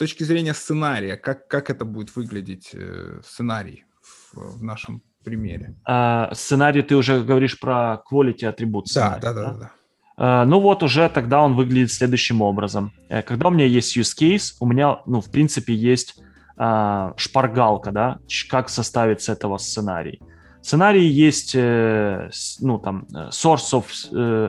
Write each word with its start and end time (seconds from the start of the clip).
точки 0.00 0.24
зрения 0.24 0.54
сценария, 0.54 1.16
как, 1.16 1.46
как 1.46 1.68
это 1.68 1.84
будет 1.84 2.16
выглядеть, 2.16 2.70
э, 2.72 3.20
сценарий 3.22 3.84
в, 4.00 4.58
в 4.58 4.62
нашем 4.62 5.02
примере? 5.24 5.74
А, 5.84 6.30
сценарий 6.32 6.80
ты 6.80 6.96
уже 6.96 7.22
говоришь 7.22 7.60
про 7.60 8.02
quality 8.10 8.46
атрибут. 8.46 8.86
Да, 8.94 9.18
да, 9.20 9.34
да, 9.34 9.44
да. 9.44 9.52
да. 9.52 9.70
А, 10.16 10.44
ну 10.46 10.58
вот 10.60 10.82
уже 10.82 11.06
тогда 11.10 11.42
он 11.42 11.54
выглядит 11.54 11.92
следующим 11.92 12.40
образом. 12.40 12.92
Э, 13.10 13.20
когда 13.20 13.48
у 13.48 13.50
меня 13.50 13.66
есть 13.66 13.94
use 13.98 14.16
case, 14.18 14.54
у 14.58 14.66
меня, 14.66 15.00
ну, 15.04 15.20
в 15.20 15.30
принципе, 15.30 15.74
есть 15.74 16.18
а, 16.56 17.12
шпаргалка, 17.18 17.92
да, 17.92 18.18
как 18.48 18.70
составить 18.70 19.20
с 19.20 19.28
этого 19.28 19.58
сценарий. 19.58 20.18
Сценарий 20.62 21.06
есть, 21.06 21.54
э, 21.54 22.30
ну, 22.60 22.78
там, 22.78 23.06
э, 23.14 23.28
source 23.28 23.72
of 23.72 23.84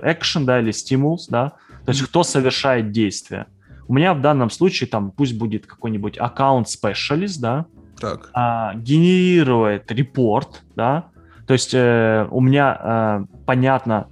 action, 0.01 0.45
да, 0.45 0.61
или 0.61 0.71
stimulus, 0.71 1.27
да, 1.29 1.49
то 1.85 1.91
есть 1.91 2.03
кто 2.03 2.23
совершает 2.23 2.91
действие. 2.91 3.47
У 3.91 3.93
меня 3.93 4.13
в 4.13 4.21
данном 4.21 4.49
случае 4.49 4.87
там 4.87 5.11
пусть 5.11 5.37
будет 5.37 5.65
какой-нибудь 5.65 6.17
аккаунт 6.17 6.67
specialist, 6.67 7.41
да, 7.41 7.65
так. 7.99 8.29
А, 8.33 8.73
генерирует 8.73 9.91
репорт, 9.91 10.63
да, 10.77 11.07
то 11.45 11.51
есть 11.51 11.73
э, 11.73 12.25
у 12.31 12.39
меня 12.39 12.79
э, 12.79 13.25
понятно, 13.45 14.07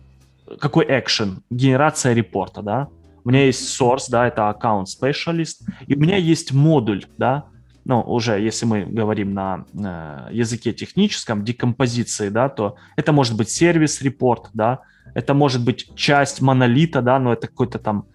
какой 0.59 0.85
экшен, 0.89 1.43
генерация 1.49 2.13
репорта, 2.13 2.61
да, 2.61 2.89
у 3.23 3.29
меня 3.29 3.45
есть 3.45 3.81
source, 3.81 4.07
да, 4.09 4.27
это 4.27 4.49
аккаунт 4.49 4.89
specialist, 4.89 5.61
и 5.87 5.95
у 5.95 5.99
меня 5.99 6.17
есть 6.17 6.51
модуль, 6.51 7.05
да, 7.17 7.45
ну, 7.85 8.01
уже 8.01 8.37
если 8.37 8.65
мы 8.65 8.83
говорим 8.83 9.33
на 9.33 9.63
э, 9.73 10.27
языке 10.33 10.73
техническом, 10.73 11.45
декомпозиции, 11.45 12.27
да, 12.27 12.49
то 12.49 12.75
это 12.97 13.13
может 13.13 13.37
быть 13.37 13.49
сервис-репорт, 13.49 14.49
да, 14.53 14.79
это 15.13 15.33
может 15.33 15.63
быть 15.63 15.95
часть 15.95 16.41
монолита, 16.41 17.01
да, 17.01 17.17
но 17.17 17.31
это 17.31 17.47
какой-то 17.47 17.79
там 17.79 18.07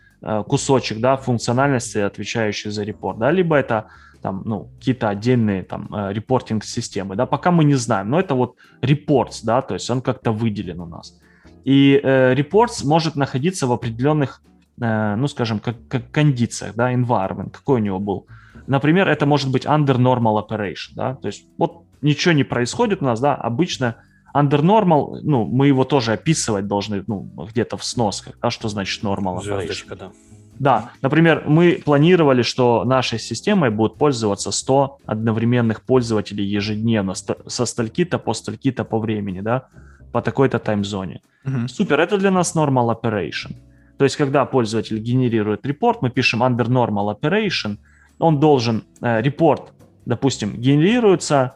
кусочек, 0.49 1.01
да, 1.01 1.17
функциональности, 1.17 1.99
отвечающий 1.99 2.71
за 2.71 2.83
репорт, 2.85 3.19
да, 3.19 3.31
либо 3.31 3.57
это 3.57 3.89
там, 4.25 4.41
ну, 4.47 4.71
какие-то 4.79 5.11
отдельные 5.11 5.63
там 5.63 5.87
э, 5.95 6.15
репортинг-системы, 6.15 7.15
да, 7.15 7.27
пока 7.27 7.51
мы 7.51 7.65
не 7.65 7.75
знаем, 7.75 8.09
но 8.09 8.19
это 8.19 8.35
вот 8.35 8.57
reports, 8.81 9.41
да, 9.43 9.61
то 9.61 9.75
есть 9.75 9.91
он 9.91 10.01
как-то 10.01 10.33
выделен 10.33 10.81
у 10.81 10.87
нас. 10.87 11.21
И 11.65 12.01
э, 12.03 12.35
reports 12.35 12.87
может 12.87 13.17
находиться 13.17 13.67
в 13.67 13.73
определенных, 13.73 14.41
э, 14.81 15.15
ну, 15.17 15.29
скажем, 15.29 15.59
как, 15.59 15.77
как 15.89 16.11
кондициях, 16.11 16.75
да, 16.75 16.95
environment, 16.95 17.51
какой 17.51 17.81
у 17.81 17.85
него 17.85 17.99
был. 17.99 18.27
Например, 18.67 19.11
это 19.11 19.27
может 19.27 19.51
быть 19.51 19.67
under 19.67 19.99
normal 19.99 20.43
operation, 20.43 20.95
да, 20.95 21.17
то 21.17 21.29
есть 21.29 21.47
вот 21.59 21.83
ничего 22.01 22.33
не 22.33 22.45
происходит 22.45 23.03
у 23.03 23.05
нас, 23.05 23.21
да, 23.21 23.35
обычно 23.35 23.97
under 24.35 24.61
normal, 24.61 25.21
ну, 25.23 25.45
мы 25.45 25.69
его 25.69 25.85
тоже 25.85 26.13
описывать 26.13 26.67
должны, 26.67 27.05
ну, 27.07 27.29
где-то 27.51 27.77
в 27.77 27.85
сносках, 27.85 28.35
да, 28.43 28.51
что 28.51 28.69
значит 28.69 29.05
normal 29.05 29.39
operation. 29.39 29.57
Звездочка, 29.59 29.97
да. 29.97 30.11
Да, 30.59 30.91
например, 31.03 31.45
мы 31.47 31.83
планировали, 31.85 32.43
что 32.43 32.85
нашей 32.85 33.19
системой 33.19 33.71
будут 33.71 33.99
пользоваться 33.99 34.53
100 34.53 34.99
одновременных 35.07 35.83
пользователей 35.83 36.45
ежедневно 36.45 37.15
со 37.15 37.67
стальки-то 37.67 38.19
по 38.19 38.35
стальки-то 38.35 38.85
по 38.85 38.99
времени, 38.99 39.41
да, 39.41 39.67
по 40.13 40.23
такой-то 40.23 40.59
таймзоне. 40.59 41.23
Угу. 41.45 41.69
Супер, 41.69 42.01
это 42.01 42.19
для 42.19 42.31
нас 42.31 42.55
normal 42.55 42.95
operation. 42.95 43.57
То 43.99 44.05
есть, 44.05 44.17
когда 44.17 44.45
пользователь 44.45 44.99
генерирует 44.99 45.67
репорт, 45.67 46.03
мы 46.03 46.11
пишем 46.11 46.43
under 46.43 46.67
normal 46.67 47.17
operation, 47.21 47.79
он 48.19 48.39
должен, 48.39 48.85
э, 49.01 49.23
репорт, 49.23 49.73
допустим, 50.07 50.55
генерируется 50.57 51.55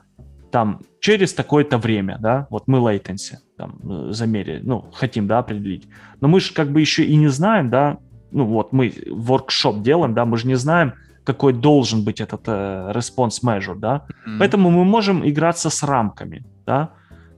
там 0.50 0.80
через 1.00 1.34
такое-то 1.34 1.78
время, 1.78 2.18
да, 2.20 2.46
вот 2.50 2.68
мы 2.68 2.78
latency 2.78 3.36
там 3.56 3.78
э, 3.82 4.12
замерили, 4.12 4.60
ну, 4.64 4.84
хотим, 4.92 5.26
да, 5.26 5.38
определить. 5.38 5.88
Но 6.20 6.28
мы 6.28 6.40
же 6.40 6.52
как 6.52 6.70
бы 6.70 6.80
еще 6.80 7.04
и 7.04 7.16
не 7.16 7.28
знаем, 7.28 7.70
да, 7.70 7.98
ну 8.30 8.44
вот 8.44 8.72
мы 8.72 8.92
воркшоп 9.10 9.82
делаем, 9.82 10.14
да, 10.14 10.24
мы 10.24 10.36
же 10.36 10.46
не 10.46 10.56
знаем, 10.56 10.92
какой 11.24 11.52
должен 11.52 12.04
быть 12.04 12.20
этот 12.20 12.42
э, 12.46 12.92
response 12.94 13.42
measure, 13.44 13.78
да, 13.78 14.06
mm-hmm. 14.08 14.38
поэтому 14.38 14.70
мы 14.70 14.84
можем 14.84 15.28
играться 15.28 15.70
с 15.70 15.82
рамками, 15.82 16.44
да. 16.66 16.90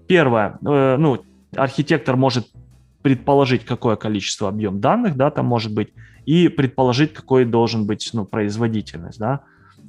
Первое, 0.07 0.59
э, 0.65 0.97
ну, 0.97 1.23
архитектор 1.57 2.17
может 2.17 2.47
предположить, 3.03 3.65
какое 3.65 3.97
количество 3.97 4.49
объем 4.49 4.81
данных, 4.81 5.17
да, 5.17 5.31
там 5.31 5.47
может 5.47 5.75
быть, 5.75 5.89
и 6.27 6.49
предположить, 6.49 7.13
какой 7.13 7.45
должен 7.45 7.87
быть, 7.87 8.11
ну, 8.13 8.25
производительность, 8.25 9.19
да. 9.19 9.41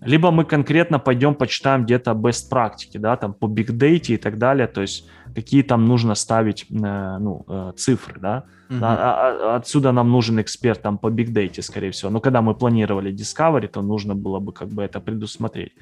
Либо 0.02 0.32
мы 0.32 0.46
конкретно 0.46 1.00
пойдем 1.00 1.36
почитаем 1.36 1.84
где-то 1.84 2.12
best 2.12 2.50
практики, 2.50 2.98
да, 2.98 3.16
там 3.16 3.34
по 3.34 3.46
big 3.46 3.68
data 3.68 4.14
и 4.14 4.18
так 4.18 4.38
далее, 4.38 4.68
то 4.68 4.82
есть 4.82 5.08
какие 5.36 5.62
там 5.62 5.86
нужно 5.86 6.16
ставить, 6.16 6.66
э, 6.72 7.18
ну, 7.20 7.46
э, 7.48 7.74
цифры, 7.76 8.20
да. 8.20 8.44
Uh-huh. 8.70 8.80
А, 8.84 9.56
отсюда 9.56 9.92
нам 9.92 10.10
нужен 10.10 10.40
эксперт 10.40 10.82
там 10.82 10.98
по 10.98 11.08
big 11.08 11.32
data, 11.32 11.62
скорее 11.62 11.92
всего. 11.92 12.10
Но 12.12 12.20
когда 12.20 12.42
мы 12.42 12.56
планировали 12.56 13.14
Discovery, 13.14 13.68
то 13.68 13.82
нужно 13.82 14.16
было 14.16 14.40
бы 14.40 14.54
как 14.54 14.70
бы 14.70 14.82
это 14.82 15.00
предусмотреть. 15.00 15.74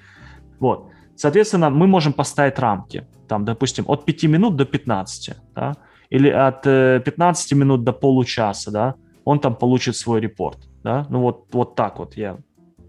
Вот. 0.59 0.89
Соответственно, 1.15 1.69
мы 1.69 1.87
можем 1.87 2.13
поставить 2.13 2.59
рамки, 2.59 3.05
там, 3.27 3.45
допустим, 3.45 3.85
от 3.87 4.05
5 4.05 4.23
минут 4.23 4.55
до 4.55 4.65
15, 4.65 5.35
да, 5.55 5.75
или 6.09 6.29
от 6.29 6.63
15 6.63 7.51
э, 7.51 7.55
минут 7.55 7.83
до 7.83 7.93
получаса, 7.93 8.71
да, 8.71 8.95
он 9.23 9.39
там 9.39 9.55
получит 9.55 9.95
свой 9.95 10.19
репорт, 10.19 10.57
да, 10.83 11.05
ну 11.09 11.19
вот, 11.21 11.45
вот 11.51 11.75
так 11.75 11.99
вот 11.99 12.17
я 12.17 12.37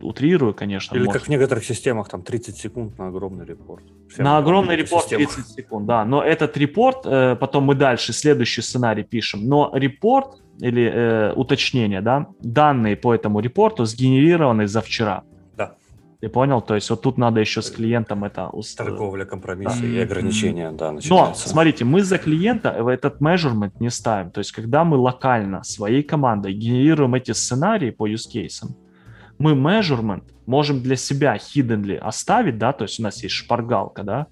утрирую, 0.03 0.55
конечно. 0.55 0.95
Или 0.95 1.05
может. 1.05 1.21
как 1.21 1.29
в 1.29 1.31
некоторых 1.31 1.65
системах, 1.65 2.09
там 2.09 2.23
30 2.23 2.57
секунд 2.57 2.99
на 2.99 3.09
огромный 3.09 3.45
репорт. 3.45 3.85
Всем 4.09 4.25
на 4.25 4.39
огромный 4.39 4.77
репорт 4.77 5.05
системах. 5.05 5.35
30 5.35 5.55
секунд, 5.55 5.87
да. 5.87 6.05
Но 6.05 6.23
этот 6.23 6.57
репорт, 6.57 7.01
э, 7.05 7.37
потом 7.37 7.65
мы 7.65 7.75
дальше 7.75 8.13
следующий 8.13 8.63
сценарий 8.63 9.05
пишем, 9.05 9.47
но 9.47 9.71
репорт 9.75 10.43
или 10.61 10.91
э, 10.93 11.33
уточнение, 11.33 12.01
да, 12.01 12.27
данные 12.41 12.97
по 12.97 13.15
этому 13.15 13.41
репорту 13.41 13.85
сгенерированы 13.85 14.67
за 14.67 14.81
вчера. 14.81 15.23
Да. 15.57 15.75
Ты 16.21 16.29
понял? 16.29 16.61
То 16.61 16.75
есть 16.75 16.91
вот 16.91 17.01
тут 17.01 17.19
надо 17.19 17.41
еще 17.41 17.63
с 17.63 17.71
клиентом 17.71 18.25
это 18.25 18.49
устроить. 18.49 18.91
Торговля, 18.91 19.25
компромиссы 19.25 19.81
да. 19.81 19.87
и 19.87 19.99
ограничения, 19.99 20.71
да, 20.73 20.93
начинаются. 20.93 21.47
Но, 21.47 21.51
смотрите, 21.51 21.85
мы 21.85 22.03
за 22.03 22.19
клиента 22.19 22.71
этот 22.71 23.21
measurement 23.21 23.73
не 23.81 23.91
ставим. 23.91 24.31
То 24.31 24.41
есть 24.41 24.53
когда 24.53 24.85
мы 24.85 24.97
локально 24.99 25.65
своей 25.65 26.03
командой 26.03 26.53
генерируем 26.53 27.15
эти 27.15 27.33
сценарии 27.33 27.91
по 27.91 28.09
use 28.09 28.29
cases, 28.33 28.69
мы 29.41 29.53
measurement 29.53 30.23
можем 30.47 30.83
для 30.83 30.97
себя 30.97 31.37
hiddenly 31.37 31.97
оставить, 31.97 32.59
да, 32.59 32.73
то 32.73 32.85
есть 32.85 33.01
у 33.01 33.03
нас 33.03 33.23
есть 33.23 33.35
шпаргалка, 33.35 34.03
да, 34.03 34.27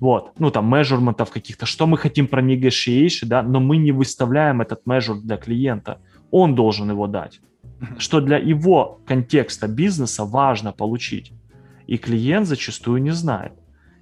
вот, 0.00 0.32
ну 0.38 0.50
там 0.50 0.74
measurementов 0.74 1.30
каких-то, 1.30 1.66
что 1.66 1.86
мы 1.86 1.98
хотим 1.98 2.26
про 2.26 2.42
negotiation, 2.42 3.26
да, 3.26 3.42
но 3.42 3.60
мы 3.60 3.76
не 3.76 3.92
выставляем 3.92 4.62
этот 4.62 4.86
measure 4.86 5.20
для 5.20 5.36
клиента, 5.36 5.98
он 6.30 6.54
должен 6.54 6.90
его 6.90 7.06
дать, 7.06 7.40
что 7.98 8.20
для 8.20 8.38
его 8.38 9.00
контекста 9.06 9.68
бизнеса 9.68 10.24
важно 10.24 10.72
получить, 10.72 11.32
и 11.86 11.98
клиент 11.98 12.46
зачастую 12.46 13.02
не 13.02 13.12
знает. 13.12 13.52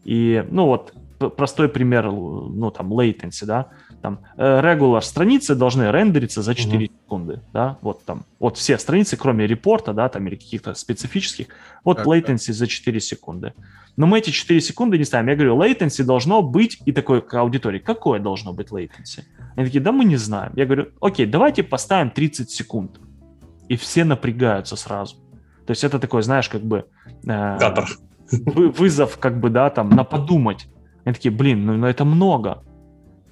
И, 0.04 0.44
ну 0.50 0.66
вот, 0.66 0.94
простой 1.18 1.68
пример, 1.68 2.06
ну 2.10 2.70
там 2.70 2.92
latency, 2.92 3.44
да, 3.44 3.68
там 4.02 4.20
э, 4.36 4.60
regular 4.60 5.00
страницы 5.00 5.54
должны 5.54 5.90
рендериться 5.90 6.42
за 6.42 6.54
4 6.54 6.78
mm-hmm. 6.78 6.90
секунды, 7.04 7.40
да, 7.52 7.78
вот 7.82 8.04
там, 8.04 8.24
вот 8.38 8.56
все 8.56 8.78
страницы, 8.78 9.16
кроме 9.16 9.46
репорта, 9.46 9.92
да, 9.92 10.08
там 10.08 10.26
или 10.28 10.36
каких-то 10.36 10.74
специфических, 10.74 11.46
вот 11.84 11.98
так, 11.98 12.06
latency 12.06 12.46
так. 12.46 12.56
за 12.56 12.66
4 12.66 13.00
секунды. 13.00 13.52
Но 13.96 14.06
мы 14.06 14.18
эти 14.18 14.30
4 14.30 14.60
секунды 14.60 14.98
не 14.98 15.04
ставим. 15.04 15.28
Я 15.28 15.36
говорю, 15.36 15.56
latency 15.56 16.04
должно 16.04 16.42
быть, 16.42 16.78
и 16.84 16.92
такой 16.92 17.22
к 17.22 17.34
аудитории, 17.34 17.78
какое 17.78 18.20
должно 18.20 18.52
быть 18.52 18.68
latency? 18.68 19.24
Они 19.56 19.66
такие, 19.66 19.80
да 19.80 19.92
мы 19.92 20.04
не 20.04 20.16
знаем. 20.16 20.52
Я 20.54 20.66
говорю, 20.66 20.88
окей, 21.00 21.26
давайте 21.26 21.62
поставим 21.62 22.10
30 22.10 22.50
секунд. 22.50 23.00
И 23.68 23.76
все 23.76 24.04
напрягаются 24.04 24.76
сразу. 24.76 25.16
То 25.66 25.70
есть 25.70 25.82
это 25.82 25.98
такой, 25.98 26.22
знаешь, 26.22 26.48
как 26.48 26.62
бы... 26.62 26.84
Э, 27.26 27.58
вызов, 28.30 29.18
как 29.18 29.40
бы, 29.40 29.50
да, 29.50 29.70
там, 29.70 29.88
на 29.90 30.04
подумать. 30.04 30.68
Они 31.06 31.14
такие, 31.14 31.32
блин, 31.32 31.64
ну, 31.64 31.76
ну 31.76 31.86
это 31.86 32.04
много. 32.04 32.64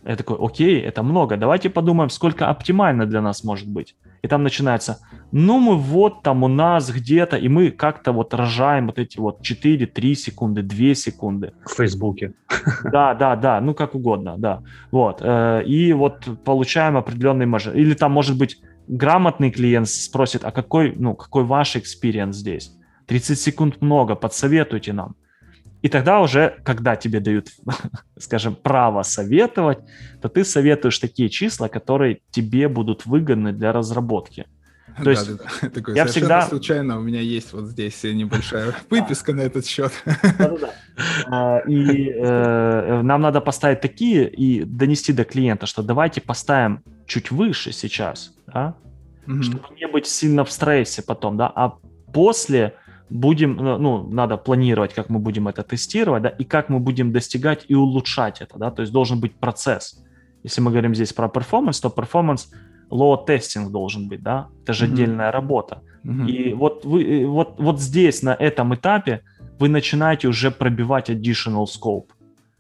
Я 0.06 0.16
такой, 0.16 0.36
окей, 0.38 0.80
это 0.80 1.02
много, 1.02 1.36
давайте 1.36 1.70
подумаем, 1.70 2.08
сколько 2.08 2.48
оптимально 2.48 3.04
для 3.04 3.20
нас 3.20 3.42
может 3.42 3.68
быть. 3.68 3.96
И 4.22 4.28
там 4.28 4.42
начинается, 4.42 5.00
ну 5.32 5.58
мы 5.58 5.76
вот 5.76 6.22
там 6.22 6.44
у 6.44 6.48
нас 6.48 6.90
где-то, 6.90 7.36
и 7.36 7.48
мы 7.48 7.70
как-то 7.70 8.12
вот 8.12 8.32
режем 8.32 8.86
вот 8.86 8.98
эти 8.98 9.18
вот 9.18 9.42
4, 9.42 9.86
3 9.86 10.14
секунды, 10.14 10.62
2 10.62 10.94
секунды. 10.94 11.52
В 11.64 11.74
Фейсбуке. 11.76 12.32
Да, 12.92 13.14
да, 13.14 13.34
да, 13.34 13.60
ну 13.60 13.74
как 13.74 13.94
угодно, 13.94 14.36
да. 14.38 14.62
Вот, 14.92 15.18
э, 15.20 15.64
и 15.66 15.92
вот 15.92 16.28
получаем 16.44 16.96
определенный 16.96 17.46
margin. 17.46 17.74
Или 17.74 17.94
там 17.94 18.12
может 18.12 18.38
быть 18.38 18.60
грамотный 18.86 19.50
клиент 19.50 19.88
спросит, 19.88 20.44
а 20.44 20.52
какой, 20.52 20.94
ну, 20.96 21.14
какой 21.14 21.44
ваш 21.44 21.76
experience 21.76 22.36
здесь? 22.36 22.72
30 23.06 23.38
секунд 23.38 23.82
много, 23.82 24.14
посоветуйте 24.14 24.92
нам. 24.92 25.16
И 25.84 25.88
тогда 25.90 26.20
уже, 26.20 26.56
когда 26.64 26.96
тебе 26.96 27.20
дают, 27.20 27.48
скажем, 28.18 28.54
право 28.54 29.02
советовать, 29.02 29.80
то 30.22 30.30
ты 30.30 30.42
советуешь 30.42 30.98
такие 30.98 31.28
числа, 31.28 31.68
которые 31.68 32.20
тебе 32.30 32.68
будут 32.68 33.04
выгодны 33.04 33.52
для 33.52 33.70
разработки. 33.70 34.46
То 34.96 35.04
да, 35.04 35.10
есть 35.10 35.36
да, 35.36 35.44
да. 35.60 35.68
Такой, 35.68 35.94
я 35.94 36.06
всегда 36.06 36.42
случайно 36.46 36.98
у 36.98 37.02
меня 37.02 37.20
есть 37.20 37.52
вот 37.52 37.66
здесь 37.66 38.02
небольшая 38.02 38.74
выписка 38.90 39.34
на 39.34 39.42
этот 39.42 39.66
счет. 39.66 39.92
А, 41.26 41.58
и 41.66 42.08
э, 42.08 43.02
нам 43.02 43.20
надо 43.20 43.42
поставить 43.42 43.82
такие 43.82 44.26
и 44.30 44.64
донести 44.64 45.12
до 45.12 45.24
клиента, 45.24 45.66
что 45.66 45.82
давайте 45.82 46.22
поставим 46.22 46.82
чуть 47.06 47.30
выше 47.30 47.72
сейчас, 47.72 48.32
да, 48.46 48.74
чтобы 49.42 49.64
не 49.78 49.86
быть 49.86 50.06
сильно 50.06 50.46
в 50.46 50.50
стрессе 50.50 51.02
потом, 51.02 51.36
да, 51.36 51.52
а 51.54 51.74
после 52.12 52.74
будем, 53.10 53.56
ну, 53.56 53.78
ну, 53.78 54.08
надо 54.10 54.36
планировать, 54.36 54.94
как 54.94 55.10
мы 55.10 55.18
будем 55.18 55.48
это 55.48 55.62
тестировать, 55.62 56.22
да, 56.22 56.28
и 56.28 56.44
как 56.44 56.68
мы 56.68 56.80
будем 56.80 57.12
достигать 57.12 57.64
и 57.68 57.74
улучшать 57.74 58.40
это, 58.40 58.58
да, 58.58 58.70
то 58.70 58.82
есть 58.82 58.92
должен 58.92 59.20
быть 59.20 59.34
процесс. 59.34 60.02
Если 60.42 60.60
мы 60.60 60.70
говорим 60.70 60.94
здесь 60.94 61.12
про 61.12 61.28
performance, 61.28 61.80
то 61.80 61.90
performance 61.90 62.50
load 62.90 63.26
testing 63.26 63.70
должен 63.70 64.08
быть, 64.08 64.22
да, 64.22 64.48
это 64.62 64.72
же 64.72 64.86
mm-hmm. 64.86 64.92
отдельная 64.92 65.32
работа. 65.32 65.82
Mm-hmm. 66.04 66.26
И 66.28 66.54
вот 66.54 66.84
вы, 66.84 67.26
вот, 67.26 67.54
вот 67.58 67.80
здесь, 67.80 68.22
на 68.22 68.34
этом 68.34 68.74
этапе, 68.74 69.20
вы 69.58 69.68
начинаете 69.68 70.28
уже 70.28 70.50
пробивать 70.50 71.10
additional 71.10 71.64
scope, 71.64 72.08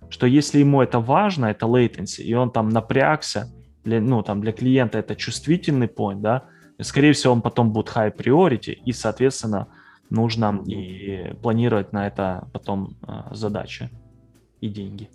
что 0.08 0.26
если 0.26 0.60
ему 0.60 0.82
это 0.82 1.00
важно, 1.00 1.46
это 1.46 1.66
latency, 1.66 2.22
и 2.22 2.34
он 2.34 2.50
там 2.50 2.68
напрягся, 2.68 3.52
для, 3.84 4.00
ну, 4.00 4.22
там, 4.22 4.40
для 4.40 4.52
клиента 4.52 4.98
это 4.98 5.14
чувствительный 5.14 5.88
point, 5.88 6.20
да, 6.20 6.44
скорее 6.80 7.12
всего, 7.12 7.32
он 7.32 7.42
потом 7.42 7.72
будет 7.72 7.88
high 7.88 8.14
priority, 8.16 8.72
и, 8.72 8.92
соответственно, 8.92 9.66
нужно 10.10 10.62
и 10.66 11.34
планировать 11.42 11.92
на 11.92 12.06
это 12.06 12.48
потом 12.52 12.96
э, 13.06 13.34
задачи 13.34 13.90
и 14.60 14.68
деньги. 14.68 15.08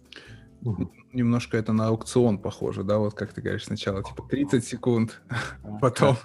Немножко 1.13 1.57
это 1.57 1.73
на 1.73 1.87
аукцион 1.87 2.37
похоже, 2.37 2.83
да, 2.83 2.99
вот 2.99 3.13
как 3.13 3.33
ты 3.33 3.41
говоришь, 3.41 3.65
сначала 3.65 4.03
типа 4.03 4.23
30 4.29 4.63
секунд, 4.63 5.21
потом 5.81 6.17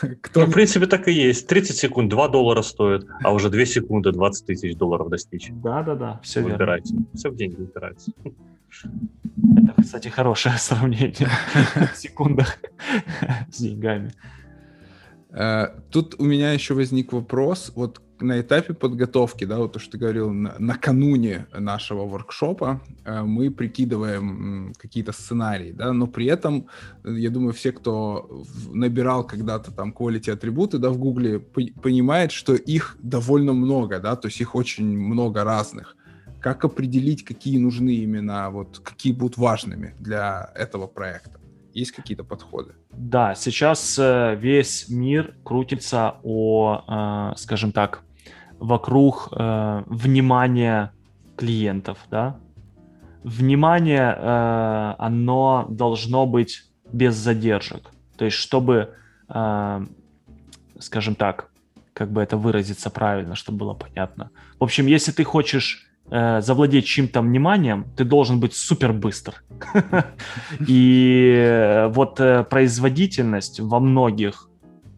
кто... 0.20 0.40
Ну, 0.42 0.46
в 0.46 0.52
принципе, 0.52 0.86
так 0.86 1.08
и 1.08 1.12
есть. 1.12 1.48
30 1.48 1.76
секунд 1.76 2.10
2 2.10 2.28
доллара 2.28 2.62
стоит, 2.62 3.06
а 3.22 3.32
уже 3.32 3.50
2 3.50 3.64
секунды 3.64 4.12
20 4.12 4.46
тысяч 4.46 4.76
долларов 4.76 5.08
достичь. 5.08 5.48
Да-да-да, 5.50 6.20
все 6.22 6.42
Выбирайте. 6.42 6.92
верно. 6.94 7.06
Все 7.14 7.30
в 7.30 7.36
деньги 7.36 7.60
упирается. 7.60 8.12
Это, 9.56 9.82
кстати, 9.82 10.08
хорошее 10.08 10.54
сравнение 10.58 11.28
в 11.92 11.96
секундах 11.96 12.58
с 13.50 13.60
деньгами. 13.60 14.12
Э, 15.32 15.68
тут 15.90 16.16
у 16.18 16.24
меня 16.24 16.52
еще 16.52 16.74
возник 16.74 17.12
вопрос, 17.12 17.72
вот 17.74 18.00
на 18.20 18.40
этапе 18.40 18.74
подготовки, 18.74 19.44
да, 19.44 19.58
вот 19.58 19.72
то, 19.72 19.78
что 19.78 19.92
ты 19.92 19.98
говорил, 19.98 20.30
на, 20.30 20.54
накануне 20.58 21.46
нашего 21.52 22.06
воркшопа 22.06 22.80
э, 23.04 23.22
мы 23.22 23.50
прикидываем 23.50 24.72
какие-то 24.78 25.12
сценарии, 25.12 25.72
да, 25.72 25.92
но 25.92 26.06
при 26.06 26.26
этом, 26.26 26.66
я 27.04 27.30
думаю, 27.30 27.52
все, 27.52 27.72
кто 27.72 28.44
набирал 28.72 29.26
когда-то 29.26 29.72
там 29.72 29.94
quality 29.98 30.30
атрибуты, 30.30 30.78
да, 30.78 30.90
в 30.90 30.98
Гугле, 30.98 31.40
понимает, 31.40 32.30
что 32.30 32.54
их 32.54 32.96
довольно 33.02 33.52
много, 33.52 33.98
да, 33.98 34.16
то 34.16 34.28
есть 34.28 34.40
их 34.40 34.54
очень 34.54 34.98
много 34.98 35.44
разных. 35.44 35.96
Как 36.40 36.64
определить, 36.64 37.24
какие 37.24 37.58
нужны 37.58 37.94
именно, 37.94 38.50
вот, 38.50 38.80
какие 38.82 39.12
будут 39.12 39.36
важными 39.36 39.94
для 40.00 40.50
этого 40.54 40.86
проекта? 40.88 41.41
Есть 41.74 41.92
какие-то 41.92 42.24
подходы? 42.24 42.74
Да, 42.90 43.34
сейчас 43.34 43.98
э, 43.98 44.36
весь 44.36 44.88
мир 44.88 45.34
крутится 45.42 46.16
о, 46.22 47.32
э, 47.34 47.38
скажем 47.38 47.72
так, 47.72 48.02
вокруг 48.58 49.28
э, 49.32 49.82
внимания 49.86 50.92
клиентов, 51.36 51.98
да. 52.10 52.36
Внимание, 53.24 54.10
оно 54.98 55.66
должно 55.68 56.26
быть 56.26 56.64
без 56.92 57.14
задержек. 57.14 57.92
То 58.16 58.24
есть, 58.24 58.36
чтобы, 58.36 58.96
скажем 60.80 61.14
так, 61.14 61.52
как 61.94 62.10
бы 62.10 62.20
это 62.20 62.36
выразиться 62.36 62.90
правильно, 62.90 63.36
чтобы 63.36 63.58
было 63.58 63.74
понятно. 63.74 64.30
В 64.58 64.64
общем, 64.64 64.86
если 64.86 65.12
ты 65.12 65.22
хочешь 65.22 65.91
э, 66.12 66.42
завладеть 66.42 66.84
чьим-то 66.84 67.22
вниманием, 67.22 67.86
ты 67.96 68.04
должен 68.04 68.38
быть 68.38 68.54
супер 68.54 68.92
быстр. 68.92 69.42
И 70.68 71.32
э, 71.34 71.88
вот 71.88 72.20
э, 72.20 72.44
производительность 72.44 73.60
во 73.60 73.80
многих, 73.80 74.48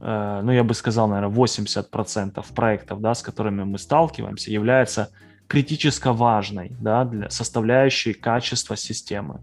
э, 0.01 0.41
ну 0.43 0.53
я 0.53 0.65
бы 0.65 0.75
сказал, 0.75 1.09
наверное, 1.09 1.35
80% 1.35 2.45
проектов, 2.55 3.01
да, 3.01 3.15
с 3.15 3.23
которыми 3.23 3.63
мы 3.63 3.79
сталкиваемся, 3.79 4.51
является 4.51 5.11
критически 5.47 6.09
важной, 6.09 6.73
да, 6.81 7.05
для 7.05 7.31
составляющей 7.31 8.13
качества 8.13 8.77
системы. 8.77 9.41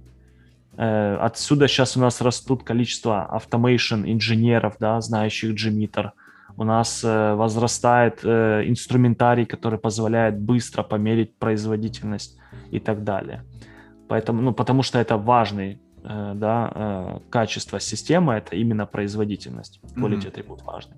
Отсюда 0.78 1.68
сейчас 1.68 1.98
у 1.98 2.00
нас 2.00 2.22
растут 2.22 2.64
количество 2.64 3.30
automation 3.32 4.12
инженеров, 4.12 4.78
да, 4.80 5.00
знающих 5.02 5.52
Gmeter, 5.52 6.12
у 6.58 6.64
нас 6.64 7.04
э, 7.04 7.34
возрастает 7.36 8.20
э, 8.24 8.64
инструментарий, 8.66 9.46
который 9.46 9.80
позволяет 9.80 10.40
быстро 10.40 10.84
померить 10.84 11.38
производительность 11.38 12.38
и 12.72 12.80
так 12.80 13.04
далее. 13.04 13.44
Поэтому, 14.08 14.42
ну, 14.42 14.54
потому 14.54 14.84
что 14.84 15.00
это 15.00 15.18
важный 15.18 15.80
э, 16.04 16.34
да, 16.36 17.20
качество 17.30 17.80
системы, 17.80 18.34
это 18.34 18.56
именно 18.56 18.86
производительность. 18.86 19.80
Quality 19.96 20.20
mm-hmm. 20.20 20.28
атрибут 20.28 20.62
важный. 20.64 20.98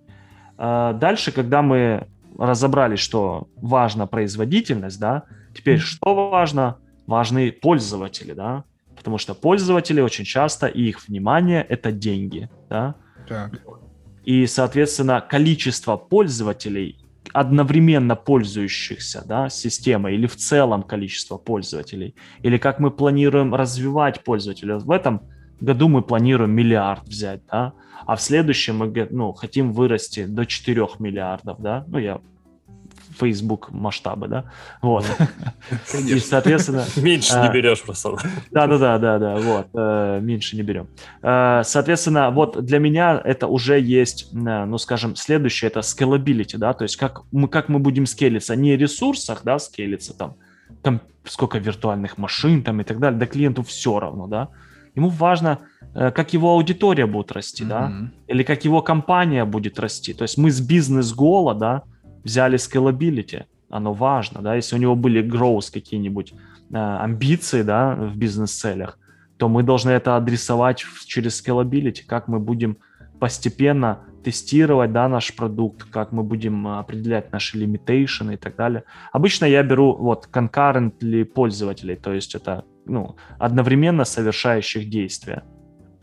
Дальше, 0.58 1.32
когда 1.32 1.62
мы 1.62 2.08
разобрались, 2.38 3.00
что 3.00 3.48
важна 3.58 4.08
производительность, 4.08 5.00
да, 5.00 5.24
теперь 5.56 5.78
mm-hmm. 5.78 5.80
что 5.80 6.30
важно? 6.30 6.78
Важны 7.08 7.52
пользователи, 7.52 8.34
да, 8.34 8.64
потому 8.96 9.18
что 9.18 9.34
пользователи 9.36 10.00
очень 10.00 10.26
часто 10.26 10.68
и 10.68 10.84
их 10.84 11.08
внимание 11.08 11.62
это 11.62 11.92
деньги, 11.92 12.50
да. 12.70 12.96
Так. 13.28 13.62
И, 14.24 14.46
соответственно, 14.48 15.22
количество 15.22 15.98
пользователей, 15.98 16.98
одновременно 17.34 18.16
пользующихся 18.16 19.24
да, 19.26 19.50
системой, 19.50 20.16
или 20.16 20.28
в 20.28 20.36
целом 20.36 20.84
количество 20.84 21.38
пользователей, 21.38 22.16
или 22.42 22.58
как 22.58 22.80
мы 22.80 22.92
планируем 22.92 23.54
развивать 23.54 24.24
пользователей. 24.24 24.76
В 24.76 24.92
этом 24.92 25.22
году 25.60 25.88
мы 25.88 26.02
планируем 26.02 26.52
миллиард 26.52 27.08
взять, 27.08 27.42
да, 27.52 27.74
а 28.06 28.16
в 28.16 28.22
следующем 28.22 28.78
мы 28.78 29.08
ну, 29.12 29.34
хотим 29.34 29.72
вырасти 29.72 30.26
до 30.26 30.46
4 30.46 30.88
миллиардов, 31.00 31.62
да, 31.62 31.86
ну 31.88 31.98
я 31.98 32.20
Facebook 33.18 33.72
масштабы, 33.72 34.28
да, 34.28 34.46
вот. 34.82 35.06
Конечно. 35.92 36.16
И, 36.16 36.20
соответственно... 36.20 36.86
Меньше 36.96 37.34
не 37.34 37.48
а, 37.48 37.52
берешь 37.52 37.82
просто. 37.82 38.18
Да-да-да, 38.52 38.98
да-да, 38.98 39.36
вот, 39.38 39.68
э, 39.74 40.20
меньше 40.22 40.56
не 40.56 40.64
берем. 40.64 40.88
Э, 41.22 41.62
соответственно, 41.64 42.32
вот 42.32 42.64
для 42.64 42.80
меня 42.80 43.22
это 43.24 43.48
уже 43.48 43.80
есть, 43.80 44.30
э, 44.34 44.66
ну, 44.66 44.78
скажем, 44.78 45.16
следующее, 45.16 45.70
это 45.70 45.82
scalability, 45.82 46.58
да, 46.58 46.74
то 46.74 46.84
есть 46.84 46.98
как 46.98 47.24
мы, 47.32 47.48
как 47.48 47.70
мы 47.70 47.80
будем 47.80 48.06
скелиться, 48.06 48.56
не 48.56 48.76
ресурсах, 48.76 49.42
да, 49.44 49.60
скелиться 49.60 50.14
там, 50.14 50.36
там 50.82 51.02
сколько 51.26 51.58
виртуальных 51.58 52.18
машин 52.18 52.64
там 52.64 52.82
и 52.82 52.84
так 52.84 53.00
далее, 53.00 53.20
да 53.20 53.26
клиенту 53.26 53.64
все 53.64 54.00
равно, 54.00 54.28
да, 54.28 54.50
ему 54.96 55.10
важно, 55.10 55.60
как 55.94 56.34
его 56.34 56.52
аудитория 56.52 57.06
будет 57.06 57.32
расти, 57.32 57.64
mm-hmm. 57.64 57.68
да, 57.68 58.12
или 58.28 58.44
как 58.44 58.66
его 58.66 58.82
компания 58.82 59.46
будет 59.46 59.80
расти. 59.80 60.14
То 60.14 60.24
есть 60.24 60.38
мы 60.38 60.52
с 60.52 60.60
бизнес-гола, 60.60 61.56
да, 61.56 61.84
взяли 62.24 62.58
scalability, 62.58 63.46
оно 63.70 63.94
важно, 63.94 64.42
да, 64.42 64.56
если 64.56 64.76
у 64.76 64.80
него 64.80 64.96
были 64.96 65.24
growth 65.24 65.74
какие-нибудь 65.74 66.34
э, 66.34 66.76
амбиции, 66.76 67.64
да, 67.64 67.96
в 67.96 68.16
бизнес-целях, 68.18 69.00
то 69.38 69.50
мы 69.50 69.64
должны 69.64 69.92
это 69.92 70.16
адресовать 70.16 70.86
через 71.06 71.44
scalability, 71.44 72.04
как 72.06 72.28
мы 72.28 72.40
будем 72.40 72.78
постепенно 73.20 74.00
тестировать, 74.24 74.92
да, 74.92 75.08
наш 75.08 75.36
продукт, 75.36 75.84
как 75.84 76.12
мы 76.12 76.24
будем 76.24 76.68
определять 76.68 77.32
наши 77.32 77.58
limitation 77.58 78.34
и 78.34 78.38
так 78.38 78.56
далее. 78.56 78.84
Обычно 79.12 79.46
я 79.46 79.64
беру 79.64 79.96
вот 79.96 80.30
concurrently 80.32 81.26
пользователей, 81.26 81.96
то 81.96 82.14
есть 82.14 82.36
это, 82.36 82.64
ну, 82.86 83.16
одновременно 83.40 84.06
совершающих 84.06 84.90
действия. 84.90 85.44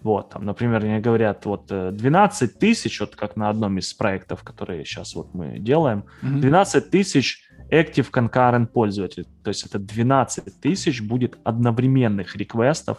Вот, 0.02 0.30
там, 0.30 0.45
например, 0.45 0.83
мне 0.83 1.00
говорят, 1.00 1.45
вот 1.45 1.66
12 1.66 2.42
э, 2.50 2.59
тысяч, 2.59 3.00
вот 3.00 3.16
как 3.16 3.37
на 3.37 3.50
одном 3.50 3.78
из 3.78 3.92
проектов, 3.92 4.42
которые 4.42 4.85
сейчас 4.85 5.14
вот 5.14 5.35
мы 5.35 5.59
делаем, 5.59 6.04
mm-hmm. 6.23 6.40
12 6.40 6.90
тысяч 6.90 7.45
Active 7.71 8.11
Concurrent 8.11 8.66
пользователей. 8.66 9.26
То 9.45 9.49
есть 9.49 9.66
это 9.66 9.78
12 9.78 10.61
тысяч 10.61 11.02
будет 11.02 11.38
одновременных 11.45 12.37
реквестов 12.37 12.99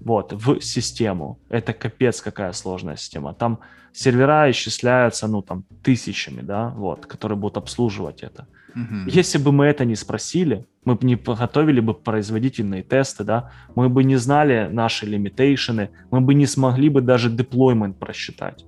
вот, 0.00 0.32
в 0.32 0.60
систему. 0.60 1.38
Это 1.48 1.72
капец 1.72 2.20
какая 2.22 2.52
сложная 2.52 2.96
система. 2.96 3.34
Там 3.34 3.60
сервера 3.92 4.50
исчисляются, 4.50 5.28
ну, 5.28 5.42
там, 5.42 5.64
тысячами, 5.82 6.40
да, 6.40 6.70
вот, 6.70 7.06
которые 7.06 7.38
будут 7.38 7.56
обслуживать 7.56 8.22
это. 8.22 8.46
Угу. 8.74 9.10
Если 9.10 9.38
бы 9.38 9.52
мы 9.52 9.66
это 9.66 9.84
не 9.84 9.96
спросили, 9.96 10.66
мы 10.84 10.94
бы 10.94 11.06
не 11.06 11.16
подготовили 11.16 11.80
бы 11.80 11.94
производительные 11.94 12.82
тесты, 12.82 13.24
да, 13.24 13.50
мы 13.74 13.88
бы 13.88 14.02
не 14.04 14.16
знали 14.16 14.68
наши 14.70 15.06
лимитейшены, 15.06 15.90
мы 16.10 16.20
бы 16.20 16.34
не 16.34 16.46
смогли 16.46 16.88
бы 16.88 17.00
даже 17.00 17.30
деплоймент 17.30 17.98
просчитать. 17.98 18.64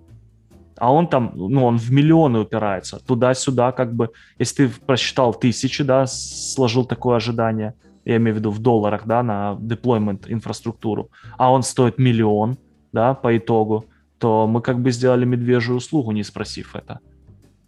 А 0.77 0.93
он 0.93 1.07
там, 1.07 1.33
ну, 1.35 1.65
он 1.65 1.79
в 1.79 1.91
миллионы 1.91 2.41
упирается, 2.41 2.99
туда-сюда, 2.99 3.73
как 3.73 3.95
бы, 3.95 4.11
если 4.39 4.67
ты 4.67 4.73
просчитал 4.87 5.33
тысячи, 5.33 5.85
да, 5.85 6.07
сложил 6.07 6.85
такое 6.85 7.17
ожидание, 7.17 7.75
я 8.05 8.17
имею 8.17 8.35
в 8.35 8.39
виду 8.39 8.51
в 8.51 8.59
долларах, 8.59 9.07
да, 9.07 9.23
на 9.23 9.57
деплоймент 9.61 10.29
инфраструктуру, 10.29 11.11
а 11.39 11.53
он 11.53 11.63
стоит 11.63 11.99
миллион, 11.99 12.59
да, 12.93 13.15
по 13.15 13.37
итогу, 13.37 13.87
то 14.19 14.47
мы 14.47 14.61
как 14.61 14.81
бы 14.81 14.91
сделали 14.91 15.25
медвежью 15.25 15.77
услугу, 15.77 16.13
не 16.13 16.25
спросив 16.25 16.77
это. 16.77 17.01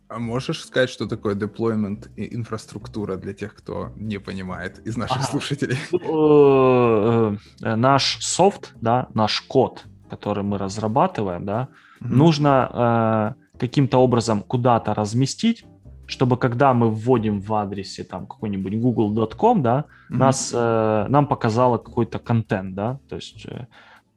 А 0.09 0.19
можешь 0.19 0.65
сказать, 0.65 0.91
что 0.91 1.07
такое 1.07 1.35
deployment 1.35 2.09
и 2.17 2.35
инфраструктура 2.35 3.17
для 3.17 3.33
тех, 3.33 3.55
кто 3.55 3.93
не 3.97 4.19
понимает 4.19 4.79
из 4.87 4.97
наших 4.97 5.17
ага. 5.17 5.27
слушателей? 5.27 5.79
Э, 5.93 7.37
э, 7.63 7.77
наш 7.77 8.19
софт, 8.21 8.75
да, 8.81 9.09
наш 9.15 9.41
код, 9.41 9.85
который 10.11 10.45
мы 10.45 10.59
разрабатываем, 10.59 11.45
да, 11.45 11.69
mm 12.01 12.09
нужно 12.09 13.35
э, 13.55 13.59
каким-то 13.59 13.99
образом 13.99 14.43
куда-то 14.43 14.93
разместить, 14.93 15.65
чтобы 16.07 16.37
когда 16.37 16.75
мы 16.75 16.91
вводим 16.91 17.41
в 17.41 17.55
адресе 17.55 18.05
там 18.05 18.27
какой-нибудь 18.27 18.75
google.com, 18.75 19.63
да, 19.63 19.85
mm-hmm. 20.11 20.17
нас, 20.17 20.53
э, 20.55 21.07
нам 21.09 21.27
показало 21.27 21.79
какой-то 21.79 22.19
контент, 22.19 22.75
да, 22.75 22.99
то 23.09 23.17
есть 23.17 23.47
э, 23.47 23.67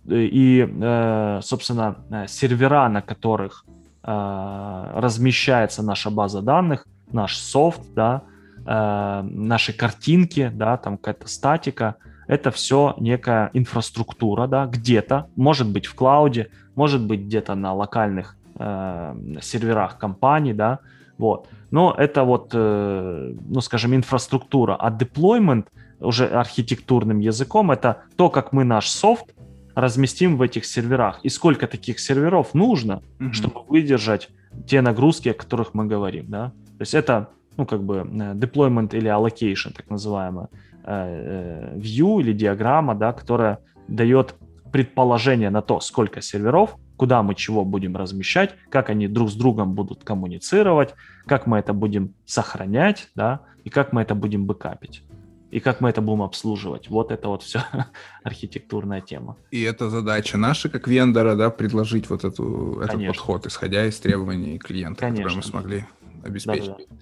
и, 0.10 0.68
э, 0.68 1.40
собственно, 1.42 1.96
э, 2.10 2.28
сервера, 2.28 2.90
на 2.90 3.02
которых 3.02 3.66
э, 3.68 3.72
размещается 4.08 5.84
наша 5.84 6.10
база 6.10 6.42
данных, 6.42 6.86
наш 7.12 7.38
софт, 7.38 7.82
да, 7.94 8.24
э, 8.66 9.22
наши 9.24 9.74
картинки, 9.74 10.52
да, 10.54 10.78
там 10.78 10.98
какая-то 10.98 11.28
статика, 11.28 11.96
это 12.28 12.52
все 12.52 12.96
некая 13.00 13.50
инфраструктура, 13.54 14.48
да, 14.48 14.66
где-то, 14.66 15.28
может 15.36 15.68
быть 15.68 15.86
в 15.86 15.96
клауде, 15.96 16.50
может 16.76 17.02
быть 17.02 17.22
где-то 17.22 17.56
на 17.56 17.74
локальных 17.74 18.36
э, 18.60 19.16
серверах 19.42 19.98
компаний, 19.98 20.54
да, 20.54 20.80
вот. 21.18 21.48
Но 21.72 21.94
это 21.98 22.24
вот, 22.24 22.52
э, 22.54 23.34
ну, 23.50 23.62
скажем, 23.62 23.96
инфраструктура, 23.96 24.76
а 24.76 24.92
deployment 24.92 25.66
уже 26.00 26.28
архитектурным 26.28 27.20
языком 27.20 27.72
это 27.72 28.04
то, 28.16 28.30
как 28.30 28.54
мы 28.54 28.64
наш 28.64 28.88
софт 28.90 29.34
разместим 29.78 30.38
в 30.38 30.42
этих 30.42 30.66
серверах 30.66 31.20
и 31.22 31.30
сколько 31.30 31.68
таких 31.68 32.00
серверов 32.00 32.56
нужно, 32.56 33.04
mm-hmm. 33.20 33.34
чтобы 33.34 33.62
выдержать 33.70 34.30
те 34.66 34.82
нагрузки, 34.82 35.30
о 35.30 35.34
которых 35.36 35.76
мы 35.76 35.86
говорим, 35.86 36.26
да. 36.30 36.52
То 36.78 36.82
есть 36.82 36.96
это, 36.96 37.30
ну, 37.58 37.68
как 37.68 37.84
бы 37.84 37.98
э, 37.98 38.34
deployment 38.34 38.98
или 38.98 39.08
allocation, 39.08 39.74
так 39.76 39.88
называемое, 39.92 40.48
э, 40.84 41.78
view 41.78 42.20
или 42.22 42.34
диаграмма, 42.34 42.96
да, 42.96 43.14
которая 43.14 43.60
дает 43.88 44.34
предположение 44.72 45.52
на 45.52 45.62
то, 45.62 45.80
сколько 45.80 46.22
серверов, 46.22 46.76
куда 46.96 47.22
мы 47.22 47.36
чего 47.36 47.64
будем 47.64 47.96
размещать, 47.96 48.56
как 48.70 48.90
они 48.90 49.08
друг 49.08 49.30
с 49.30 49.36
другом 49.36 49.74
будут 49.74 50.04
коммуницировать, 50.04 50.96
как 51.28 51.46
мы 51.46 51.60
это 51.60 51.74
будем 51.74 52.16
сохранять, 52.26 53.10
да, 53.14 53.42
и 53.64 53.70
как 53.70 53.94
мы 53.94 54.02
это 54.02 54.16
будем 54.16 54.48
бэкапить. 54.48 55.04
И 55.52 55.60
как 55.60 55.82
мы 55.82 55.90
это 55.90 56.02
будем 56.02 56.24
обслуживать. 56.24 56.90
Вот 56.90 57.12
это 57.12 57.30
вот 57.30 57.44
все 57.44 57.64
архитектурная 58.24 59.02
тема. 59.02 59.38
И 59.52 59.62
это 59.62 59.90
задача 59.90 60.38
наша, 60.38 60.70
как 60.70 60.88
вендора, 60.88 61.36
да, 61.36 61.50
предложить 61.50 62.10
вот 62.10 62.24
эту, 62.24 62.82
этот 62.82 63.08
подход, 63.08 63.46
исходя 63.46 63.86
из 63.86 64.00
требований 64.00 64.58
клиента, 64.58 65.02
Конечно. 65.02 65.24
которые 65.24 65.38
мы 65.38 65.44
смогли 65.44 65.86
обеспечить. 66.24 66.68
Да-да-да. 66.68 66.98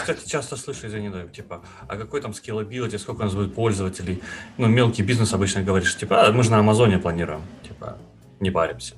Кстати, 0.00 0.28
часто 0.28 0.56
слышу, 0.56 0.86
извини, 0.86 1.08
да, 1.08 1.26
типа, 1.26 1.62
а 1.88 1.96
какой 1.96 2.20
там 2.20 2.34
scalability, 2.34 2.98
сколько 2.98 3.22
у 3.22 3.24
нас 3.24 3.34
будет 3.34 3.54
пользователей? 3.54 4.22
Ну, 4.58 4.68
мелкий 4.68 5.02
бизнес 5.02 5.32
обычно 5.32 5.62
говоришь, 5.62 5.96
типа, 5.96 6.26
а, 6.26 6.32
мы 6.32 6.44
же 6.44 6.50
на 6.50 6.58
Амазоне 6.58 6.98
планируем, 6.98 7.40
типа, 7.66 7.98
не 8.38 8.50
паримся. 8.50 8.94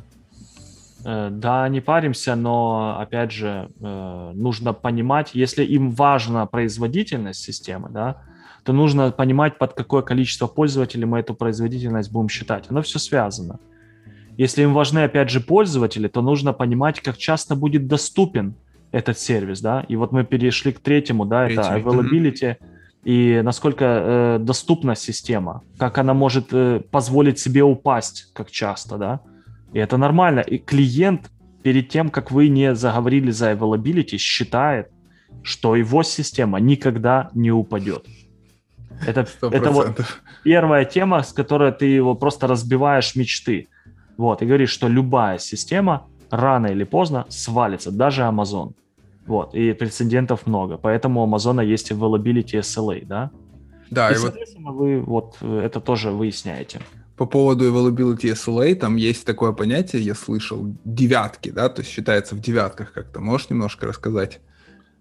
Э, 1.10 1.30
да, 1.30 1.66
не 1.70 1.80
паримся, 1.80 2.36
но, 2.36 2.98
опять 3.00 3.32
же, 3.32 3.70
э, 3.80 4.32
нужно 4.34 4.74
понимать, 4.74 5.30
если 5.32 5.64
им 5.64 5.90
важна 5.92 6.44
производительность 6.44 7.40
системы, 7.42 7.88
да, 7.88 8.16
то 8.62 8.74
нужно 8.74 9.10
понимать, 9.10 9.56
под 9.56 9.72
какое 9.72 10.02
количество 10.02 10.46
пользователей 10.46 11.06
мы 11.06 11.20
эту 11.20 11.32
производительность 11.32 12.12
будем 12.12 12.28
считать. 12.28 12.66
Оно 12.68 12.82
все 12.82 12.98
связано. 12.98 13.58
Если 14.36 14.62
им 14.62 14.74
важны, 14.74 15.04
опять 15.04 15.30
же, 15.30 15.40
пользователи, 15.40 16.08
то 16.08 16.20
нужно 16.20 16.52
понимать, 16.52 17.00
как 17.00 17.16
часто 17.16 17.56
будет 17.56 17.86
доступен 17.86 18.54
этот 18.92 19.18
сервис, 19.18 19.62
да, 19.62 19.86
и 19.88 19.96
вот 19.96 20.12
мы 20.12 20.24
перешли 20.24 20.72
к 20.72 20.80
третьему, 20.80 21.24
да, 21.24 21.46
Третий. 21.46 21.60
это 21.62 21.78
availability, 21.78 22.56
и 23.04 23.40
насколько 23.42 23.84
э, 23.84 24.38
доступна 24.40 24.94
система, 24.94 25.62
как 25.78 25.96
она 25.96 26.12
может 26.12 26.48
э, 26.52 26.82
позволить 26.90 27.38
себе 27.38 27.62
упасть, 27.62 28.30
как 28.34 28.50
часто, 28.50 28.98
да, 28.98 29.20
и 29.72 29.78
это 29.78 29.96
нормально, 29.96 30.40
и 30.40 30.58
клиент 30.58 31.30
перед 31.62 31.88
тем, 31.88 32.10
как 32.10 32.30
вы 32.30 32.48
не 32.48 32.74
заговорили 32.74 33.30
за 33.30 33.52
availability, 33.52 34.16
считает, 34.16 34.90
что 35.42 35.76
его 35.76 36.02
система 36.02 36.60
никогда 36.60 37.30
не 37.34 37.50
упадет. 37.50 38.06
Это, 39.06 39.26
это 39.42 39.70
вот 39.70 40.00
первая 40.42 40.84
тема, 40.84 41.22
с 41.22 41.32
которой 41.32 41.72
ты 41.72 41.86
его 41.86 42.14
просто 42.14 42.46
разбиваешь 42.46 43.14
мечты. 43.16 43.68
Вот, 44.16 44.42
и 44.42 44.46
говоришь, 44.46 44.70
что 44.70 44.88
любая 44.88 45.38
система 45.38 46.06
рано 46.30 46.66
или 46.66 46.84
поздно 46.84 47.24
свалится, 47.28 47.90
даже 47.92 48.22
Amazon. 48.22 48.72
Вот, 49.26 49.54
и 49.54 49.72
прецедентов 49.72 50.46
много. 50.46 50.78
Поэтому 50.78 51.22
у 51.22 51.26
Amazon 51.26 51.64
есть 51.64 51.92
availability 51.92 52.60
SLA, 52.60 53.04
да? 53.04 53.30
Да, 53.90 54.10
и, 54.10 54.14
и 54.14 54.18
вот... 54.18 54.34
вы 54.56 55.00
вот 55.00 55.36
э, 55.40 55.62
это 55.64 55.80
тоже 55.80 56.10
выясняете. 56.10 56.80
По 57.18 57.26
поводу 57.26 57.70
availability 57.70 58.32
SLA, 58.32 58.74
там 58.74 58.96
есть 58.96 59.26
такое 59.26 59.52
понятие, 59.52 60.02
я 60.02 60.14
слышал, 60.14 60.66
девятки, 60.84 61.50
да, 61.50 61.68
то 61.68 61.82
есть 61.82 61.92
считается 61.92 62.34
в 62.34 62.40
девятках 62.40 62.92
как-то. 62.92 63.20
Можешь 63.20 63.50
немножко 63.50 63.86
рассказать? 63.86 64.40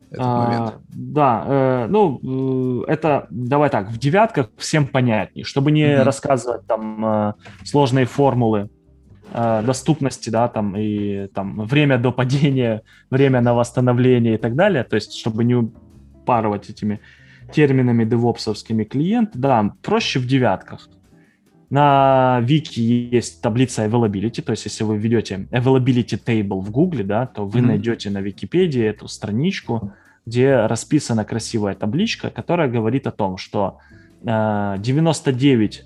Этот 0.10 0.26
а, 0.26 0.46
момент? 0.46 0.76
Да, 0.90 1.44
э, 1.48 1.88
ну, 1.90 2.84
э, 2.88 2.92
это, 2.92 3.28
давай 3.30 3.70
так, 3.70 3.92
в 3.92 3.98
девятках 3.98 4.50
всем 4.58 4.88
понятнее, 4.88 5.46
чтобы 5.46 5.72
не 5.72 5.84
mm-hmm. 5.84 6.04
рассказывать 6.04 6.66
там 6.66 7.06
э, 7.06 7.34
сложные 7.64 8.06
формулы 8.06 8.70
Э, 9.34 9.62
доступности, 9.62 10.30
да, 10.30 10.48
там, 10.48 10.76
и 10.78 11.28
там 11.28 11.66
время 11.66 11.98
до 11.98 12.12
падения, 12.12 12.82
время 13.10 13.42
на 13.42 13.54
восстановление 13.54 14.36
и 14.36 14.38
так 14.38 14.56
далее, 14.56 14.84
то 14.86 14.96
есть 14.96 15.14
чтобы 15.14 15.44
не 15.44 15.70
паровать 16.26 16.70
этими 16.70 17.02
терминами 17.52 18.06
девопсовскими 18.06 18.86
клиент, 18.86 19.32
да, 19.34 19.74
проще 19.82 20.20
в 20.20 20.28
девятках. 20.28 20.90
На 21.70 22.40
Вики 22.42 22.80
есть 22.80 23.42
таблица 23.42 23.86
availability, 23.86 24.42
то 24.42 24.52
есть 24.52 24.66
если 24.66 24.84
вы 24.84 24.98
введете 24.98 25.48
availability 25.52 26.22
table 26.24 26.62
в 26.62 26.72
Гугле, 26.72 27.04
да, 27.04 27.26
то 27.26 27.46
вы 27.46 27.60
mm-hmm. 27.60 27.66
найдете 27.66 28.10
на 28.10 28.22
Википедии 28.22 28.84
эту 28.84 29.08
страничку, 29.08 29.94
где 30.26 30.66
расписана 30.66 31.26
красивая 31.26 31.76
табличка, 31.76 32.30
которая 32.30 32.70
говорит 32.70 33.08
о 33.08 33.12
том, 33.12 33.38
что 33.38 33.80
э, 34.24 34.76
99 34.80 35.86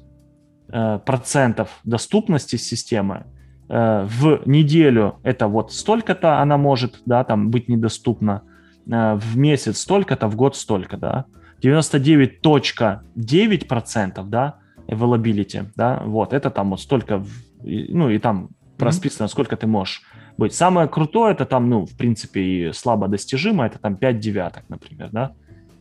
Э, 0.74 1.00
процентов 1.06 1.82
доступности 1.84 2.56
системы 2.56 3.26
э, 3.68 4.08
в 4.08 4.44
неделю 4.46 5.20
это 5.22 5.48
вот 5.48 5.74
столько-то 5.74 6.40
она 6.40 6.58
может, 6.58 7.02
да, 7.06 7.26
там 7.26 7.52
быть 7.52 7.68
недоступна, 7.68 8.44
э, 8.90 9.16
в 9.16 9.38
месяц 9.38 9.80
столько-то, 9.80 10.30
в 10.30 10.38
год 10.38 10.56
столько, 10.56 10.96
да, 10.96 11.26
99.9%, 11.62 14.30
да, 14.30 14.56
availability, 14.88 15.66
да, 15.76 16.02
вот, 16.06 16.34
это 16.34 16.50
там 16.50 16.72
вот 16.72 16.82
столько, 16.82 17.24
ну, 17.64 18.10
и 18.10 18.20
там 18.20 18.50
расписано, 18.80 19.28
сколько 19.28 19.56
ты 19.56 19.68
можешь 19.68 20.02
быть. 20.38 20.54
Самое 20.54 20.88
крутое, 20.88 21.34
это 21.34 21.46
там, 21.46 21.70
ну, 21.70 21.86
в 21.86 21.96
принципе, 21.96 22.42
и 22.42 22.74
слабо 22.74 23.08
достижимо, 23.08 23.66
это 23.66 23.80
там 23.80 23.96
5 23.96 24.20
девяток, 24.20 24.64
например, 24.70 25.10
да, 25.12 25.34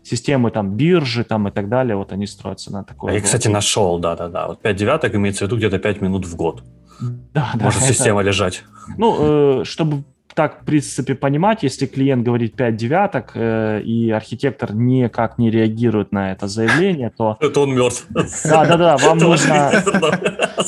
системы 0.03 0.51
там 0.51 0.77
биржи 0.77 1.25
там 1.25 1.49
и 1.49 1.51
так 1.51 1.69
далее, 1.69 1.97
вот 1.97 2.13
они 2.13 2.27
строятся 2.27 2.73
на 2.73 2.85
такой. 2.85 3.15
Я, 3.15 3.21
кстати, 3.21 3.49
нашел, 3.49 3.99
да-да-да. 3.99 4.49
Вот 4.49 4.63
5 4.63 4.77
девяток 4.77 5.15
имеется 5.15 5.45
в 5.45 5.49
виду 5.49 5.57
где-то 5.57 5.79
5 5.79 6.01
минут 6.01 6.27
в 6.27 6.37
год. 6.37 6.63
Да, 7.01 7.51
да. 7.55 7.65
Может 7.65 7.83
это... 7.83 7.93
система 7.93 8.23
лежать. 8.23 8.65
Ну, 8.97 9.61
э, 9.61 9.65
чтобы 9.65 10.05
так, 10.41 10.63
в 10.63 10.65
принципе, 10.65 11.15
понимать, 11.15 11.63
если 11.65 11.85
клиент 11.85 12.25
говорит 12.25 12.57
5 12.57 12.75
девяток, 12.75 13.33
э, 13.35 13.83
и 13.83 14.11
архитектор 14.11 14.75
никак 14.75 15.37
не 15.37 15.51
реагирует 15.51 16.13
на 16.13 16.33
это 16.33 16.49
заявление, 16.49 17.11
то... 17.11 17.37
Это 17.41 17.61
он 17.61 17.75
мертв. 17.75 18.07
Да-да-да, 18.09 18.97
вам 18.97 19.19
нужно... 19.19 19.71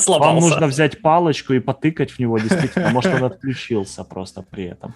Вам 0.07 0.35
нужно 0.35 0.67
взять 0.67 1.01
палочку 1.01 1.53
и 1.53 1.59
потыкать 1.59 2.11
в 2.11 2.19
него, 2.19 2.37
действительно. 2.37 2.91
Может, 2.91 3.15
он 3.15 3.23
отключился 3.23 4.03
просто 4.03 4.43
при 4.43 4.65
этом. 4.65 4.93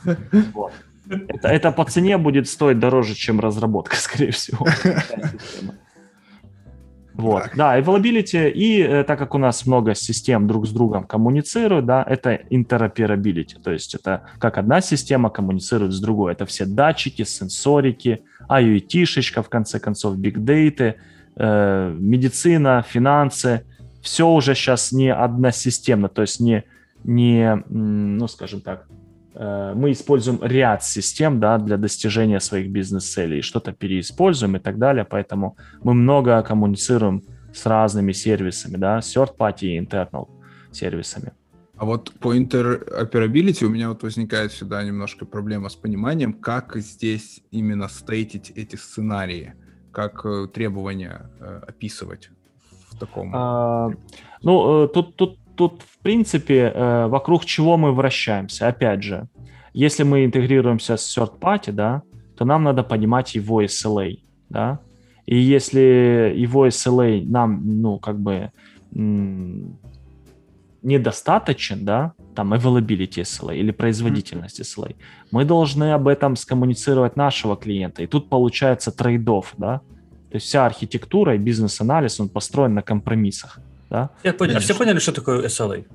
Вот. 0.54 0.72
Это, 1.10 1.48
это 1.48 1.72
по 1.72 1.84
цене 1.84 2.20
будет 2.20 2.48
стоить 2.48 2.78
дороже, 2.78 3.16
чем 3.16 3.40
разработка, 3.40 3.96
скорее 4.00 4.30
всего. 4.32 4.68
Вот, 7.18 7.44
так. 7.44 7.56
да, 7.56 7.80
availability, 7.80 8.52
и 8.52 8.80
э, 8.80 9.04
так 9.04 9.18
как 9.18 9.34
у 9.34 9.40
нас 9.40 9.66
много 9.66 9.96
систем 9.96 10.48
друг 10.48 10.68
с 10.68 10.72
другом 10.72 11.04
коммуницируют, 11.04 11.88
да, 11.88 12.04
это 12.08 12.40
interoperability, 12.52 13.60
то 13.62 13.72
есть 13.72 13.96
это 13.96 14.22
как 14.38 14.60
одна 14.60 14.82
система 14.82 15.32
коммуницирует 15.32 15.94
с 15.94 16.00
другой, 16.00 16.34
это 16.34 16.46
все 16.46 16.66
датчики, 16.66 17.24
сенсорики, 17.24 18.22
IoT-шечка, 18.48 19.42
в 19.42 19.50
конце 19.50 19.80
концов, 19.80 20.18
data, 20.18 20.94
э, 21.36 21.96
медицина, 22.00 22.86
финансы, 22.88 23.64
все 24.02 24.30
уже 24.30 24.54
сейчас 24.54 24.92
не 24.92 25.12
односистемно, 25.12 26.10
то 26.10 26.22
есть 26.22 26.40
не, 26.40 26.66
не 27.04 27.64
ну, 27.68 28.28
скажем 28.28 28.62
так, 28.62 28.88
мы 29.40 29.92
используем 29.92 30.40
ряд 30.42 30.84
систем 30.84 31.40
да, 31.40 31.58
для 31.58 31.78
достижения 31.78 32.40
своих 32.40 32.72
бизнес-целей, 32.72 33.42
что-то 33.42 33.72
переиспользуем 33.72 34.56
и 34.56 34.60
так 34.60 34.78
далее, 34.78 35.06
поэтому 35.06 35.56
мы 35.84 35.94
много 35.94 36.42
коммуницируем 36.42 37.22
с 37.54 37.66
разными 37.66 38.14
сервисами, 38.14 38.78
да, 38.78 39.00
third-party 39.00 39.68
и 39.68 39.80
internal 39.80 40.28
сервисами. 40.72 41.34
А 41.78 41.86
вот 41.86 42.12
по 42.20 42.36
interoperability 42.36 43.64
у 43.66 43.70
меня 43.70 43.90
вот 43.90 44.02
возникает 44.02 44.52
всегда 44.52 44.84
немножко 44.84 45.26
проблема 45.26 45.70
с 45.70 45.76
пониманием, 45.76 46.34
как 46.34 46.76
здесь 46.78 47.42
именно 47.52 47.88
стейтить 47.88 48.52
эти 48.56 48.76
сценарии, 48.76 49.54
как 49.92 50.26
э, 50.26 50.48
требования 50.52 51.30
э, 51.40 51.62
описывать 51.68 52.32
в 52.90 52.98
таком. 52.98 53.32
А, 53.36 53.92
ну, 54.42 54.88
тут, 54.88 55.16
тут 55.16 55.38
тут, 55.58 55.82
в 55.82 55.98
принципе, 56.04 56.72
э, 56.74 57.08
вокруг 57.08 57.46
чего 57.46 57.78
мы 57.78 57.92
вращаемся. 57.92 58.68
Опять 58.68 59.04
же, 59.04 59.28
если 59.74 60.04
мы 60.04 60.24
интегрируемся 60.24 60.96
с 60.96 61.18
third 61.18 61.40
party, 61.40 61.72
да, 61.72 62.02
то 62.38 62.46
нам 62.46 62.64
надо 62.64 62.84
понимать 62.84 63.36
его 63.36 63.64
SLA, 63.64 64.20
да, 64.50 64.80
и 65.26 65.36
если 65.36 66.34
его 66.36 66.68
SLA 66.68 67.26
нам, 67.26 67.82
ну, 67.82 68.00
как 68.00 68.20
бы 68.20 68.52
недостаточен, 70.84 71.84
да, 71.86 72.14
там 72.36 72.54
availability 72.54 73.22
SLA 73.24 73.58
или 73.58 73.72
производительность 73.72 74.62
SLA, 74.62 74.96
мы 75.32 75.44
должны 75.44 75.94
об 75.94 76.08
этом 76.08 76.36
скоммуницировать 76.36 77.18
нашего 77.18 77.58
клиента. 77.58 78.04
И 78.04 78.08
тут 78.08 78.30
получается 78.30 78.92
трейдов, 78.92 79.54
да, 79.58 79.82
то 80.30 80.36
есть 80.36 80.46
вся 80.46 80.66
архитектура 80.66 81.36
и 81.36 81.38
бизнес-анализ, 81.38 82.20
он 82.20 82.30
построен 82.30 82.74
на 82.74 82.82
компромиссах, 82.82 83.60
да. 83.90 84.10
Я 84.24 84.34
понял. 84.34 84.58
А 84.58 84.60
все 84.60 84.76
поняли, 84.76 85.00
что 85.00 85.12
такое 85.12 85.46
SLA? 85.48 85.86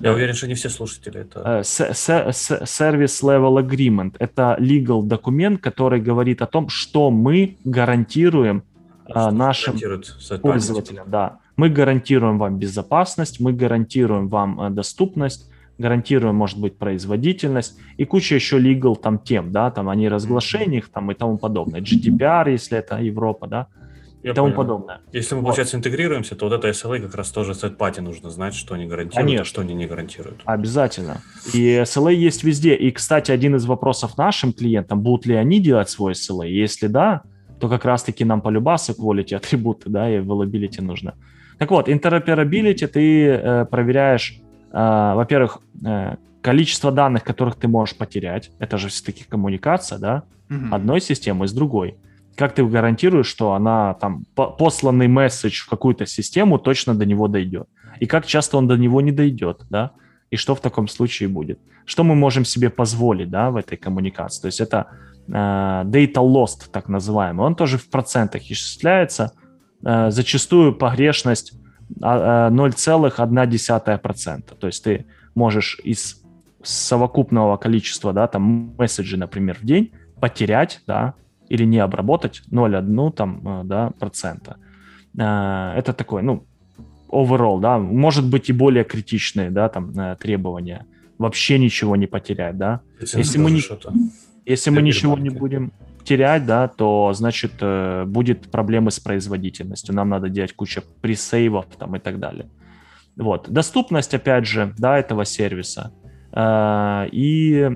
Я 0.00 0.12
уверен, 0.12 0.34
что 0.34 0.46
не 0.46 0.54
все 0.54 0.68
слушатели 0.68 1.20
это... 1.20 1.40
Э, 1.44 1.60
Service 1.60 3.22
Level 3.22 3.64
Agreement– 3.64 4.16
это 4.18 4.56
legal 4.58 5.02
документ, 5.04 5.60
который 5.60 6.00
говорит 6.00 6.42
о 6.42 6.46
том, 6.46 6.68
что 6.68 7.10
мы 7.10 7.56
гарантируем 7.64 8.64
э, 9.06 9.10
что 9.10 9.30
нашим 9.30 9.78
пользователям. 10.42 11.10
Да. 11.10 11.38
Мы 11.56 11.68
гарантируем 11.68 12.38
вам 12.38 12.58
безопасность, 12.58 13.40
мы 13.40 13.52
гарантируем 13.52 14.28
вам 14.28 14.60
э, 14.60 14.70
доступность, 14.70 15.48
гарантируем, 15.78 16.34
может 16.34 16.58
быть, 16.58 16.76
производительность 16.76 17.78
и 17.96 18.04
куча 18.04 18.34
еще 18.34 18.58
legal 18.58 18.96
там 18.96 19.18
тем, 19.18 19.52
да, 19.52 19.70
там 19.70 19.88
о 19.88 19.94
неразглашениях 19.94 20.88
там 20.88 21.10
и 21.10 21.14
тому 21.14 21.38
подобное. 21.38 21.80
GDPR, 21.80 22.50
если 22.50 22.78
это 22.78 22.98
Европа, 22.98 23.46
да, 23.46 23.68
я 24.24 24.30
и 24.30 24.34
тому 24.34 24.48
понял. 24.48 24.56
подобное. 24.56 25.00
Если 25.12 25.34
мы, 25.34 25.42
вот. 25.42 25.48
получается, 25.48 25.76
интегрируемся, 25.76 26.34
то 26.34 26.48
вот 26.48 26.54
это 26.54 26.70
SLA 26.70 26.98
как 26.98 27.14
раз 27.14 27.30
тоже 27.30 27.52
party 27.52 28.00
нужно 28.00 28.30
знать, 28.30 28.54
что 28.54 28.74
они 28.74 28.86
гарантируют, 28.86 29.26
Конечно. 29.26 29.42
а 29.42 29.44
что 29.44 29.60
они 29.60 29.74
не 29.74 29.86
гарантируют. 29.86 30.40
Обязательно. 30.46 31.20
И 31.52 31.82
SLA 31.82 32.14
есть 32.14 32.42
везде. 32.42 32.74
И, 32.74 32.90
кстати, 32.90 33.30
один 33.30 33.54
из 33.56 33.66
вопросов 33.66 34.16
нашим 34.16 34.54
клиентам, 34.54 35.02
будут 35.02 35.26
ли 35.26 35.34
они 35.34 35.60
делать 35.60 35.90
свой 35.90 36.14
SLA. 36.14 36.48
Если 36.48 36.86
да, 36.86 37.22
то 37.60 37.68
как 37.68 37.84
раз-таки 37.84 38.24
нам 38.24 38.40
по 38.40 38.48
любасу 38.48 38.94
quality 38.94 39.34
атрибуты, 39.34 39.90
да, 39.90 40.10
и 40.10 40.18
availability 40.18 40.80
нужно. 40.80 41.14
Так 41.58 41.70
вот, 41.70 41.88
interoperability 41.88 42.86
ты 42.86 43.26
э, 43.26 43.64
проверяешь, 43.66 44.40
э, 44.72 45.12
во-первых, 45.14 45.58
э, 45.84 46.16
количество 46.40 46.90
данных, 46.90 47.24
которых 47.24 47.56
ты 47.56 47.68
можешь 47.68 47.94
потерять. 47.94 48.50
Это 48.58 48.78
же 48.78 48.88
все-таки 48.88 49.24
коммуникация, 49.28 49.98
да, 49.98 50.22
угу. 50.48 50.74
одной 50.74 51.02
системы 51.02 51.46
с 51.46 51.52
другой 51.52 51.96
как 52.36 52.54
ты 52.54 52.64
гарантируешь, 52.64 53.26
что 53.26 53.52
она 53.52 53.94
там 53.94 54.24
посланный 54.34 55.08
месседж 55.08 55.62
в 55.62 55.68
какую-то 55.68 56.06
систему 56.06 56.58
точно 56.58 56.94
до 56.94 57.06
него 57.06 57.28
дойдет? 57.28 57.68
И 58.00 58.06
как 58.06 58.26
часто 58.26 58.56
он 58.56 58.66
до 58.66 58.76
него 58.76 59.00
не 59.00 59.12
дойдет, 59.12 59.62
да? 59.70 59.92
И 60.30 60.36
что 60.36 60.54
в 60.54 60.60
таком 60.60 60.88
случае 60.88 61.28
будет? 61.28 61.60
Что 61.84 62.02
мы 62.02 62.14
можем 62.14 62.44
себе 62.44 62.70
позволить, 62.70 63.30
да, 63.30 63.50
в 63.50 63.56
этой 63.56 63.76
коммуникации? 63.76 64.42
То 64.42 64.46
есть 64.46 64.60
это 64.60 64.86
э, 65.28 65.32
data 65.32 66.14
lost, 66.14 66.70
так 66.72 66.88
называемый, 66.88 67.46
он 67.46 67.54
тоже 67.54 67.78
в 67.78 67.88
процентах 67.88 68.42
исчисляется. 68.42 69.32
Э, 69.84 70.10
зачастую 70.10 70.74
погрешность 70.74 71.52
э, 72.02 72.04
0,1%. 72.04 74.56
То 74.58 74.66
есть 74.66 74.82
ты 74.82 75.06
можешь 75.34 75.78
из 75.84 76.20
совокупного 76.62 77.56
количества, 77.56 78.12
да, 78.12 78.26
там 78.26 78.74
месседжей, 78.76 79.18
например, 79.18 79.56
в 79.60 79.64
день 79.64 79.92
потерять, 80.20 80.80
да, 80.86 81.14
или 81.54 81.66
не 81.66 81.78
обработать 81.78 82.42
0,1 82.50 83.12
там, 83.12 83.40
э, 83.44 83.64
да, 83.64 83.90
процента. 83.98 84.56
Э, 85.18 85.78
это 85.78 85.92
такой, 85.92 86.22
ну, 86.22 86.44
overall, 87.08 87.60
да, 87.60 87.78
может 87.78 88.24
быть 88.28 88.50
и 88.50 88.52
более 88.52 88.84
критичные, 88.84 89.50
да, 89.50 89.68
там, 89.68 89.90
э, 89.98 90.16
требования. 90.16 90.86
Вообще 91.18 91.58
ничего 91.58 91.96
не 91.96 92.06
потерять, 92.06 92.56
да. 92.56 92.80
Если 93.00 93.38
мы, 93.38 93.52
не, 93.52 93.62
если 94.46 94.70
мы 94.70 94.82
ничего 94.82 95.16
не 95.18 95.30
будем 95.30 95.72
терять, 96.04 96.44
да, 96.44 96.66
то, 96.66 97.12
значит, 97.14 97.52
будет 98.06 98.50
проблемы 98.50 98.90
с 98.90 98.98
производительностью. 98.98 99.94
Нам 99.94 100.08
надо 100.08 100.28
делать 100.28 100.52
кучу 100.52 100.82
пресейвов 101.00 101.66
там 101.78 101.94
и 101.94 102.00
так 102.00 102.18
далее. 102.18 102.46
Вот. 103.16 103.48
Доступность, 103.48 104.12
опять 104.12 104.46
же, 104.46 104.74
да, 104.76 104.98
этого 104.98 105.24
сервиса. 105.24 105.92
И 107.12 107.70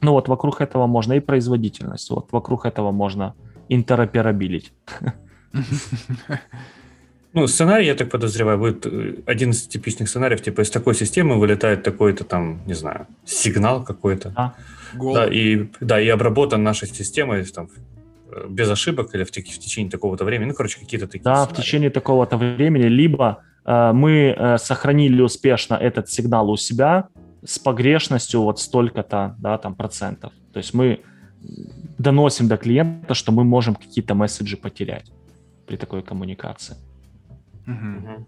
ну 0.00 0.12
вот 0.12 0.28
вокруг 0.28 0.60
этого 0.60 0.86
можно 0.86 1.14
и 1.14 1.20
производительность, 1.20 2.10
вот 2.10 2.32
вокруг 2.32 2.66
этого 2.66 2.92
можно 2.92 3.34
интероперабилить. 3.68 4.72
Ну, 7.34 7.46
сценарий, 7.46 7.86
я 7.86 7.94
так 7.94 8.10
подозреваю, 8.10 8.58
будет 8.58 8.86
э, 8.86 9.16
один 9.26 9.50
из 9.50 9.66
типичных 9.66 10.08
сценариев, 10.08 10.40
типа 10.40 10.62
из 10.62 10.70
такой 10.70 10.94
системы 10.94 11.38
вылетает 11.38 11.82
такой-то 11.82 12.24
там, 12.24 12.60
не 12.66 12.74
знаю, 12.74 13.06
сигнал 13.24 13.84
какой-то. 13.84 14.32
А? 14.34 14.54
Да, 14.94 15.26
и, 15.26 15.68
да, 15.80 16.00
и 16.00 16.08
обработан 16.08 16.62
нашей 16.62 16.88
системой 16.88 17.44
там, 17.44 17.68
э, 18.32 18.46
без 18.48 18.70
ошибок 18.70 19.14
или 19.14 19.24
в, 19.24 19.28
в 19.28 19.30
течение 19.30 19.90
такого-то 19.90 20.24
времени. 20.24 20.48
Ну, 20.48 20.54
короче, 20.54 20.80
какие-то 20.80 21.06
такие 21.06 21.22
Да, 21.22 21.36
сценарии. 21.36 21.54
в 21.54 21.56
течение 21.62 21.90
такого-то 21.90 22.38
времени, 22.38 22.84
либо 22.88 23.42
э, 23.66 23.92
мы 23.92 24.34
э, 24.36 24.58
сохранили 24.58 25.20
успешно 25.20 25.74
этот 25.74 26.08
сигнал 26.08 26.50
у 26.50 26.56
себя, 26.56 27.08
с 27.44 27.58
погрешностью 27.58 28.42
вот 28.42 28.60
столько-то, 28.60 29.36
да, 29.38 29.58
там 29.58 29.74
процентов. 29.74 30.32
То 30.52 30.58
есть 30.58 30.74
мы 30.74 31.00
доносим 31.98 32.48
до 32.48 32.56
клиента, 32.56 33.14
что 33.14 33.32
мы 33.32 33.44
можем 33.44 33.74
какие-то 33.74 34.14
месседжи 34.14 34.56
потерять 34.56 35.12
при 35.66 35.76
такой 35.76 36.02
коммуникации. 36.02 36.76
Угу. 37.66 38.26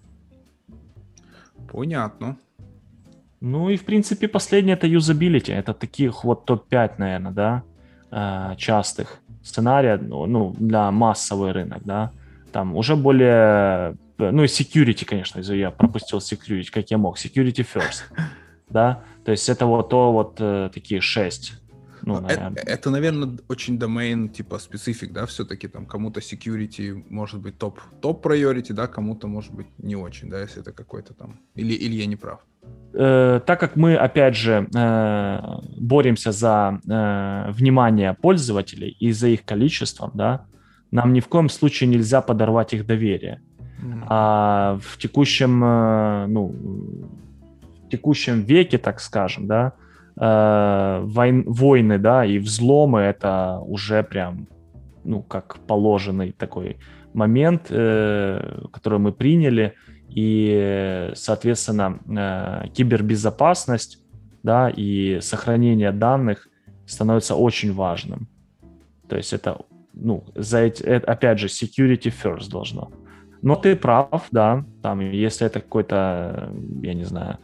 Понятно. 1.72 2.36
Ну 3.40 3.70
и, 3.70 3.76
в 3.76 3.84
принципе, 3.84 4.28
последнее 4.28 4.74
это 4.74 4.86
юзабилити. 4.86 5.52
Это 5.52 5.72
таких 5.72 6.24
вот 6.24 6.44
топ-5, 6.44 6.92
наверное, 6.98 7.32
да, 7.32 7.62
э, 8.10 8.56
частых 8.56 9.20
сценариев, 9.42 10.02
ну, 10.02 10.26
ну, 10.26 10.54
для 10.58 10.90
массовый 10.90 11.52
рынок, 11.52 11.82
да. 11.84 12.12
Там 12.52 12.76
уже 12.76 12.96
более, 12.96 13.96
ну 14.18 14.42
и 14.42 14.46
security, 14.46 15.06
конечно, 15.06 15.40
я 15.40 15.70
пропустил 15.70 16.18
security, 16.18 16.70
как 16.70 16.90
я 16.90 16.98
мог. 16.98 17.16
Security 17.18 17.66
first. 17.74 18.02
да, 18.70 19.02
то 19.24 19.32
есть 19.32 19.48
это 19.48 19.66
вот 19.66 19.88
то 19.88 20.12
вот 20.12 20.36
э, 20.38 20.70
такие 20.72 21.00
шесть. 21.00 21.54
Ну, 22.02 22.20
наверное. 22.20 22.62
Это, 22.62 22.72
это, 22.72 22.90
наверное, 22.90 23.38
очень 23.48 23.78
домен 23.78 24.28
типа 24.28 24.58
специфик, 24.58 25.12
да, 25.12 25.26
все-таки 25.26 25.68
там 25.68 25.86
кому-то 25.86 26.20
security 26.20 27.04
может 27.10 27.40
быть 27.40 27.58
топ 27.58 27.80
топ 28.00 28.24
priority, 28.24 28.72
да, 28.72 28.86
кому-то 28.86 29.26
может 29.26 29.52
быть 29.52 29.66
не 29.78 29.96
очень, 29.96 30.30
да, 30.30 30.40
если 30.40 30.62
это 30.62 30.72
какой-то 30.72 31.14
там 31.14 31.40
или 31.54 31.74
или 31.74 31.96
я 31.96 32.06
не 32.06 32.16
прав. 32.16 32.40
Э, 32.92 33.40
так 33.44 33.60
как 33.60 33.76
мы 33.76 33.96
опять 33.96 34.36
же 34.36 34.68
э, 34.74 35.40
боремся 35.78 36.32
за 36.32 36.80
э, 36.88 37.52
внимание 37.52 38.14
пользователей 38.14 38.96
и 39.00 39.12
за 39.12 39.28
их 39.28 39.44
количеством, 39.44 40.10
да, 40.14 40.46
нам 40.90 41.12
ни 41.12 41.20
в 41.20 41.28
коем 41.28 41.48
случае 41.48 41.88
нельзя 41.88 42.20
подорвать 42.20 42.72
их 42.72 42.86
доверие. 42.86 43.42
Mm-hmm. 43.82 44.04
А 44.08 44.78
в 44.82 44.98
текущем, 44.98 45.62
э, 45.64 46.26
ну 46.26 46.54
текущем 47.90 48.42
веке, 48.42 48.78
так 48.78 49.00
скажем, 49.00 49.46
да, 49.46 49.72
э, 50.20 51.00
войн, 51.04 51.44
войны, 51.46 51.98
да, 51.98 52.24
и 52.24 52.38
взломы 52.38 53.00
это 53.00 53.58
уже 53.64 54.02
прям, 54.02 54.48
ну, 55.04 55.22
как 55.22 55.58
положенный 55.66 56.32
такой 56.32 56.78
момент, 57.12 57.66
э, 57.70 58.66
который 58.72 58.98
мы 58.98 59.12
приняли, 59.12 59.74
и, 60.08 61.10
соответственно, 61.14 61.98
э, 62.08 62.68
кибербезопасность, 62.72 63.98
да, 64.42 64.70
и 64.70 65.20
сохранение 65.20 65.92
данных 65.92 66.48
становится 66.86 67.34
очень 67.34 67.72
важным. 67.72 68.28
То 69.08 69.16
есть 69.16 69.32
это, 69.32 69.58
ну, 69.92 70.24
за 70.34 70.58
эти, 70.60 70.82
это, 70.82 71.12
опять 71.12 71.38
же, 71.38 71.46
security 71.46 72.12
first 72.12 72.50
должно. 72.50 72.90
Но 73.42 73.56
ты 73.56 73.74
прав, 73.74 74.28
да, 74.30 74.64
там, 74.82 75.00
если 75.00 75.46
это 75.46 75.60
какой-то, 75.60 76.52
я 76.82 76.94
не 76.94 77.04
знаю, 77.04 77.38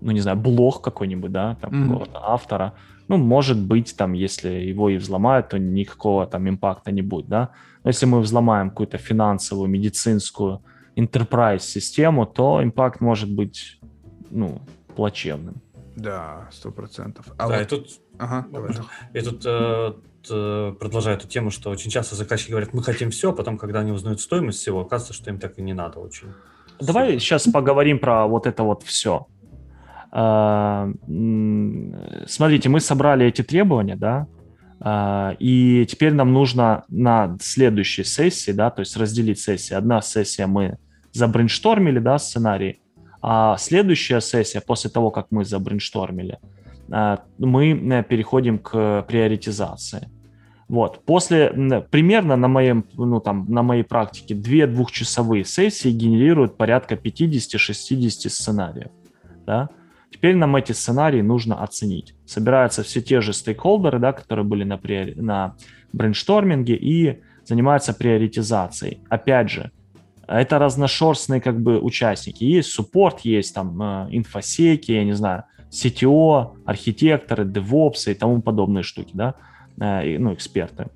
ну, 0.00 0.10
не 0.10 0.20
знаю, 0.20 0.36
блог 0.36 0.82
какой-нибудь, 0.82 1.30
да, 1.30 1.56
там, 1.60 1.70
mm-hmm. 1.70 1.86
какого-то 1.86 2.20
автора, 2.22 2.74
ну, 3.08 3.16
может 3.16 3.58
быть, 3.58 3.96
там, 3.96 4.12
если 4.14 4.48
его 4.48 4.88
и 4.88 4.96
взломают, 4.96 5.48
то 5.50 5.58
никакого 5.58 6.26
там 6.26 6.48
импакта 6.48 6.90
не 6.92 7.02
будет, 7.02 7.28
да. 7.28 7.50
Но 7.84 7.90
если 7.90 8.06
мы 8.06 8.20
взломаем 8.20 8.70
какую-то 8.70 8.98
финансовую, 8.98 9.68
медицинскую, 9.68 10.62
enterprise 10.96 11.60
систему, 11.60 12.26
то 12.26 12.62
импакт 12.62 13.00
может 13.00 13.30
быть, 13.30 13.80
ну, 14.30 14.60
плачевным. 14.94 15.60
Да, 15.96 16.48
сто 16.52 16.70
процентов. 16.70 17.26
А 17.36 17.48
да, 17.48 17.58
вот... 17.58 17.62
и 17.62 17.64
тут, 17.66 17.88
ага, 18.18 18.46
давай. 18.50 18.72
И 19.12 19.20
тут 19.20 19.42
э, 19.44 19.92
э, 20.30 20.74
продолжаю 20.78 21.16
эту 21.16 21.28
тему, 21.28 21.50
что 21.50 21.70
очень 21.70 21.90
часто 21.90 22.14
заказчики 22.14 22.50
говорят, 22.50 22.72
мы 22.72 22.82
хотим 22.82 23.10
все, 23.10 23.30
а 23.30 23.32
потом, 23.32 23.58
когда 23.58 23.80
они 23.80 23.92
узнают 23.92 24.20
стоимость 24.20 24.58
всего, 24.58 24.80
оказывается, 24.80 25.14
что 25.14 25.30
им 25.30 25.38
так 25.38 25.58
и 25.58 25.62
не 25.62 25.74
надо 25.74 25.98
очень. 25.98 26.28
Давай 26.80 27.18
сейчас 27.18 27.46
поговорим 27.48 27.98
про 27.98 28.26
вот 28.26 28.46
это 28.46 28.62
вот 28.62 28.82
все. 28.82 29.26
А, 30.10 30.90
смотрите, 32.26 32.68
мы 32.68 32.80
собрали 32.80 33.26
эти 33.26 33.42
требования, 33.42 33.96
да, 33.96 34.26
а, 34.80 35.34
и 35.38 35.86
теперь 35.86 36.12
нам 36.12 36.32
нужно 36.32 36.84
на 36.88 37.36
следующей 37.40 38.04
сессии, 38.04 38.52
да, 38.52 38.70
то 38.70 38.80
есть 38.80 38.96
разделить 38.96 39.40
сессии. 39.40 39.74
Одна 39.74 40.02
сессия 40.02 40.46
мы 40.46 40.76
забрейнштормили, 41.12 41.98
да, 41.98 42.18
сценарий, 42.18 42.82
а 43.22 43.56
следующая 43.56 44.20
сессия 44.20 44.60
после 44.60 44.90
того, 44.90 45.10
как 45.10 45.28
мы 45.30 45.44
забрейнштормили, 45.44 46.38
мы 47.38 48.04
переходим 48.08 48.58
к 48.58 49.02
приоритизации. 49.08 50.10
Вот. 50.72 51.04
После, 51.04 51.50
примерно 51.90 52.34
на, 52.36 52.48
моем, 52.48 52.86
ну, 52.94 53.20
там, 53.20 53.44
на 53.50 53.62
моей 53.62 53.82
практике, 53.82 54.34
две 54.34 54.66
двухчасовые 54.66 55.44
сессии 55.44 55.90
генерируют 55.90 56.56
порядка 56.56 56.94
50-60 56.94 58.30
сценариев. 58.30 58.90
Да? 59.44 59.68
Теперь 60.10 60.34
нам 60.34 60.56
эти 60.56 60.72
сценарии 60.72 61.20
нужно 61.20 61.62
оценить. 61.62 62.14
Собираются 62.24 62.82
все 62.82 63.02
те 63.02 63.20
же 63.20 63.34
стейкхолдеры, 63.34 63.98
да, 63.98 64.14
которые 64.14 64.46
были 64.46 64.64
на, 64.64 64.78
приори... 64.78 65.14
на 65.14 65.56
брейншторминге 65.92 66.74
и 66.76 67.20
занимаются 67.44 67.92
приоритизацией. 67.92 69.02
Опять 69.10 69.50
же, 69.50 69.72
это 70.26 70.58
разношерстные 70.58 71.42
как 71.42 71.60
бы 71.60 71.80
участники. 71.80 72.44
Есть 72.44 72.70
support, 72.70 73.20
есть 73.20 73.54
там 73.54 73.82
э, 73.82 74.08
инфосеки, 74.12 74.92
я 74.92 75.04
не 75.04 75.12
знаю, 75.12 75.44
CTO, 75.70 76.56
архитекторы, 76.64 77.44
DevOps 77.44 78.10
и 78.10 78.14
тому 78.14 78.40
подобные 78.40 78.84
штуки, 78.84 79.10
да. 79.12 79.34
Э, 79.80 80.18
ну, 80.18 80.34
эксперты. 80.34 80.86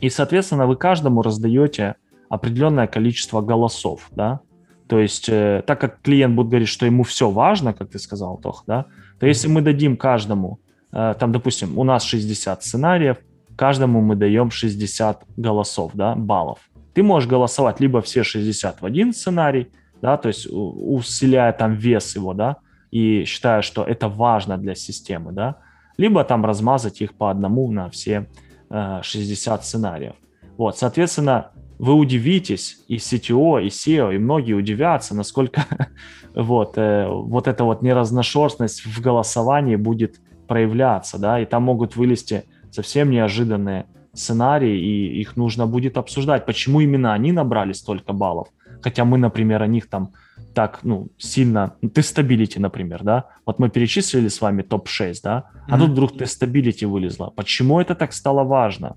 И, 0.00 0.10
соответственно, 0.10 0.66
вы 0.66 0.76
каждому 0.76 1.22
раздаете 1.22 1.94
определенное 2.28 2.86
количество 2.86 3.40
голосов, 3.40 4.08
да, 4.14 4.40
то 4.88 4.98
есть, 5.00 5.28
э, 5.28 5.62
так 5.66 5.80
как 5.80 6.00
клиент 6.02 6.34
будет 6.34 6.48
говорить, 6.48 6.68
что 6.68 6.86
ему 6.86 7.02
все 7.02 7.30
важно, 7.30 7.72
как 7.72 7.90
ты 7.90 7.98
сказал, 7.98 8.38
Тох, 8.38 8.64
да, 8.66 8.86
то 9.18 9.26
если 9.26 9.48
мы 9.48 9.62
дадим 9.62 9.96
каждому, 9.96 10.60
э, 10.92 11.14
там, 11.18 11.32
допустим, 11.32 11.78
у 11.78 11.84
нас 11.84 12.04
60 12.04 12.62
сценариев, 12.62 13.16
каждому 13.56 14.00
мы 14.00 14.16
даем 14.16 14.50
60 14.50 15.24
голосов, 15.36 15.92
да, 15.94 16.14
баллов. 16.14 16.58
Ты 16.94 17.02
можешь 17.02 17.28
голосовать 17.28 17.80
либо 17.80 18.00
все 18.00 18.22
60 18.22 18.80
в 18.80 18.86
один 18.86 19.12
сценарий, 19.12 19.68
да, 20.02 20.16
то 20.16 20.28
есть 20.28 20.46
усиляя 20.50 21.52
там 21.52 21.74
вес 21.74 22.16
его, 22.16 22.34
да, 22.34 22.56
и 22.90 23.24
считая, 23.24 23.62
что 23.62 23.82
это 23.82 24.08
важно 24.08 24.58
для 24.58 24.74
системы, 24.74 25.32
да, 25.32 25.56
либо 25.96 26.24
там 26.24 26.44
размазать 26.44 27.00
их 27.00 27.14
по 27.14 27.30
одному 27.30 27.70
на 27.70 27.90
все 27.90 28.28
э, 28.70 29.00
60 29.02 29.64
сценариев. 29.64 30.14
Вот, 30.56 30.78
соответственно, 30.78 31.50
вы 31.78 31.94
удивитесь, 31.94 32.78
и 32.88 32.96
CTO, 32.96 33.62
и 33.62 33.68
CEO, 33.68 34.14
и 34.14 34.18
многие 34.18 34.54
удивятся, 34.54 35.14
насколько 35.14 35.64
вот, 36.34 36.78
э, 36.78 37.06
вот 37.08 37.48
эта 37.48 37.64
вот 37.64 37.82
неразношерстность 37.82 38.84
в 38.84 39.00
голосовании 39.00 39.76
будет 39.76 40.20
проявляться, 40.46 41.18
да, 41.18 41.40
и 41.40 41.44
там 41.44 41.64
могут 41.64 41.96
вылезти 41.96 42.44
совсем 42.70 43.10
неожиданные 43.10 43.86
сценарии, 44.14 44.78
и 44.78 45.20
их 45.20 45.36
нужно 45.36 45.66
будет 45.66 45.98
обсуждать, 45.98 46.46
почему 46.46 46.80
именно 46.80 47.12
они 47.12 47.32
набрали 47.32 47.72
столько 47.72 48.12
баллов, 48.12 48.48
хотя 48.80 49.04
мы, 49.04 49.18
например, 49.18 49.62
о 49.62 49.66
них 49.66 49.88
там 49.88 50.12
так, 50.56 50.80
ну, 50.84 51.08
сильно... 51.18 51.74
Testability, 51.94 52.60
например, 52.60 53.02
да? 53.02 53.24
Вот 53.44 53.58
мы 53.58 53.68
перечислили 53.68 54.28
с 54.28 54.40
вами 54.40 54.62
топ-6, 54.62 55.14
да? 55.22 55.42
А 55.68 55.76
mm-hmm. 55.76 55.78
тут 55.80 55.90
вдруг 55.90 56.18
testability 56.18 56.86
вылезла. 56.86 57.30
Почему 57.36 57.78
это 57.78 57.94
так 57.94 58.14
стало 58.14 58.42
важно? 58.42 58.96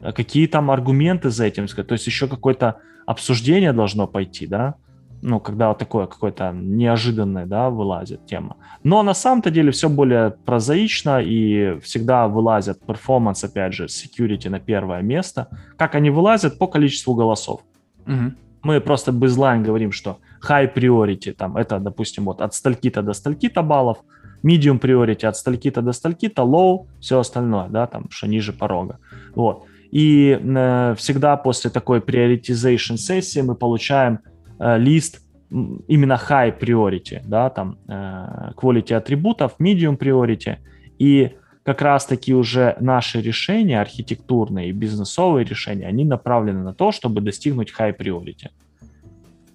А 0.00 0.12
какие 0.12 0.46
там 0.46 0.70
аргументы 0.70 1.30
за 1.30 1.46
этим? 1.46 1.66
То 1.66 1.94
есть 1.94 2.06
еще 2.06 2.28
какое-то 2.28 2.76
обсуждение 3.06 3.72
должно 3.72 4.06
пойти, 4.06 4.46
да? 4.46 4.74
Ну, 5.22 5.40
когда 5.40 5.68
вот 5.68 5.78
такое 5.78 6.06
какое-то 6.06 6.52
неожиданное, 6.52 7.46
да, 7.46 7.70
вылазит 7.70 8.26
тема. 8.26 8.56
Но 8.84 9.02
на 9.02 9.14
самом-то 9.14 9.50
деле 9.50 9.70
все 9.70 9.88
более 9.88 10.30
прозаично 10.44 11.20
и 11.20 11.80
всегда 11.80 12.28
вылазят 12.28 12.86
performance, 12.86 13.42
опять 13.42 13.72
же, 13.72 13.86
security 13.86 14.48
на 14.48 14.60
первое 14.60 15.02
место. 15.02 15.48
Как 15.76 15.96
они 15.96 16.10
вылазят? 16.10 16.58
По 16.58 16.68
количеству 16.68 17.14
голосов. 17.14 17.62
Угу. 18.06 18.32
Мы 18.64 18.80
просто 18.80 19.12
baseline 19.12 19.62
говорим, 19.62 19.92
что 19.92 20.18
high 20.48 20.74
priority, 20.74 21.32
там, 21.32 21.56
это, 21.56 21.78
допустим, 21.78 22.24
вот 22.24 22.40
от 22.40 22.54
стальки-то 22.54 23.02
до 23.02 23.12
стальки-то 23.12 23.62
баллов, 23.62 23.98
medium 24.42 24.80
priority 24.80 25.26
от 25.26 25.36
стальки-то 25.36 25.82
до 25.82 25.92
стальки-то, 25.92 26.42
low, 26.42 26.86
все 27.00 27.18
остальное, 27.18 27.68
да, 27.68 27.86
там, 27.86 28.10
что 28.10 28.26
ниже 28.26 28.52
порога. 28.52 28.98
Вот. 29.34 29.64
И 29.90 30.40
э, 30.42 30.94
всегда 30.96 31.36
после 31.36 31.70
такой 31.70 32.00
prioritization 32.00 32.96
сессии 32.96 33.42
мы 33.42 33.54
получаем 33.54 34.18
э, 34.58 34.78
лист 34.78 35.20
именно 35.50 36.18
high 36.28 36.58
priority, 36.58 37.20
да, 37.24 37.50
там, 37.50 37.78
э, 37.86 38.52
quality 38.56 38.94
атрибутов, 38.94 39.52
medium 39.60 39.96
priority, 39.96 40.56
и 40.98 41.36
как 41.64 41.82
раз-таки 41.82 42.34
уже 42.34 42.76
наши 42.80 43.20
решения, 43.20 43.80
архитектурные 43.80 44.68
и 44.68 44.72
бизнесовые 44.72 45.44
решения, 45.44 45.86
они 45.86 46.04
направлены 46.04 46.62
на 46.62 46.74
то, 46.74 46.92
чтобы 46.92 47.20
достигнуть 47.20 47.72
high 47.76 47.96
priority. 47.96 48.50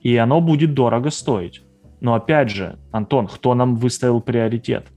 И 0.01 0.17
оно 0.17 0.41
будет 0.41 0.73
дорого 0.73 1.11
стоить. 1.11 1.61
Но 2.01 2.15
опять 2.15 2.49
же, 2.49 2.79
Антон, 2.91 3.27
кто 3.27 3.53
нам 3.53 3.75
выставил 3.75 4.21
приоритет? 4.21 4.87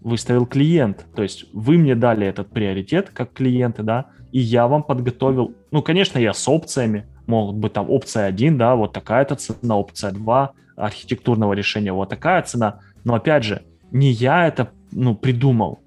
Выставил 0.00 0.46
клиент. 0.46 1.06
То 1.14 1.22
есть 1.22 1.46
вы 1.52 1.78
мне 1.78 1.94
дали 1.94 2.26
этот 2.26 2.50
приоритет 2.50 3.10
как 3.10 3.32
клиенты, 3.32 3.82
да, 3.82 4.06
и 4.32 4.40
я 4.40 4.66
вам 4.66 4.82
подготовил, 4.82 5.54
ну, 5.70 5.82
конечно, 5.82 6.18
я 6.18 6.32
с 6.32 6.48
опциями, 6.48 7.06
могут 7.26 7.56
быть 7.56 7.72
там 7.72 7.90
опция 7.90 8.26
1, 8.26 8.58
да, 8.58 8.74
вот 8.74 8.92
такая-то 8.92 9.36
цена, 9.36 9.76
опция 9.76 10.10
2 10.12 10.52
архитектурного 10.76 11.52
решения, 11.52 11.92
вот 11.92 12.08
такая 12.08 12.42
цена. 12.42 12.80
Но 13.04 13.14
опять 13.14 13.44
же, 13.44 13.62
не 13.92 14.10
я 14.10 14.46
это 14.46 14.70
ну, 14.96 15.14
придумал. 15.14 15.78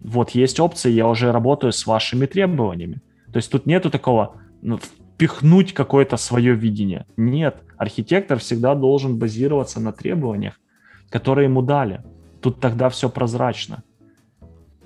Вот 0.00 0.30
есть 0.30 0.60
опции, 0.60 0.92
я 0.92 1.08
уже 1.08 1.32
работаю 1.32 1.72
с 1.72 1.86
вашими 1.86 2.26
требованиями. 2.26 3.00
То 3.32 3.38
есть 3.38 3.50
тут 3.50 3.66
нету 3.66 3.90
такого 3.90 4.34
ну, 4.62 4.78
впихнуть 4.78 5.72
какое-то 5.72 6.16
свое 6.16 6.54
видение. 6.54 7.06
Нет, 7.16 7.56
архитектор 7.78 8.38
всегда 8.38 8.74
должен 8.74 9.18
базироваться 9.18 9.80
на 9.80 9.92
требованиях, 9.92 10.60
которые 11.10 11.44
ему 11.44 11.62
дали. 11.62 12.02
Тут 12.40 12.60
тогда 12.60 12.88
все 12.88 13.08
прозрачно. 13.08 13.82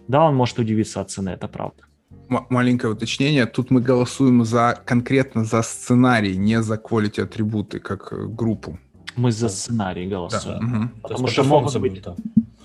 Да, 0.09 0.25
он 0.25 0.37
может 0.37 0.59
удивиться 0.59 1.01
от 1.01 1.11
цены, 1.11 1.31
это 1.31 1.49
правда. 1.49 1.83
М- 2.31 2.47
маленькое 2.51 2.93
уточнение. 2.93 3.47
Тут 3.47 3.71
мы 3.71 3.81
голосуем 3.81 4.45
за 4.45 4.79
конкретно 4.85 5.45
за 5.45 5.63
сценарий, 5.63 6.37
не 6.37 6.63
за 6.63 6.75
quality 6.75 7.23
атрибуты, 7.23 7.81
как 7.81 8.13
э, 8.13 8.27
группу. 8.27 8.79
Мы 9.17 9.33
за 9.33 9.49
сценарий 9.49 10.09
голосуем. 10.09 10.61
Да. 10.61 10.77
Угу. 10.79 10.89
Потому 11.03 11.29
что 11.29 11.45
могут 11.45 11.81
быть, 11.81 12.03
да 12.03 12.15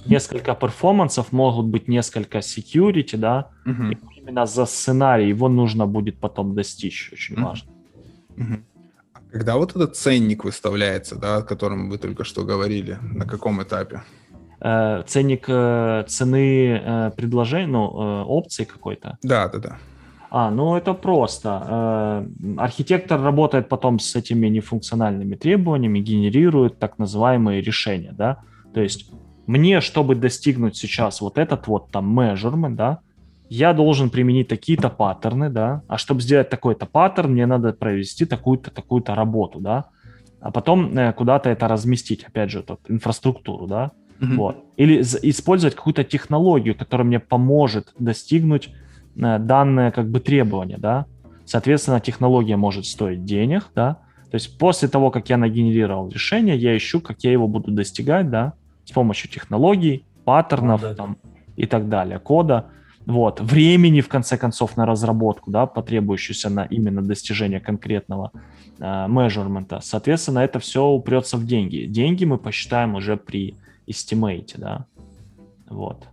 несколько 0.10 0.56
перформансов, 0.56 1.32
могут 1.32 1.66
быть 1.66 1.88
несколько 1.88 2.40
security, 2.40 3.18
да, 3.18 3.50
угу. 3.66 3.98
именно 4.18 4.46
за 4.46 4.66
сценарий 4.66 5.30
его 5.30 5.50
нужно 5.50 5.86
будет 5.88 6.18
потом 6.20 6.56
достичь, 6.56 7.10
очень 7.14 7.36
угу. 7.36 7.46
важно. 7.46 7.72
Угу. 8.38 8.60
Когда 9.32 9.56
вот 9.58 9.76
этот 9.76 9.96
ценник 9.96 10.44
выставляется, 10.44 11.16
да, 11.16 11.38
о 11.38 11.42
котором 11.42 11.90
вы 11.90 11.98
только 11.98 12.24
что 12.24 12.44
говорили, 12.44 12.98
на 13.02 13.26
каком 13.26 13.62
этапе? 13.62 14.02
Э, 14.62 15.04
ценник 15.06 15.46
э, 15.48 16.04
цены 16.08 16.82
э, 16.84 17.12
предложения, 17.16 17.68
ну, 17.68 17.88
э, 17.88 18.24
опции 18.24 18.66
какой-то? 18.66 19.18
Да, 19.24 19.48
да, 19.48 19.60
да. 19.60 19.78
А, 20.32 20.52
ну 20.52 20.76
это 20.76 20.94
просто. 20.94 21.64
Э, 21.68 22.28
архитектор 22.58 23.22
работает 23.22 23.70
потом 23.70 24.00
с 24.00 24.16
этими 24.16 24.48
нефункциональными 24.48 25.36
требованиями, 25.36 26.00
генерирует 26.00 26.78
так 26.80 27.00
называемые 27.00 27.62
решения, 27.62 28.12
да. 28.12 28.38
То 28.74 28.82
есть 28.82 29.12
мне, 29.50 29.82
чтобы 29.82 30.14
достигнуть 30.14 30.78
сейчас 30.78 31.22
вот 31.22 31.40
этот 31.40 31.66
вот 31.66 31.90
там 31.90 32.20
measurement, 32.20 32.76
да, 32.76 33.00
я 33.50 33.74
должен 33.74 34.12
применить 34.12 34.48
такие-то 34.48 34.90
паттерны, 34.90 35.50
да, 35.50 35.82
а 35.88 35.98
чтобы 35.98 36.22
сделать 36.22 36.50
такой-то 36.50 36.86
паттерн, 36.86 37.32
мне 37.32 37.48
надо 37.48 37.74
провести 37.74 38.26
такую-то, 38.26 38.70
такую-то 38.70 39.16
работу, 39.16 39.60
да, 39.60 39.86
а 40.40 40.52
потом 40.52 40.96
э, 40.96 41.14
куда-то 41.14 41.50
это 41.50 41.68
разместить, 41.68 42.24
опять 42.26 42.52
же, 42.52 42.62
тут, 42.62 42.80
инфраструктуру, 42.90 43.66
да, 43.66 43.92
mm-hmm. 44.20 44.36
вот. 44.36 44.64
Или 44.78 45.02
использовать 45.02 45.76
какую-то 45.76 46.04
технологию, 46.04 46.76
которая 46.76 47.08
мне 47.08 47.20
поможет 47.20 47.92
достигнуть 47.98 48.70
э, 49.16 49.40
данное 49.40 49.90
как 49.90 50.12
бы 50.12 50.20
требование, 50.20 50.78
да. 50.78 51.08
Соответственно, 51.46 52.00
технология 52.00 52.56
может 52.56 52.86
стоить 52.86 53.26
денег, 53.26 53.72
да, 53.74 53.98
то 54.30 54.36
есть 54.36 54.60
после 54.60 54.88
того, 54.90 55.10
как 55.10 55.28
я 55.28 55.38
нагенерировал 55.38 56.08
решение, 56.10 56.56
я 56.56 56.78
ищу, 56.78 57.02
как 57.02 57.24
я 57.24 57.32
его 57.32 57.48
буду 57.48 57.72
достигать, 57.72 58.30
да, 58.30 58.54
с 58.90 58.92
помощью 58.92 59.30
технологий, 59.30 60.04
паттернов 60.26 60.82
ну, 60.82 60.90
да. 60.90 60.96
там, 60.96 61.18
и 61.56 61.68
так 61.68 61.90
далее, 61.90 62.18
кода. 62.18 62.72
Вот. 63.06 63.40
Времени, 63.40 64.02
в 64.02 64.08
конце 64.08 64.36
концов, 64.36 64.78
на 64.78 64.88
разработку, 64.88 65.52
да, 65.52 65.68
потребующуюся 65.68 66.50
на 66.50 66.66
именно 66.66 67.04
достижение 67.04 67.60
конкретного 67.60 68.32
э, 68.80 69.80
Соответственно, 69.82 70.40
это 70.40 70.60
все 70.60 70.86
упрется 70.86 71.38
в 71.38 71.46
деньги. 71.46 71.86
Деньги 71.86 72.26
мы 72.26 72.40
посчитаем 72.40 72.96
уже 72.96 73.16
при 73.16 73.58
estimate, 73.88 74.54
да. 74.58 74.86
Вот. 75.70 76.08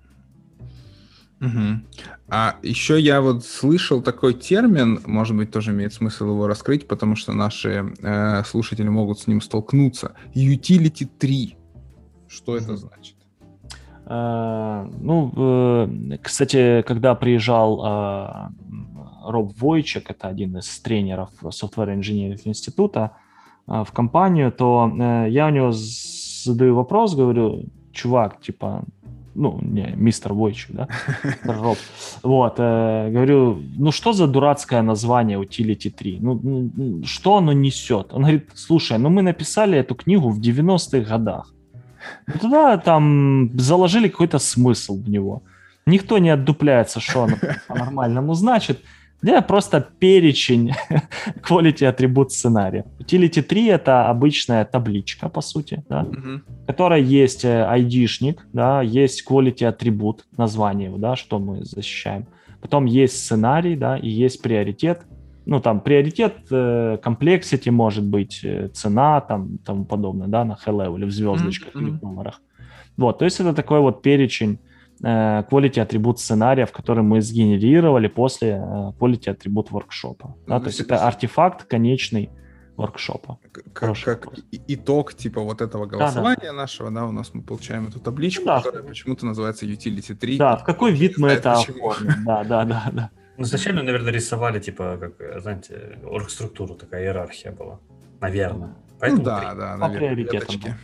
Угу. 1.41 1.81
А 2.29 2.57
еще 2.63 3.01
я 3.01 3.23
вот 3.23 3.45
слышал 3.45 4.03
такой 4.03 4.35
термин, 4.35 5.01
может 5.07 5.35
быть, 5.35 5.51
тоже 5.51 5.71
имеет 5.71 5.95
смысл 5.95 6.31
его 6.31 6.47
раскрыть, 6.47 6.87
потому 6.89 7.17
что 7.17 7.33
наши 7.33 7.95
э, 8.03 8.45
слушатели 8.45 8.89
могут 8.89 9.21
с 9.21 9.27
ним 9.27 9.41
столкнуться. 9.41 10.13
Utility 10.35 11.09
3. 11.19 11.57
Что 12.37 12.57
это 12.57 12.77
значит? 12.77 13.17
Uh, 14.05 14.95
ну, 15.01 15.33
uh, 15.35 16.19
кстати, 16.23 16.83
когда 16.87 17.15
приезжал 17.15 17.85
uh, 17.85 18.51
Роб 19.25 19.53
Войчек, 19.59 20.11
это 20.11 20.29
один 20.29 20.57
из 20.59 20.79
тренеров 20.81 21.31
Engineering 21.43 22.41
института, 22.45 23.11
в 23.67 23.89
компанию, 23.93 24.53
то 24.53 24.93
я 25.29 25.47
у 25.47 25.51
него 25.51 25.73
задаю 25.73 26.77
вопрос, 26.77 27.17
говорю, 27.17 27.65
чувак, 27.91 28.41
типа, 28.41 28.85
ну, 29.37 29.59
не, 29.63 29.93
мистер 29.97 30.33
Войчик, 30.33 30.71
да, 30.73 30.89
Роб. 31.45 31.79
Вот, 32.23 32.55
э, 32.59 33.11
говорю, 33.11 33.59
ну 33.79 33.93
что 33.93 34.13
за 34.13 34.27
дурацкое 34.27 34.83
название 34.83 35.39
Utility 35.39 35.91
3? 35.91 36.19
Ну, 36.21 36.41
ну, 36.43 37.05
что 37.05 37.37
оно 37.37 37.53
несет? 37.53 38.13
Он 38.13 38.23
говорит, 38.23 38.49
слушай, 38.55 38.99
ну 38.99 39.11
мы 39.11 39.23
написали 39.23 39.79
эту 39.79 39.95
книгу 39.95 40.31
в 40.31 40.41
90-х 40.41 41.01
годах. 41.01 41.53
Ну, 42.27 42.35
туда 42.41 42.77
там 42.77 43.51
заложили 43.59 44.09
какой-то 44.09 44.39
смысл 44.39 44.97
в 44.97 45.09
него. 45.09 45.43
Никто 45.87 46.19
не 46.19 46.31
отдупляется, 46.31 47.01
что 47.01 47.25
оно 47.25 47.37
по-нормальному 47.69 48.35
значит. 48.35 48.81
Да, 49.23 49.41
просто 49.41 49.81
перечень 49.81 50.73
quality 51.49 51.87
атрибут 51.87 52.33
сценария. 52.33 52.85
Utility 52.99 53.43
3 53.43 53.67
это 53.67 54.09
обычная 54.09 54.65
табличка, 54.65 55.29
по 55.29 55.41
сути, 55.41 55.83
да, 55.89 56.05
в 56.05 56.67
которой 56.67 57.03
есть 57.03 57.45
ID-шник, 57.45 58.37
э, 58.37 58.45
да, 58.53 58.83
есть 58.83 59.25
quality 59.29 59.65
атрибут, 59.65 60.25
название, 60.37 60.91
да, 60.97 61.17
что 61.17 61.39
мы 61.39 61.65
защищаем. 61.65 62.27
Потом 62.61 62.85
есть 62.85 63.25
сценарий, 63.25 63.77
да, 63.77 63.97
и 63.97 64.09
есть 64.09 64.43
приоритет. 64.43 65.03
Ну, 65.47 65.61
там, 65.61 65.81
приоритет, 65.81 66.39
э, 66.51 66.99
complexity 67.03 67.71
может 67.71 68.05
быть, 68.05 68.41
э, 68.45 68.69
цена, 68.69 69.21
там, 69.21 69.59
тому 69.65 69.85
подобное, 69.85 70.29
да, 70.29 70.45
на 70.45 70.53
high 70.55 70.75
level, 70.75 71.07
в 71.07 71.11
звездочках 71.11 71.75
uh-huh. 71.75 71.83
или 71.83 71.91
в 71.91 72.03
номерах. 72.03 72.41
Вот, 72.97 73.19
то 73.19 73.25
есть 73.25 73.41
это 73.41 73.55
такой 73.55 73.81
вот 73.81 74.03
перечень 74.03 74.59
Э, 75.03 75.43
quality 75.51 75.81
атрибут 75.81 76.21
сценария, 76.21 76.65
в 76.65 76.73
который 76.73 77.03
мы 77.03 77.21
сгенерировали 77.21 78.09
после 78.09 78.53
quality 78.99 79.31
атрибут 79.31 79.71
воркшопа. 79.71 80.35
Да, 80.47 80.55
ну, 80.55 80.61
то 80.61 80.67
есть 80.69 80.81
это 80.81 81.07
артефакт 81.07 81.65
конечный 81.65 82.31
воркшопа. 82.77 83.39
Как, 83.73 83.95
как 84.03 84.29
итог 84.69 85.15
типа 85.15 85.43
вот 85.43 85.61
этого 85.61 85.87
голосования 85.87 86.37
да, 86.41 86.47
да. 86.49 86.53
нашего, 86.53 86.91
да, 86.91 87.07
у 87.07 87.13
нас 87.13 87.35
мы 87.35 87.43
получаем 87.43 87.89
эту 87.89 88.01
табличку, 88.01 88.47
да. 88.47 88.63
которая 88.63 88.83
почему-то 88.83 89.27
называется 89.27 89.67
Utility 89.67 90.15
3. 90.15 90.39
Да, 90.39 90.57
в 90.57 90.65
какой 90.65 90.93
вид 90.93 91.19
мы 91.19 91.29
это 91.29 91.53
оформим. 91.53 92.25
Да, 92.25 92.45
да, 92.45 92.65
да, 92.65 92.91
да. 92.93 93.11
Ну, 93.39 93.45
изначально, 93.45 93.83
наверное, 93.83 94.13
рисовали, 94.13 94.59
типа, 94.61 94.99
как, 94.99 95.41
знаете, 95.43 95.99
оргструктуру, 96.05 96.75
такая 96.75 97.03
иерархия 97.05 97.53
была. 97.53 97.81
Наверное. 98.21 98.69
Ну 98.69 98.97
Поэтому 98.99 99.23
ну, 99.23 99.25
да, 99.25 99.39
при... 99.39 99.45
да, 99.47 99.77
наверное, 99.77 99.89
по 99.89 99.95
приоритетам. 99.95 100.75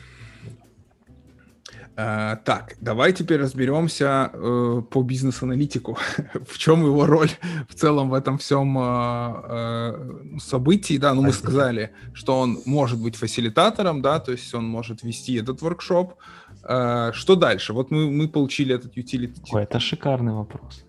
Э, 1.96 2.36
так, 2.44 2.76
давай 2.80 3.12
теперь 3.12 3.40
разберемся 3.40 4.30
э, 4.32 4.82
по 4.90 5.02
бизнес-аналитику. 5.02 5.98
в 6.48 6.58
чем 6.58 6.84
его 6.84 7.06
роль 7.06 7.30
в 7.68 7.74
целом 7.74 8.10
в 8.10 8.14
этом 8.14 8.38
всем 8.38 8.78
э, 8.78 8.82
э, 8.82 10.38
событии? 10.38 10.98
Да, 10.98 11.14
ну 11.14 11.22
мы 11.22 11.32
сказали, 11.32 11.90
что 12.14 12.40
он 12.40 12.58
может 12.66 13.02
быть 13.02 13.16
фасилитатором, 13.16 14.00
да, 14.00 14.20
то 14.20 14.32
есть 14.32 14.54
он 14.54 14.64
может 14.64 15.02
вести 15.02 15.34
этот 15.34 15.60
воркшоп. 15.62 16.14
Э, 16.64 17.12
что 17.12 17.36
дальше? 17.36 17.72
Вот 17.72 17.90
мы, 17.90 18.10
мы 18.10 18.28
получили 18.28 18.74
этот 18.74 18.96
utility. 18.96 19.40
Ой, 19.52 19.62
это 19.64 19.78
шикарный 19.78 20.32
вопрос. 20.32 20.84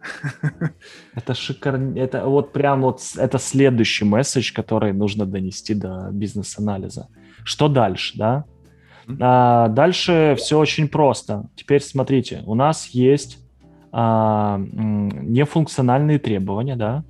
это 1.16 1.34
шикарный, 1.34 2.00
это 2.00 2.26
вот 2.26 2.54
прям 2.54 2.82
вот 2.82 3.02
это 3.18 3.40
следующий 3.40 4.06
месседж, 4.06 4.54
который 4.54 4.94
нужно 4.94 5.26
донести 5.26 5.74
до 5.74 6.10
бизнес-анализа. 6.12 7.08
Что 7.44 7.68
дальше, 7.68 8.18
да? 8.18 8.46
А, 9.20 9.68
дальше 9.70 10.36
все 10.38 10.60
очень 10.60 10.88
просто. 10.88 11.50
Теперь 11.56 11.82
смотрите, 11.82 12.44
у 12.46 12.56
нас 12.56 12.88
есть 12.88 13.40
а, 13.92 14.60
нефункциональные 14.60 16.20
требования, 16.20 16.76
да, 16.76 17.04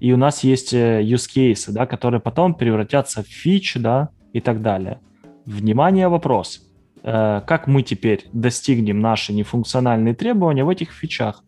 и 0.00 0.12
у 0.12 0.16
нас 0.16 0.44
есть 0.44 0.74
э, 0.74 1.02
use 1.02 1.28
cases, 1.34 1.72
да, 1.72 1.86
которые 1.86 2.20
потом 2.20 2.54
превратятся 2.54 3.22
в 3.22 3.26
фичи, 3.26 3.78
да, 3.78 4.10
и 4.34 4.40
так 4.40 4.60
далее. 4.60 5.00
Внимание, 5.46 6.08
вопрос. 6.08 6.60
Э, 7.02 7.40
как 7.46 7.66
мы 7.66 7.82
теперь 7.82 8.26
достигнем 8.32 9.00
наши 9.00 9.32
нефункциональные 9.32 10.14
требования 10.14 10.64
в 10.64 10.68
этих 10.68 10.92
фичах? 10.92 11.42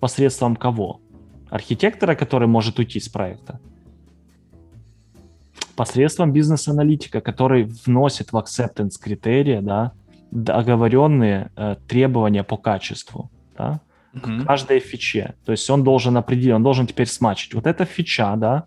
Посредством 0.00 0.56
кого? 0.56 1.00
Архитектора, 1.48 2.14
который 2.14 2.48
может 2.48 2.78
уйти 2.78 3.00
с 3.00 3.08
проекта? 3.08 3.58
Посредством 5.76 6.32
бизнес-аналитика, 6.32 7.20
который 7.20 7.64
вносит 7.86 8.32
в 8.32 8.36
acceptance 8.36 9.00
критерии, 9.00 9.60
да, 9.60 9.92
оговоренные 10.48 11.50
э, 11.56 11.76
требования 11.86 12.42
по 12.42 12.56
качеству, 12.56 13.30
да, 13.56 13.80
mm-hmm. 14.14 14.42
к 14.42 14.46
каждой 14.46 14.80
фиче. 14.80 15.34
То 15.44 15.52
есть 15.52 15.68
он 15.70 15.84
должен 15.84 16.16
определить, 16.16 16.54
он 16.54 16.62
должен 16.62 16.86
теперь 16.86 17.06
смачить. 17.06 17.54
Вот 17.54 17.66
эта 17.66 17.84
фича, 17.84 18.34
да, 18.36 18.64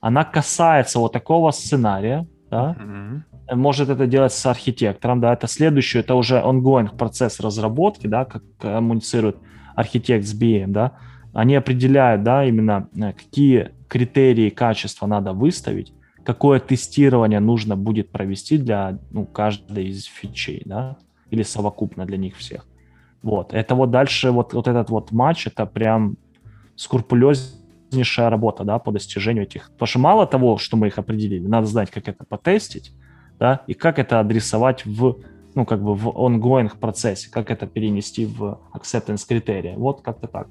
она 0.00 0.24
касается 0.24 0.98
вот 0.98 1.12
такого 1.12 1.50
сценария, 1.50 2.26
да, 2.50 2.76
mm-hmm. 2.78 3.54
может 3.54 3.88
это 3.88 4.06
делать 4.06 4.32
с 4.32 4.46
архитектором, 4.46 5.20
да, 5.20 5.32
это 5.32 5.46
следующее, 5.46 6.02
это 6.02 6.14
уже 6.14 6.36
ongoing 6.36 6.96
процесс 6.96 7.40
разработки, 7.40 8.06
да, 8.06 8.24
как 8.24 8.42
коммуницирует 8.58 9.36
архитект 9.74 10.26
с 10.26 10.34
BM, 10.34 10.68
да, 10.68 10.92
они 11.32 11.54
определяют, 11.54 12.22
да, 12.22 12.44
именно 12.44 12.88
э, 12.96 13.12
какие 13.12 13.70
критерии 13.88 14.50
качества 14.50 15.06
надо 15.06 15.32
выставить, 15.32 15.92
какое 16.24 16.60
тестирование 16.60 17.40
нужно 17.40 17.76
будет 17.76 18.10
провести 18.10 18.58
для 18.58 18.98
ну, 19.10 19.24
каждой 19.26 19.88
из 19.88 20.04
фичей, 20.04 20.62
да, 20.64 20.96
или 21.30 21.42
совокупно 21.42 22.06
для 22.06 22.16
них 22.16 22.36
всех. 22.36 22.66
Вот, 23.22 23.52
это 23.52 23.74
вот 23.74 23.90
дальше, 23.90 24.30
вот, 24.30 24.54
вот 24.54 24.66
этот 24.66 24.90
вот 24.90 25.12
матч, 25.12 25.46
это 25.46 25.66
прям 25.66 26.16
скрупулезнейшая 26.76 28.30
работа, 28.30 28.64
да, 28.64 28.78
по 28.78 28.92
достижению 28.92 29.44
этих. 29.44 29.70
Потому 29.72 29.86
что 29.86 29.98
мало 29.98 30.26
того, 30.26 30.58
что 30.58 30.76
мы 30.76 30.86
их 30.86 30.98
определили, 30.98 31.46
надо 31.46 31.66
знать, 31.66 31.90
как 31.90 32.08
это 32.08 32.24
потестить, 32.24 32.92
да, 33.38 33.62
и 33.66 33.74
как 33.74 33.98
это 33.98 34.20
адресовать 34.20 34.86
в, 34.86 35.18
ну, 35.54 35.66
как 35.66 35.82
бы 35.82 35.94
в 35.94 36.08
ongoing 36.08 36.70
процессе, 36.78 37.30
как 37.30 37.50
это 37.50 37.66
перенести 37.66 38.24
в 38.24 38.58
acceptance 38.72 39.26
критерия. 39.28 39.76
Вот 39.76 40.00
как-то 40.00 40.26
так. 40.26 40.48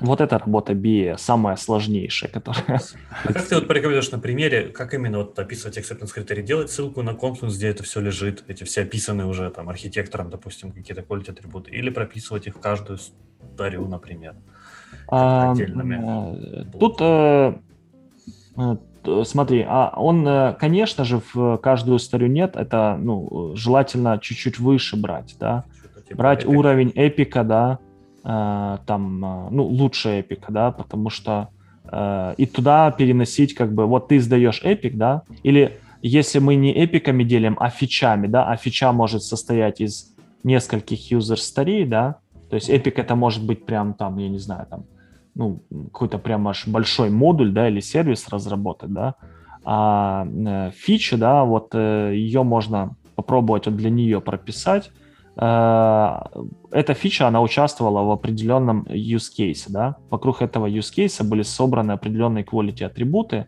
Вот 0.00 0.20
эта 0.20 0.38
работа 0.38 0.72
BA 0.72 1.16
самая 1.18 1.56
сложнейшая, 1.56 2.30
которая... 2.30 2.80
А 3.24 3.32
как 3.32 3.46
ты 3.46 3.54
вот 3.54 3.68
порекомендуешь 3.68 4.10
на 4.10 4.18
примере, 4.18 4.68
как 4.68 4.94
именно 4.94 5.18
вот 5.18 5.38
описывать 5.38 5.78
acceptance 5.78 6.12
критерии? 6.12 6.42
Делать 6.42 6.70
ссылку 6.70 7.02
на 7.02 7.10
Confluence, 7.10 7.56
где 7.56 7.68
это 7.68 7.82
все 7.82 8.00
лежит, 8.00 8.44
эти 8.48 8.64
все 8.64 8.82
описаны 8.82 9.26
уже 9.26 9.50
там 9.50 9.68
архитектором, 9.68 10.30
допустим, 10.30 10.72
какие-то 10.72 11.02
quality 11.02 11.30
атрибуты, 11.30 11.70
или 11.70 11.90
прописывать 11.90 12.46
их 12.46 12.56
в 12.56 12.60
каждую 12.60 12.98
старю, 12.98 13.86
например, 13.88 14.34
а? 15.08 15.54
Э, 15.54 16.64
тут 16.78 16.96
э, 17.00 17.54
э, 18.56 19.24
смотри, 19.24 19.64
а 19.66 19.92
он, 19.96 20.54
конечно 20.58 21.04
же, 21.04 21.20
в 21.32 21.58
каждую 21.58 21.98
старю 21.98 22.26
нет, 22.26 22.56
это, 22.56 22.98
ну, 23.00 23.52
желательно 23.54 24.18
чуть-чуть 24.20 24.58
выше 24.58 24.96
брать, 24.96 25.36
да, 25.38 25.64
типа 26.08 26.18
брать 26.18 26.44
эпик, 26.44 26.50
уровень 26.50 26.92
эпика, 26.94 27.44
да, 27.44 27.78
там, 28.26 29.24
э, 29.24 29.48
ну, 29.50 29.64
лучше 29.64 30.20
эпика, 30.20 30.52
да, 30.52 30.72
потому 30.72 31.10
что 31.10 31.48
э, 31.84 32.34
и 32.36 32.46
туда 32.46 32.90
переносить 32.90 33.54
как 33.54 33.72
бы, 33.72 33.86
вот 33.86 34.08
ты 34.08 34.20
сдаешь 34.20 34.62
эпик, 34.64 34.96
да, 34.96 35.22
или 35.44 35.78
если 36.02 36.40
мы 36.40 36.56
не 36.56 36.72
эпиками 36.72 37.22
делим, 37.22 37.56
а 37.60 37.70
фичами, 37.70 38.26
да, 38.26 38.50
а 38.50 38.56
фича 38.56 38.92
может 38.92 39.22
состоять 39.22 39.80
из 39.80 40.12
нескольких 40.42 41.10
user 41.12 41.38
stories, 41.38 41.86
да, 41.86 42.16
то 42.50 42.56
есть 42.56 42.68
эпик 42.68 42.98
это 42.98 43.14
может 43.14 43.46
быть 43.46 43.64
прям 43.64 43.94
там, 43.94 44.18
я 44.18 44.28
не 44.28 44.38
знаю, 44.38 44.66
там, 44.68 44.84
ну, 45.36 45.60
какой-то 45.92 46.18
прям 46.18 46.48
аж 46.48 46.66
большой 46.66 47.10
модуль, 47.10 47.52
да, 47.52 47.68
или 47.68 47.80
сервис 47.80 48.28
разработать, 48.28 48.92
да, 48.92 49.14
а 49.64 50.26
э, 50.26 50.70
фича, 50.74 51.16
да, 51.16 51.44
вот 51.44 51.74
э, 51.74 52.12
ее 52.14 52.42
можно 52.42 52.96
попробовать 53.14 53.66
вот 53.66 53.76
для 53.76 53.90
нее 53.90 54.20
прописать, 54.20 54.90
Э, 54.90 55.05
эта 55.38 56.94
фича, 56.94 57.28
она 57.28 57.42
участвовала 57.42 58.02
в 58.02 58.10
определенном 58.10 58.86
use 58.88 59.30
case, 59.38 59.66
да, 59.68 59.96
вокруг 60.08 60.40
этого 60.40 60.66
use 60.66 60.90
case 60.96 61.22
были 61.22 61.42
собраны 61.42 61.92
определенные 61.92 62.42
quality 62.42 62.84
атрибуты, 62.84 63.46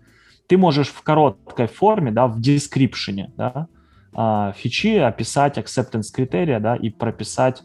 ты 0.49 0.59
можешь 0.59 0.89
в 0.89 1.03
короткой 1.03 1.67
форме, 1.67 2.11
да, 2.11 2.27
в 2.27 2.41
description, 2.41 3.31
да, 3.37 3.69
а, 4.13 4.53
фичи 4.53 4.97
описать 4.99 5.57
acceptance 5.57 6.13
критерия, 6.13 6.61
да, 6.61 6.77
и 6.77 6.91
прописать, 6.91 7.63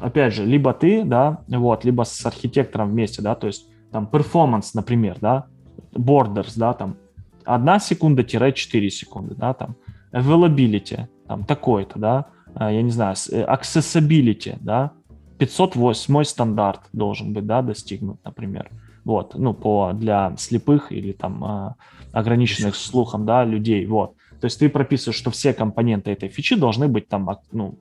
опять 0.00 0.34
же, 0.34 0.44
либо 0.44 0.72
ты, 0.72 1.02
да, 1.04 1.40
вот, 1.48 1.84
либо 1.84 2.04
с 2.04 2.24
архитектором 2.24 2.90
вместе, 2.90 3.20
да, 3.20 3.34
то 3.34 3.48
есть 3.48 3.66
там 3.90 4.08
performance, 4.10 4.70
например, 4.74 5.16
да, 5.20 5.46
borders, 5.92 6.52
да, 6.54 6.72
там 6.74 6.96
1 7.44 7.80
секунда-4 7.80 8.88
секунды, 8.90 9.34
да, 9.34 9.54
там 9.54 9.74
availability, 10.12 11.06
там 11.26 11.44
такой-то, 11.44 11.98
да, 11.98 12.26
я 12.58 12.82
не 12.82 12.90
знаю, 12.90 13.16
э, 13.30 13.44
accessibility, 13.44 14.56
да, 14.60 14.92
508 15.38 16.24
стандарт 16.24 16.80
должен 16.92 17.32
быть, 17.32 17.46
да, 17.46 17.62
достигнут, 17.62 18.18
например. 18.24 18.70
Вот, 19.04 19.34
ну, 19.34 19.54
по, 19.54 19.92
для 19.94 20.34
слепых 20.36 20.92
или 20.92 21.12
там 21.12 21.42
а, 21.42 21.74
ограниченных 22.12 22.76
слухом, 22.76 23.24
да, 23.24 23.44
людей, 23.44 23.86
вот. 23.86 24.14
То 24.40 24.46
есть 24.46 24.58
ты 24.58 24.68
прописываешь, 24.68 25.16
что 25.16 25.30
все 25.30 25.54
компоненты 25.54 26.10
этой 26.10 26.28
фичи 26.28 26.56
должны 26.56 26.88
быть 26.88 27.08
там, 27.08 27.38
ну, 27.52 27.78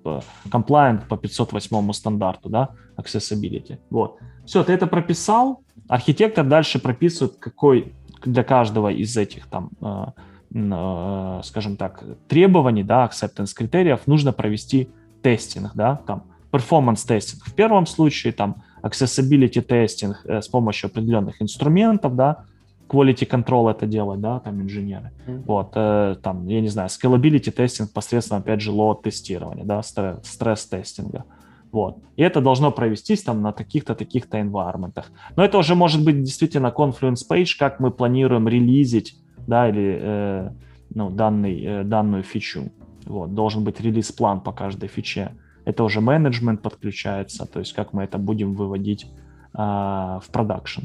compliant 0.50 1.08
по 1.08 1.18
508 1.18 1.94
стандарту, 1.94 2.50
да, 2.50 2.70
accessibility. 2.98 3.78
Вот. 3.90 4.18
Все, 4.46 4.64
ты 4.64 4.74
это 4.74 4.88
прописал, 4.88 5.62
архитектор 5.90 6.46
дальше 6.46 6.80
прописывает, 6.80 7.38
какой 7.38 7.94
для 8.26 8.44
каждого 8.44 8.90
из 8.90 9.16
этих 9.18 9.48
там 9.48 9.70
Э, 9.82 10.08
скажем 10.52 11.78
так, 11.78 12.04
требований, 12.28 12.84
да, 12.84 13.06
acceptance 13.06 13.54
критериев, 13.56 14.08
нужно 14.08 14.34
провести 14.34 14.90
тестинг, 15.22 15.72
да, 15.76 16.02
там 16.08 16.24
performance 16.52 17.06
тестинг 17.08 17.46
в 17.46 17.54
первом 17.54 17.86
случае, 17.86 18.34
там 18.34 18.64
accessibility 18.82 19.62
тестинг 19.62 20.22
э, 20.26 20.42
с 20.42 20.48
помощью 20.48 20.88
определенных 20.88 21.42
инструментов, 21.42 22.16
да, 22.16 22.46
quality 22.88 23.30
control 23.30 23.70
это 23.70 23.86
делать, 23.86 24.20
да, 24.20 24.40
там 24.40 24.62
инженеры. 24.62 25.12
Mm-hmm. 25.28 25.44
Вот, 25.46 25.72
э, 25.76 26.16
там, 26.24 26.48
я 26.48 26.62
не 26.62 26.70
знаю, 26.70 26.90
scalability 26.90 27.52
тестинг 27.52 27.92
посредством, 27.92 28.40
опять 28.40 28.62
же, 28.62 28.72
load 28.72 29.04
тестирования, 29.04 29.64
да, 29.64 29.82
стресс 29.84 30.66
тестинга. 30.66 31.26
Вот. 31.72 31.98
И 32.16 32.24
это 32.24 32.42
должно 32.42 32.72
провестись 32.72 33.22
там 33.22 33.44
на 33.44 33.52
таких-то, 33.52 33.94
таких-то 33.94 34.40
environment. 34.40 35.04
Но 35.36 35.46
это 35.46 35.60
уже 35.60 35.76
может 35.76 36.04
быть 36.04 36.24
действительно 36.24 36.74
Confluence 36.76 37.22
Page, 37.30 37.52
как 37.60 37.80
мы 37.80 37.92
планируем 37.92 38.48
релизить, 38.48 39.16
да, 39.48 39.70
или 39.70 40.00
э, 40.02 40.50
ну, 40.94 41.10
данный, 41.10 41.64
э, 41.64 41.84
данную 41.84 42.24
фичу. 42.24 42.72
Вот. 43.06 43.34
Должен 43.34 43.64
быть 43.64 43.82
release 43.82 44.20
plan 44.20 44.42
по 44.42 44.52
каждой 44.52 44.88
фиче. 44.88 45.32
Это 45.66 45.84
уже 45.84 46.02
менеджмент 46.02 46.62
подключается, 46.62 47.46
то 47.46 47.60
есть 47.60 47.74
как 47.74 47.94
мы 47.94 48.04
это 48.04 48.18
будем 48.18 48.56
выводить 48.56 49.06
э, 49.54 49.58
в 49.58 50.26
production. 50.32 50.82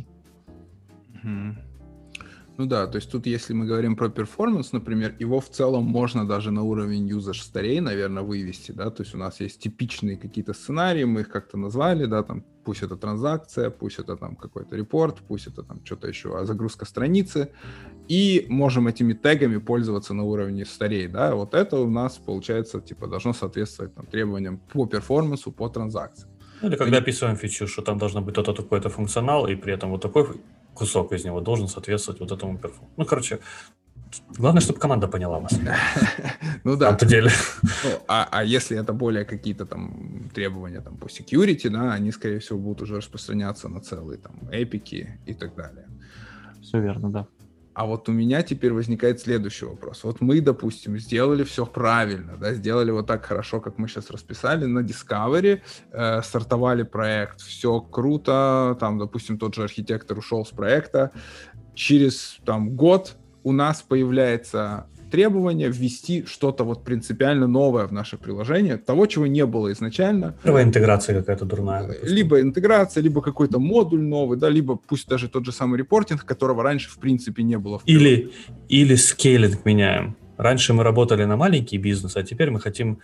Ну 2.56 2.66
да, 2.66 2.86
то 2.86 2.96
есть 2.96 3.10
тут, 3.10 3.26
если 3.26 3.52
мы 3.52 3.66
говорим 3.66 3.96
про 3.96 4.08
performance, 4.08 4.72
например, 4.72 5.16
его 5.18 5.40
в 5.40 5.48
целом 5.48 5.84
можно 5.84 6.24
даже 6.26 6.52
на 6.52 6.62
уровень 6.62 7.10
user 7.10 7.42
stories, 7.42 7.80
наверное, 7.80 8.22
вывести, 8.22 8.70
да, 8.70 8.90
то 8.90 9.02
есть 9.02 9.14
у 9.14 9.18
нас 9.18 9.40
есть 9.40 9.60
типичные 9.60 10.16
какие-то 10.16 10.54
сценарии, 10.54 11.02
мы 11.02 11.22
их 11.22 11.28
как-то 11.28 11.58
назвали, 11.58 12.04
да, 12.06 12.22
там, 12.22 12.44
пусть 12.64 12.84
это 12.84 12.96
транзакция, 12.96 13.70
пусть 13.70 13.98
это 13.98 14.16
там 14.16 14.36
какой-то 14.36 14.76
репорт, 14.76 15.18
пусть 15.26 15.48
это 15.48 15.64
там 15.64 15.84
что-то 15.84 16.06
еще, 16.06 16.38
а 16.38 16.44
загрузка 16.44 16.84
страницы, 16.84 17.50
и 18.06 18.46
можем 18.48 18.86
этими 18.86 19.14
тегами 19.14 19.56
пользоваться 19.56 20.14
на 20.14 20.22
уровне 20.22 20.64
старей, 20.64 21.08
да, 21.08 21.34
вот 21.34 21.54
это 21.54 21.80
у 21.80 21.90
нас, 21.90 22.18
получается, 22.18 22.80
типа, 22.80 23.08
должно 23.08 23.32
соответствовать 23.32 23.94
там, 23.94 24.06
требованиям 24.06 24.60
по 24.72 24.86
перформансу, 24.86 25.50
по 25.50 25.68
транзакции. 25.68 26.28
Или 26.62 26.76
когда 26.76 26.98
описываем 26.98 27.36
фичу, 27.36 27.66
что 27.66 27.82
там 27.82 27.98
должен 27.98 28.24
быть 28.24 28.36
то-то 28.36 28.52
такой-то 28.52 28.90
функционал, 28.90 29.48
и 29.48 29.56
при 29.56 29.72
этом 29.74 29.90
вот 29.90 30.02
такой 30.02 30.26
кусок 30.74 31.12
из 31.12 31.24
него 31.24 31.40
должен 31.40 31.68
соответствовать 31.68 32.20
вот 32.20 32.32
этому 32.32 32.58
перфу. 32.58 32.88
Ну, 32.96 33.04
короче, 33.04 33.38
главное, 34.38 34.60
чтобы 34.60 34.78
команда 34.78 35.08
поняла 35.08 35.40
вас. 35.40 35.58
Ну 36.64 36.76
да. 36.76 36.92
На 36.92 37.06
деле. 37.06 37.30
Ну, 37.62 37.90
а, 38.08 38.28
а 38.30 38.44
если 38.44 38.78
это 38.78 38.92
более 38.92 39.24
какие-то 39.24 39.66
там 39.66 40.30
требования 40.34 40.80
там 40.80 40.96
по 40.96 41.06
security, 41.06 41.68
да, 41.68 41.92
они, 41.92 42.12
скорее 42.12 42.38
всего, 42.38 42.58
будут 42.58 42.82
уже 42.82 42.96
распространяться 42.96 43.68
на 43.68 43.80
целые 43.80 44.18
там 44.18 44.48
эпики 44.50 45.20
и 45.26 45.34
так 45.34 45.54
далее. 45.54 45.87
Все 46.62 46.80
верно, 46.80 47.10
да. 47.10 47.26
А 47.74 47.87
вот 47.87 48.08
у 48.08 48.12
меня 48.12 48.42
теперь 48.42 48.72
возникает 48.72 49.20
следующий 49.20 49.66
вопрос. 49.66 50.04
Вот 50.04 50.20
мы, 50.20 50.40
допустим, 50.40 50.96
сделали 50.96 51.42
все 51.42 51.66
правильно, 51.66 52.37
да, 52.38 52.54
сделали 52.54 52.92
вот 52.92 53.08
так 53.08 53.26
хорошо, 53.26 53.60
как 53.60 53.78
мы 53.78 53.88
сейчас 53.88 54.10
расписали 54.10 54.64
на 54.64 54.78
Discovery, 54.78 55.60
э, 55.90 56.22
стартовали 56.22 56.84
проект, 56.84 57.40
все 57.40 57.80
круто, 57.80 58.76
там, 58.78 58.98
допустим, 58.98 59.38
тот 59.38 59.56
же 59.56 59.64
архитектор 59.64 60.16
ушел 60.16 60.46
с 60.46 60.50
проекта, 60.50 61.10
через 61.74 62.38
там 62.44 62.70
год 62.76 63.16
у 63.42 63.50
нас 63.50 63.82
появляется 63.82 64.87
требование 65.14 65.70
ввести 65.70 66.24
что-то 66.27 66.64
вот 66.64 66.83
принципиально 66.83 67.46
новое 67.46 67.87
в 67.87 67.92
наше 67.92 68.16
приложение, 68.16 68.77
того, 68.77 69.07
чего 69.07 69.29
не 69.29 69.46
было 69.46 69.70
изначально. 69.70 70.35
Первая 70.42 70.64
интеграция 70.64 71.20
какая-то 71.20 71.44
дурная. 71.44 71.87
Допустим. 71.87 72.16
Либо 72.16 72.40
интеграция, 72.40 73.00
либо 73.05 73.22
какой-то 73.22 73.61
модуль 73.61 74.00
новый, 74.00 74.37
да, 74.37 74.50
либо 74.50 74.74
пусть 74.74 75.07
даже 75.09 75.29
тот 75.29 75.44
же 75.44 75.53
самый 75.53 75.79
репортинг, 75.79 76.24
которого 76.24 76.64
раньше 76.64 76.90
в 76.90 76.98
принципе 76.98 77.44
не 77.44 77.59
было. 77.59 77.79
В 77.79 77.83
или, 77.87 78.33
или 78.68 78.96
скейлинг 78.96 79.64
меняем. 79.64 80.16
Раньше 80.37 80.72
мы 80.74 80.83
работали 80.83 81.24
на 81.27 81.37
маленький 81.37 81.79
бизнес, 81.79 82.16
а 82.16 82.24
теперь 82.24 82.50
мы 82.50 82.59
хотим 82.59 82.98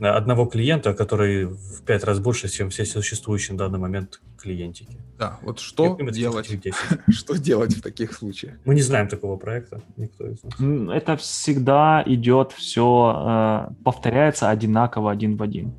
одного 0.00 0.46
клиента, 0.46 0.94
который 0.94 1.46
в 1.46 1.82
пять 1.84 2.04
раз 2.04 2.18
больше, 2.18 2.48
чем 2.48 2.68
все 2.70 2.84
существующие 2.84 3.56
на 3.56 3.64
данный 3.64 3.78
момент 3.78 4.20
клиентики. 4.36 4.98
Да, 5.18 5.38
вот 5.42 5.60
что 5.60 5.96
делать, 6.10 6.50
что 7.08 7.38
делать 7.38 7.76
в 7.76 7.82
таких 7.82 8.12
случаях? 8.12 8.54
Мы 8.64 8.74
не 8.74 8.82
знаем 8.82 9.08
такого 9.08 9.36
проекта, 9.36 9.80
никто 9.96 10.26
из 10.28 10.42
нас. 10.42 10.94
Это 10.94 11.16
всегда 11.16 12.02
идет 12.06 12.52
все, 12.52 13.68
э, 13.70 13.74
повторяется 13.84 14.50
одинаково 14.50 15.10
один 15.10 15.36
в 15.36 15.42
один. 15.42 15.74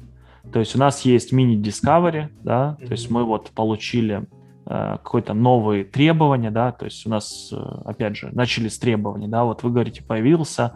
То 0.52 0.60
есть 0.60 0.76
у 0.76 0.80
нас 0.80 1.02
есть 1.02 1.32
мини-discovery, 1.32 2.30
да, 2.44 2.78
mm-hmm. 2.80 2.86
то 2.86 2.92
есть 2.92 3.10
мы 3.10 3.24
вот 3.26 3.52
получили 3.52 4.26
э, 4.66 4.98
какое-то 5.04 5.34
новые 5.34 5.84
требования, 5.84 6.52
да, 6.52 6.72
то 6.72 6.86
есть 6.86 7.06
у 7.06 7.10
нас, 7.10 7.50
э, 7.52 7.58
опять 7.86 8.16
же, 8.16 8.30
начали 8.32 8.70
с 8.70 8.80
требований, 8.80 9.28
да, 9.28 9.44
вот 9.44 9.64
вы 9.64 9.72
говорите, 9.72 10.04
появился 10.04 10.74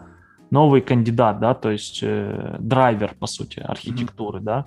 новый 0.52 0.82
кандидат, 0.82 1.40
да, 1.40 1.54
то 1.54 1.70
есть 1.70 2.00
э, 2.02 2.56
драйвер, 2.60 3.14
по 3.18 3.26
сути, 3.26 3.58
архитектуры, 3.58 4.38
mm-hmm. 4.38 4.44
да. 4.44 4.66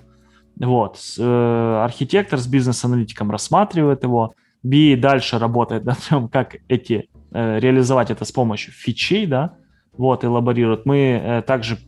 Вот, 0.56 0.98
с, 0.98 1.16
э, 1.18 1.84
архитектор 1.84 2.40
с 2.40 2.46
бизнес-аналитиком 2.48 3.30
рассматривает 3.30 4.02
его, 4.02 4.34
BA 4.64 4.96
дальше 4.96 5.38
работает 5.38 5.84
над 5.90 5.98
тем, 5.98 6.28
как 6.28 6.56
эти, 6.68 7.08
э, 7.30 7.60
реализовать 7.60 8.10
это 8.10 8.24
с 8.24 8.32
помощью 8.32 8.72
фичей, 8.72 9.26
да, 9.26 9.54
вот, 9.96 10.24
элаборирует. 10.24 10.86
Мы 10.86 11.22
э, 11.22 11.42
также 11.42 11.78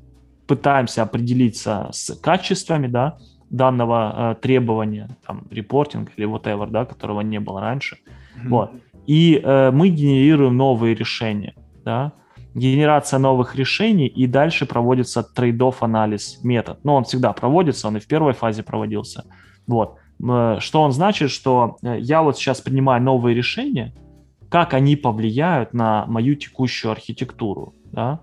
пытаемся 0.47 1.03
определиться 1.03 1.89
с 1.91 2.15
качествами, 2.15 2.87
да, 2.87 3.19
данного 3.51 4.15
э, 4.17 4.35
требования, 4.41 5.09
там, 5.27 5.49
репортинг 5.51 6.13
или 6.17 6.29
whatever, 6.29 6.71
да, 6.71 6.85
которого 6.85 7.23
не 7.23 7.41
было 7.41 7.61
раньше, 7.61 7.97
mm-hmm. 7.97 8.49
вот. 8.49 8.71
И 9.09 9.43
э, 9.43 9.73
мы 9.73 9.89
генерируем 9.89 10.57
новые 10.57 10.95
решения, 10.95 11.55
да, 11.85 12.13
генерация 12.59 13.19
новых 13.19 13.57
решений, 13.57 14.07
и 14.07 14.27
дальше 14.27 14.67
проводится 14.67 15.23
трейдов 15.23 15.83
анализ 15.83 16.41
метод. 16.43 16.79
Ну, 16.85 16.95
он 16.95 17.05
всегда 17.05 17.33
проводится, 17.33 17.89
он 17.89 17.97
и 17.97 18.01
в 18.01 18.07
первой 18.07 18.33
фазе 18.33 18.63
проводился. 18.63 19.25
Вот. 19.67 19.97
Что 20.19 20.83
он 20.83 20.93
значит, 20.93 21.31
что 21.31 21.77
э, 21.83 21.99
я 22.01 22.23
вот 22.23 22.37
сейчас 22.37 22.61
принимаю 22.61 23.01
новые 23.01 23.37
решения, 23.37 23.93
как 24.49 24.75
они 24.75 24.97
повлияют 24.97 25.75
на 25.75 26.07
мою 26.07 26.35
текущую 26.35 26.91
архитектуру, 26.91 27.75
да? 27.93 28.21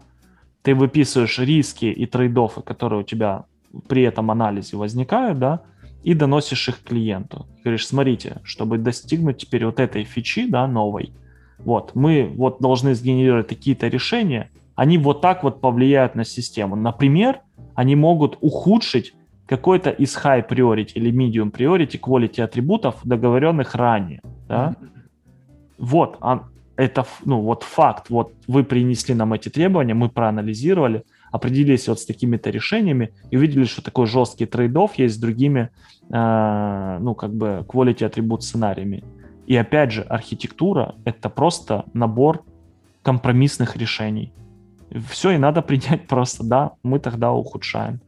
Ты 0.62 0.76
выписываешь 0.76 1.40
риски 1.40 1.86
и 1.86 2.06
трейдофы, 2.06 2.62
которые 2.62 3.02
у 3.02 3.04
тебя 3.04 3.46
при 3.88 4.02
этом 4.02 4.32
анализе 4.32 4.78
возникают, 4.78 5.40
да, 5.40 5.62
и 6.04 6.14
доносишь 6.14 6.68
их 6.68 6.84
клиенту. 6.84 7.46
Говоришь, 7.64 7.88
смотрите, 7.88 8.42
чтобы 8.44 8.78
достигнуть 8.78 9.38
теперь 9.38 9.66
вот 9.66 9.80
этой 9.80 10.04
фичи, 10.04 10.48
да, 10.50 10.68
новой, 10.68 11.14
вот, 11.66 11.96
мы 11.96 12.32
вот 12.36 12.60
должны 12.60 12.96
сгенерировать 12.96 13.48
какие-то 13.48 13.88
решения, 13.88 14.50
они 14.76 14.98
вот 14.98 15.22
так 15.22 15.44
вот 15.44 15.62
повлияют 15.62 16.16
на 16.16 16.24
систему. 16.24 16.76
Например, 16.76 17.42
они 17.74 17.96
могут 17.96 18.38
ухудшить 18.42 19.14
какой-то 19.48 19.90
из 19.90 20.16
high 20.16 20.48
priority 20.48 20.92
или 20.96 21.12
medium 21.12 21.52
priority 21.52 22.00
quality 22.00 22.42
атрибутов, 22.42 22.96
договоренных 23.04 23.76
ранее. 23.76 24.22
Да? 24.48 24.76
Вот, 25.78 26.18
а, 26.22 26.44
это 26.76 27.06
ну, 27.26 27.42
вот 27.42 27.64
факт. 27.64 28.10
Вот 28.10 28.34
вы 28.48 28.64
принесли 28.64 29.16
нам 29.16 29.34
эти 29.34 29.50
требования, 29.50 29.94
мы 29.94 30.10
проанализировали, 30.10 31.04
определились 31.32 31.88
вот 31.88 32.00
с 32.00 32.06
такими-то 32.06 32.50
решениями 32.50 33.12
и 33.32 33.38
увидели, 33.38 33.66
что 33.66 33.82
такой 33.82 34.08
жесткий 34.08 34.46
трейдов 34.46 34.96
есть 34.96 35.16
с 35.16 35.18
другими, 35.18 35.70
э, 36.10 36.98
ну, 37.02 37.16
как 37.16 37.34
бы 37.34 37.66
quality 37.68 38.06
атрибут 38.06 38.44
сценариями. 38.44 39.04
И 39.48 39.56
опять 39.56 39.92
же, 39.92 40.02
архитектура— 40.02 40.96
это 41.06 41.30
просто 41.30 41.86
набор 41.94 42.44
компромиссных 43.04 43.78
решений. 43.78 44.34
Все, 45.10 45.32
и 45.32 45.38
надо 45.38 45.62
принять 45.68 46.08
просто, 46.08 46.44
да, 46.44 46.72
мы 46.84 47.00
тогда 47.00 47.32
ухудшаем. 47.32 48.00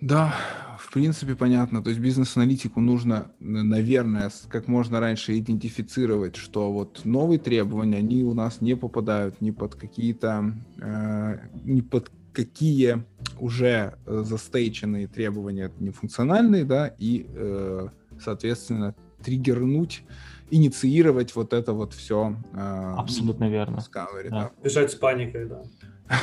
Да, 0.00 0.34
в 0.78 0.92
принципе, 0.92 1.34
понятно. 1.34 1.82
То 1.82 1.90
есть 1.90 2.00
бизнес-аналитику 2.00 2.80
нужно, 2.80 3.32
наверное, 3.40 4.30
как 4.48 4.68
можно 4.68 5.00
раньше 5.00 5.36
идентифицировать, 5.36 6.36
что 6.36 6.72
вот 6.72 7.00
новые 7.04 7.40
требования, 7.40 7.96
они 7.96 8.22
у 8.22 8.34
нас 8.34 8.60
не 8.60 8.76
попадают 8.76 9.40
ни 9.40 9.50
под 9.50 9.74
какие-то, 9.74 10.54
э, 10.80 11.38
ни 11.64 11.80
под 11.80 12.10
какие 12.36 13.02
уже 13.40 13.94
э, 14.04 14.22
застейченные 14.26 15.06
требования 15.06 15.72
нефункциональные, 15.80 16.64
да, 16.64 16.94
и, 16.98 17.26
э, 17.34 17.88
соответственно, 18.20 18.94
триггернуть, 19.24 20.02
инициировать 20.50 21.34
вот 21.34 21.54
это 21.54 21.72
вот 21.72 21.94
все. 21.94 22.36
Э, 22.52 22.94
Абсолютно 22.98 23.48
верно. 23.48 23.76
Discovery, 23.76 24.28
да. 24.28 24.40
Да. 24.40 24.50
Бежать 24.62 24.92
с 24.92 24.94
паникой, 24.94 25.46
да. 25.46 25.62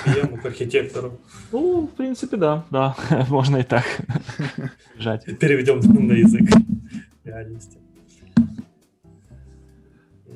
PM 0.05 0.39
к 0.39 0.45
архитектору. 0.45 1.19
Ну, 1.51 1.87
в 1.87 1.95
принципе, 1.95 2.37
да, 2.37 2.63
да, 2.69 2.95
можно 3.29 3.57
и 3.57 3.63
так 3.63 3.83
бежать. 4.95 5.25
Переведем 5.39 5.79
на 5.79 6.13
язык 6.13 6.47
реальности. 7.23 7.79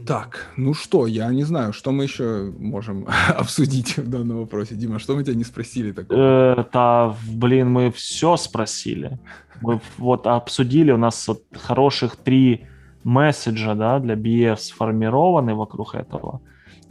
Так, 0.07 0.47
ну 0.55 0.73
что, 0.73 1.05
я 1.05 1.29
не 1.29 1.43
знаю, 1.43 1.73
что 1.73 1.91
мы 1.91 2.05
еще 2.05 2.53
можем 2.57 3.07
обсудить 3.37 3.97
в 3.97 4.09
данном 4.09 4.39
вопросе. 4.39 4.75
Дима, 4.75 4.99
что 4.99 5.15
мы 5.15 5.23
тебя 5.23 5.35
не 5.35 5.43
спросили 5.43 5.91
такого? 5.91 6.53
Это, 6.57 7.15
блин, 7.29 7.69
мы 7.69 7.91
все 7.91 8.37
спросили. 8.37 9.19
Мы 9.61 9.81
вот 9.97 10.25
обсудили, 10.25 10.91
у 10.91 10.97
нас 10.97 11.27
вот 11.27 11.43
хороших 11.51 12.15
три 12.15 12.65
месседжа 13.03 13.75
да, 13.75 13.99
для 13.99 14.15
BF 14.15 14.57
сформированы 14.57 15.55
вокруг 15.55 15.95
этого. 15.95 16.41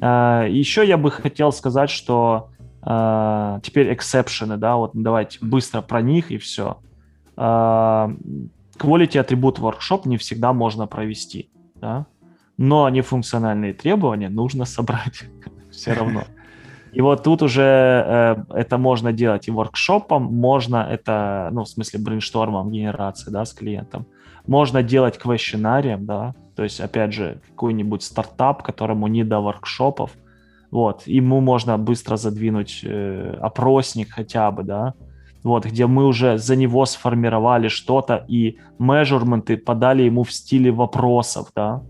Э, 0.00 0.46
еще 0.48 0.86
я 0.86 0.96
бы 0.96 1.10
хотел 1.10 1.52
сказать, 1.52 1.90
что 1.90 2.50
Uh, 2.86 3.60
теперь 3.62 3.92
эксепшены, 3.92 4.56
да, 4.56 4.76
вот 4.76 4.92
давайте 4.94 5.40
быстро 5.40 5.80
про 5.80 6.02
них 6.02 6.30
и 6.30 6.38
все. 6.38 6.78
Uh, 7.36 8.16
quality 8.78 9.18
attribute 9.18 9.58
workshop 9.58 10.02
не 10.04 10.16
всегда 10.18 10.52
можно 10.52 10.86
провести, 10.86 11.50
да, 11.74 12.06
но 12.58 12.88
нефункциональные 12.88 13.74
требования 13.74 14.28
нужно 14.28 14.64
собрать 14.64 15.24
все 15.70 15.92
равно. 15.92 16.24
И 16.92 17.02
вот 17.02 17.22
тут 17.24 17.42
уже 17.42 17.62
э, 17.62 18.36
это 18.54 18.78
можно 18.78 19.12
делать 19.12 19.48
и 19.48 19.50
воркшопом, 19.50 20.22
можно 20.22 20.76
это, 20.90 21.50
ну, 21.52 21.64
в 21.64 21.68
смысле, 21.68 22.00
брейнштормом 22.00 22.70
генерации, 22.70 23.30
да, 23.30 23.44
с 23.44 23.52
клиентом. 23.52 24.06
Можно 24.46 24.82
делать 24.82 25.18
questionnaire 25.18 25.86
-ем, 25.86 26.06
да, 26.06 26.34
то 26.54 26.62
есть, 26.62 26.80
опять 26.80 27.12
же, 27.12 27.38
какой-нибудь 27.50 28.02
стартап, 28.02 28.62
которому 28.62 29.08
не 29.08 29.24
до 29.24 29.40
воркшопов, 29.40 30.12
вот, 30.70 31.06
ему 31.06 31.40
можно 31.40 31.76
быстро 31.76 32.16
задвинуть 32.16 32.80
э, 32.82 33.36
опросник 33.42 34.12
хотя 34.12 34.50
бы, 34.50 34.62
да, 34.62 34.94
вот, 35.42 35.66
где 35.66 35.86
мы 35.86 36.06
уже 36.06 36.38
за 36.38 36.56
него 36.56 36.86
сформировали 36.86 37.68
что-то 37.68 38.24
и 38.26 38.58
measurement 38.78 39.56
подали 39.58 40.02
ему 40.04 40.22
в 40.22 40.32
стиле 40.32 40.70
вопросов, 40.70 41.48
да, 41.54 41.82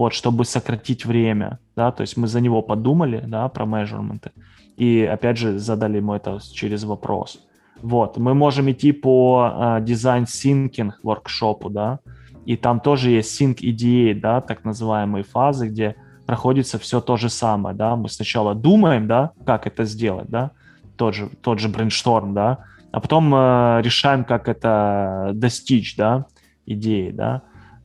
вот, 0.00 0.14
чтобы 0.14 0.46
сократить 0.46 1.04
время, 1.04 1.58
да, 1.76 1.92
то 1.92 2.00
есть 2.00 2.16
мы 2.16 2.26
за 2.26 2.40
него 2.40 2.62
подумали, 2.62 3.22
да, 3.26 3.48
про 3.48 3.66
measurement, 3.66 4.30
и, 4.78 5.02
опять 5.02 5.36
же, 5.36 5.58
задали 5.58 5.98
ему 5.98 6.14
это 6.14 6.38
через 6.54 6.84
вопрос. 6.84 7.38
Вот, 7.82 8.16
мы 8.16 8.32
можем 8.32 8.70
идти 8.70 8.92
по 8.92 9.78
дизайн 9.82 10.26
синкинг 10.26 11.00
воркшопу, 11.02 11.68
да, 11.68 11.98
и 12.46 12.56
там 12.56 12.80
тоже 12.80 13.10
есть 13.10 13.42
EDA, 13.42 14.14
да, 14.14 14.40
так 14.40 14.64
называемые 14.64 15.22
фазы, 15.22 15.68
где 15.68 15.96
проходится 16.24 16.78
все 16.78 17.02
то 17.02 17.18
же 17.18 17.28
самое, 17.28 17.76
да, 17.76 17.94
мы 17.94 18.08
сначала 18.08 18.54
думаем, 18.54 19.06
да, 19.06 19.32
как 19.44 19.66
это 19.66 19.84
сделать, 19.84 20.30
да, 20.30 20.52
тот 20.96 21.14
же, 21.14 21.28
тот 21.42 21.58
же 21.58 21.68
брейншторм, 21.68 22.32
да, 22.32 22.64
а 22.90 23.00
потом 23.00 23.34
э, 23.34 23.82
решаем, 23.82 24.24
как 24.24 24.48
это 24.48 25.32
достичь, 25.34 25.94
да, 25.96 26.24
идеи, 26.64 27.10
да, 27.10 27.42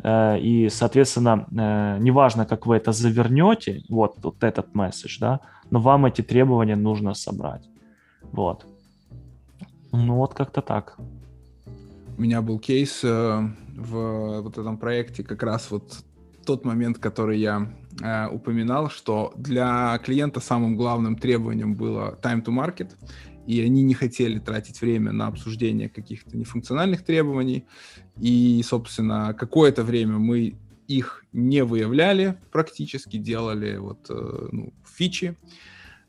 и, 0.08 0.70
соответственно, 0.70 1.47
э, 1.51 1.97
неважно, 1.99 2.45
как 2.45 2.68
вы 2.68 2.76
это 2.76 2.91
завернете, 2.91 3.82
вот, 3.89 4.18
вот 4.24 4.43
этот 4.43 4.76
месседж, 4.76 5.18
да, 5.20 5.39
но 5.72 5.80
вам 5.80 6.06
эти 6.06 6.22
требования 6.22 6.76
нужно 6.76 7.14
собрать. 7.14 7.68
Вот. 8.32 8.66
Ну 9.91 10.16
вот 10.16 10.34
как-то 10.34 10.62
так. 10.62 10.97
У 12.18 12.22
меня 12.22 12.41
был 12.41 12.60
кейс 12.60 13.03
э, 13.03 13.49
в 13.76 14.41
вот 14.41 14.58
этом 14.58 14.78
проекте, 14.78 15.24
как 15.24 15.43
раз 15.43 15.72
вот 15.72 16.03
тот 16.45 16.66
момент, 16.66 16.99
который 16.99 17.39
я 17.39 17.68
э, 18.01 18.28
упоминал, 18.28 18.89
что 18.89 19.34
для 19.36 19.97
клиента 20.03 20.39
самым 20.39 20.78
главным 20.78 21.16
требованием 21.16 21.74
было 21.76 22.18
time 22.22 22.43
to 22.43 22.53
market, 22.53 22.91
и 23.48 23.62
они 23.62 23.84
не 23.84 23.93
хотели 23.93 24.39
тратить 24.39 24.82
время 24.82 25.12
на 25.12 25.28
обсуждение 25.28 25.89
каких-то 25.89 26.38
нефункциональных 26.38 27.04
требований, 27.04 27.66
и, 28.20 28.62
собственно, 28.64 29.34
какое-то 29.34 29.84
время 29.84 30.18
мы 30.18 30.56
их 30.88 31.26
не 31.34 31.64
выявляли 31.64 32.38
практически, 32.52 33.18
делали 33.18 33.78
вот 33.78 34.06
э, 34.10 34.48
ну, 34.52 34.74
фичи, 34.86 35.36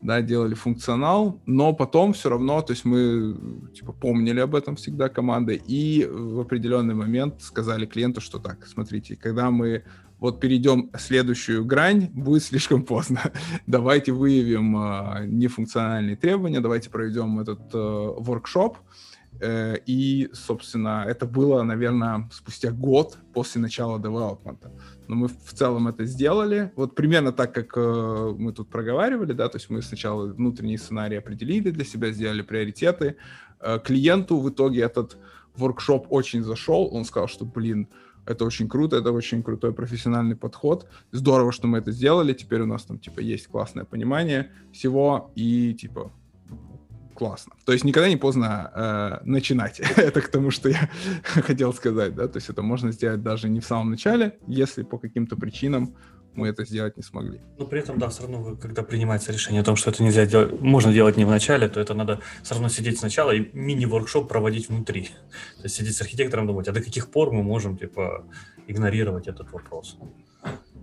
да, 0.02 0.20
делали 0.20 0.54
функционал, 0.54 1.40
но 1.46 1.72
потом 1.72 2.12
все 2.12 2.28
равно, 2.28 2.60
то 2.62 2.72
есть 2.72 2.84
мы 2.84 3.36
типа 3.74 3.92
помнили 3.92 4.40
об 4.40 4.54
этом 4.54 4.76
всегда 4.76 5.08
командой 5.08 5.60
и 5.66 6.06
в 6.08 6.40
определенный 6.40 6.94
момент 6.94 7.40
сказали 7.40 7.86
клиенту, 7.86 8.20
что 8.20 8.38
так, 8.38 8.66
смотрите, 8.66 9.16
когда 9.16 9.50
мы 9.50 9.84
вот 10.18 10.40
перейдем 10.40 10.90
следующую 10.96 11.64
грань, 11.64 12.10
будет 12.12 12.42
слишком 12.42 12.84
поздно. 12.84 13.20
давайте 13.66 14.12
выявим 14.12 14.76
э, 14.76 15.26
нефункциональные 15.26 16.16
требования, 16.16 16.60
давайте 16.60 16.90
проведем 16.90 17.38
этот 17.38 17.60
э, 17.74 17.78
воркшоп. 17.78 18.78
Э, 19.40 19.76
и, 19.86 20.28
собственно, 20.32 21.04
это 21.06 21.26
было, 21.26 21.62
наверное, 21.62 22.28
спустя 22.32 22.70
год 22.70 23.18
после 23.34 23.60
начала 23.60 23.98
девелопмента. 23.98 24.72
Но 25.08 25.16
мы 25.16 25.28
в 25.28 25.52
целом 25.52 25.88
это 25.88 26.04
сделали. 26.04 26.72
Вот 26.76 26.94
примерно 26.94 27.32
так, 27.32 27.54
как 27.54 27.76
э, 27.76 28.34
мы 28.38 28.52
тут 28.52 28.68
проговаривали, 28.68 29.32
да, 29.32 29.48
то 29.48 29.58
есть 29.58 29.70
мы 29.70 29.82
сначала 29.82 30.26
внутренний 30.26 30.78
сценарий 30.78 31.16
определили 31.16 31.70
для 31.70 31.84
себя, 31.84 32.10
сделали 32.10 32.42
приоритеты. 32.42 33.16
Э, 33.60 33.78
клиенту 33.78 34.38
в 34.38 34.48
итоге 34.48 34.82
этот 34.82 35.18
воркшоп 35.56 36.06
очень 36.10 36.42
зашел. 36.42 36.88
Он 36.92 37.04
сказал, 37.04 37.28
что, 37.28 37.44
блин, 37.44 37.88
это 38.26 38.44
очень 38.44 38.68
круто, 38.68 38.96
это 38.96 39.12
очень 39.12 39.42
крутой 39.42 39.72
профессиональный 39.72 40.36
подход. 40.36 40.88
Здорово, 41.12 41.52
что 41.52 41.68
мы 41.68 41.78
это 41.78 41.92
сделали. 41.92 42.32
Теперь 42.32 42.60
у 42.60 42.66
нас 42.66 42.84
там, 42.84 42.98
типа, 42.98 43.20
есть 43.20 43.46
классное 43.46 43.84
понимание 43.84 44.50
всего 44.72 45.30
и, 45.36 45.74
типа, 45.74 46.12
классно. 47.14 47.54
То 47.64 47.72
есть 47.72 47.84
никогда 47.84 48.08
не 48.08 48.16
поздно 48.16 48.70
э, 48.74 49.24
начинать. 49.24 49.80
это 49.96 50.20
к 50.20 50.28
тому, 50.28 50.50
что 50.50 50.68
я 50.68 50.90
хотел 51.22 51.72
сказать, 51.72 52.14
да. 52.14 52.28
То 52.28 52.38
есть 52.38 52.50
это 52.50 52.62
можно 52.62 52.92
сделать 52.92 53.22
даже 53.22 53.48
не 53.48 53.60
в 53.60 53.64
самом 53.64 53.90
начале, 53.90 54.38
если 54.46 54.82
по 54.82 54.98
каким-то 54.98 55.36
причинам 55.36 55.94
мы 56.36 56.48
это 56.48 56.64
сделать 56.64 56.96
не 56.96 57.02
смогли. 57.02 57.40
Но 57.58 57.66
при 57.66 57.80
этом, 57.80 57.98
да, 57.98 58.08
все 58.08 58.22
равно, 58.22 58.42
вы, 58.42 58.56
когда 58.56 58.82
принимается 58.82 59.32
решение 59.32 59.62
о 59.62 59.64
том, 59.64 59.76
что 59.76 59.90
это 59.90 60.02
нельзя 60.02 60.26
делать, 60.26 60.60
можно 60.60 60.92
делать 60.92 61.16
не 61.16 61.24
в 61.24 61.30
начале, 61.30 61.68
то 61.68 61.80
это 61.80 61.94
надо 61.94 62.20
все 62.42 62.54
равно 62.54 62.68
сидеть 62.68 62.98
сначала 62.98 63.32
и 63.32 63.50
мини-воркшоп 63.52 64.28
проводить 64.28 64.68
внутри. 64.68 65.10
То 65.56 65.64
есть 65.64 65.76
сидеть 65.76 65.96
с 65.96 66.00
архитектором 66.00 66.46
думать, 66.46 66.68
а 66.68 66.72
до 66.72 66.82
каких 66.82 67.10
пор 67.10 67.32
мы 67.32 67.42
можем, 67.42 67.76
типа, 67.76 68.24
игнорировать 68.66 69.28
этот 69.28 69.52
вопрос? 69.52 69.98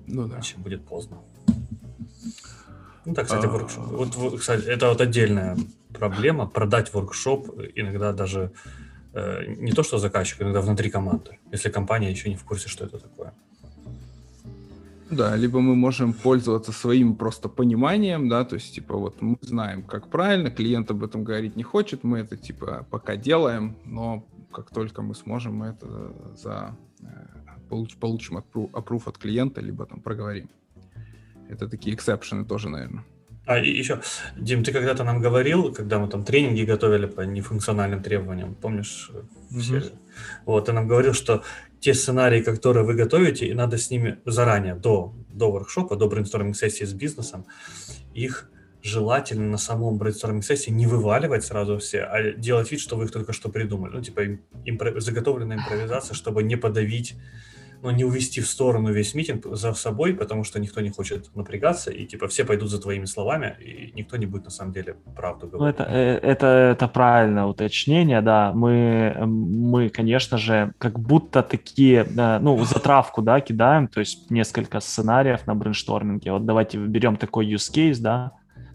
Ну 0.08 0.28
да. 0.28 0.36
Иначе 0.36 0.58
будет 0.58 0.86
поздно. 0.86 1.22
Ну 3.06 3.14
да, 3.14 3.24
кстати, 3.24 3.45
а. 3.45 3.49
воркшоп. 3.49 3.86
Вот, 3.88 4.39
кстати, 4.39 4.66
это 4.66 4.89
вот 4.89 5.01
отдельная 5.01 5.58
проблема, 5.93 6.47
продать 6.47 6.93
воркшоп 6.93 7.49
иногда 7.76 8.14
даже 8.14 8.51
э, 9.14 9.45
не 9.47 9.72
то, 9.72 9.84
что 9.84 9.97
заказчик, 9.97 10.41
иногда 10.41 10.62
внутри 10.62 10.89
команды, 10.89 11.39
если 11.51 11.70
компания 11.70 12.12
еще 12.12 12.30
не 12.30 12.36
в 12.36 12.43
курсе, 12.43 12.70
что 12.70 12.86
это 12.86 12.99
такое. 12.99 13.34
Да, 15.16 15.36
либо 15.36 15.59
мы 15.59 15.76
можем 15.76 16.14
пользоваться 16.14 16.72
своим 16.72 17.16
просто 17.16 17.49
пониманием, 17.49 18.30
да, 18.30 18.43
то 18.45 18.55
есть, 18.55 18.74
типа, 18.74 18.97
вот 18.97 19.22
мы 19.22 19.38
знаем, 19.41 19.84
как 19.84 20.09
правильно, 20.09 20.49
клиент 20.49 20.89
об 20.91 21.03
этом 21.03 21.24
говорить 21.24 21.55
не 21.55 21.64
хочет, 21.64 22.03
мы 22.03 22.20
это, 22.20 22.36
типа, 22.36 22.88
пока 22.89 23.16
делаем, 23.16 23.76
но 23.86 24.26
как 24.51 24.70
только 24.70 25.01
мы 25.01 25.14
сможем, 25.14 25.55
мы 25.55 25.68
это 25.68 26.14
за, 26.36 26.76
э, 27.01 27.05
получ, 27.70 27.95
получим 27.97 28.38
approve 28.38 29.08
от 29.07 29.18
клиента, 29.18 29.61
либо 29.61 29.86
там 29.86 30.01
проговорим. 30.01 30.49
Это 31.49 31.68
такие 31.68 31.95
эксепшены 31.95 32.45
тоже, 32.45 32.70
наверное. 32.70 33.03
А 33.46 33.60
и 33.60 33.70
еще, 33.70 34.02
Дим, 34.38 34.64
ты 34.64 34.72
когда-то 34.72 35.04
нам 35.04 35.20
говорил, 35.20 35.74
когда 35.74 36.00
мы 36.00 36.08
там 36.08 36.24
тренинги 36.24 36.64
готовили 36.64 37.08
по 37.08 37.22
нефункциональным 37.22 38.02
требованиям, 38.02 38.56
помнишь? 38.56 39.12
Mm-hmm. 39.52 39.60
Все? 39.60 39.84
Вот, 40.46 40.66
ты 40.66 40.72
нам 40.72 40.88
говорил, 40.88 41.14
что 41.14 41.44
те 41.80 41.94
сценарии, 41.94 42.41
которые 42.41 42.86
вы 42.86 42.94
готовите, 42.94 43.46
и 43.46 43.54
надо 43.54 43.78
с 43.78 43.89
ними 43.89 44.20
заранее, 44.26 44.76
до, 44.76 45.14
до 45.28 45.52
воркшопа, 45.52 45.98
до 45.98 46.08
brainstorming 46.08 46.56
сессии 46.56 46.86
с 46.86 46.94
бизнесом, 46.94 47.46
их 48.14 48.50
желательно 48.82 49.50
на 49.50 49.58
самом 49.58 49.98
brainstorming 49.97 50.45
сессии 50.46 50.70
не 50.70 50.88
вываливать 50.88 51.44
сразу 51.44 51.78
все, 51.80 52.04
а 52.04 52.32
делать 52.32 52.72
вид, 52.72 52.80
что 52.80 52.96
вы 52.96 53.06
их 53.06 53.12
только 53.12 53.34
что 53.34 53.50
придумали. 53.50 53.96
Ну, 53.96 54.02
типа 54.02 54.22
импро- 54.66 55.00
заготовленная 55.00 55.58
импровизация, 55.58 56.16
чтобы 56.16 56.44
не 56.44 56.56
подавить 56.56 57.16
но 57.84 57.92
не 57.92 58.06
увести 58.06 58.40
в 58.42 58.48
сторону 58.48 58.94
весь 58.94 59.14
митинг 59.14 59.46
за 59.46 59.74
собой, 59.74 60.14
потому 60.14 60.46
что 60.46 60.60
никто 60.60 60.82
не 60.82 60.90
хочет 60.90 61.36
напрягаться, 61.36 61.92
и 61.92 62.06
типа 62.06 62.28
все 62.28 62.46
пойдут 62.46 62.70
за 62.70 62.82
твоими 62.82 63.06
словами, 63.06 63.58
и 63.60 63.92
никто 63.94 64.16
не 64.18 64.26
будет 64.26 64.46
на 64.46 64.52
самом 64.52 64.72
деле 64.72 64.96
правду 65.16 65.48
говорить. 65.48 65.78
Ну, 65.78 65.84
это, 65.84 65.92
э, 65.94 66.20
это, 66.32 66.48
это 66.48 66.88
правильное 66.88 67.44
уточнение, 67.44 68.22
да. 68.22 68.54
Мы, 68.54 69.14
мы, 69.26 69.90
конечно 69.90 70.38
же, 70.38 70.72
как 70.78 70.98
будто 70.98 71.44
такие, 71.44 72.08
ну, 72.42 72.64
затравку, 72.64 73.22
да, 73.22 73.42
кидаем, 73.42 73.88
то 73.90 74.00
есть 74.00 74.32
несколько 74.32 74.80
сценариев 74.80 75.46
на 75.46 75.54
брейншторминге. 75.54 76.32
Вот 76.32 76.46
давайте 76.46 76.78
берем 76.78 77.18
такой 77.18 77.54
use 77.54 77.70
case, 77.70 78.00
да, 78.00 78.32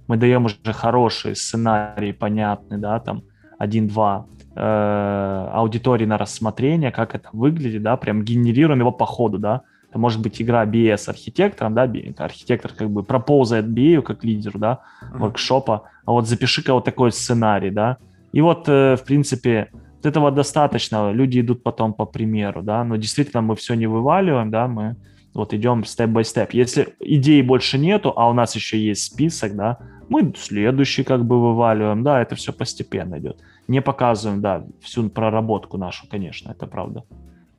мы 0.07 0.19
даем 0.19 0.45
уже 0.45 0.73
хороший 0.75 1.35
сценарий, 1.35 2.13
понятный, 2.13 2.77
да, 2.77 3.01
там, 3.01 3.23
один-два 3.59 4.27
э, 4.55 5.49
аудитории 5.53 6.07
на 6.07 6.19
рассмотрение, 6.19 6.91
как 6.91 7.15
это 7.15 7.29
выглядит, 7.33 7.83
да, 7.83 7.97
прям 7.97 8.23
генерируем 8.23 8.81
его 8.81 8.93
по 8.93 9.07
ходу, 9.07 9.39
да. 9.39 9.63
Это 9.89 9.99
может 9.99 10.21
быть 10.21 10.43
игра 10.43 10.67
BA 10.67 10.97
с 10.97 11.09
архитектором, 11.09 11.75
да, 11.75 11.91
архитектор 12.19 12.73
как 12.77 12.91
бы 12.91 13.03
пропозает 13.03 13.67
BA 13.67 14.03
как 14.03 14.25
лидеру, 14.25 14.59
да, 14.59 14.81
uh-huh. 15.03 15.19
воркшопа, 15.19 15.85
а 16.05 16.13
вот 16.13 16.29
запиши-ка 16.29 16.75
вот 16.75 16.85
такой 16.85 17.11
сценарий, 17.13 17.71
да. 17.71 17.97
И 18.33 18.41
вот, 18.41 18.69
э, 18.69 18.97
в 18.97 19.05
принципе, 19.05 19.71
этого 20.03 20.31
достаточно, 20.31 21.13
люди 21.13 21.41
идут 21.41 21.63
потом 21.63 21.93
по 21.93 22.05
примеру, 22.05 22.63
да, 22.63 22.85
но 22.85 22.97
действительно 22.97 23.43
мы 23.43 23.57
все 23.57 23.75
не 23.75 23.87
вываливаем, 23.87 24.51
да, 24.51 24.69
мы 24.69 24.97
вот 25.35 25.55
идем 25.55 25.85
степ-бай-степ. 25.85 26.53
Если 26.53 26.89
идей 27.01 27.43
больше 27.43 27.79
нету, 27.79 28.13
а 28.17 28.29
у 28.29 28.33
нас 28.33 28.57
еще 28.57 28.79
есть 28.79 29.05
список, 29.05 29.57
да, 29.57 29.79
мы 30.09 30.33
следующий 30.37 31.05
как 31.05 31.25
бы 31.25 31.41
вываливаем, 31.41 32.03
да, 32.03 32.23
это 32.23 32.35
все 32.35 32.53
постепенно 32.53 33.19
идет. 33.19 33.41
Не 33.69 33.83
показываем, 33.83 34.41
да, 34.41 34.67
всю 34.81 35.09
проработку 35.11 35.77
нашу, 35.77 36.09
конечно, 36.09 36.51
это 36.51 36.67
правда. 36.67 37.05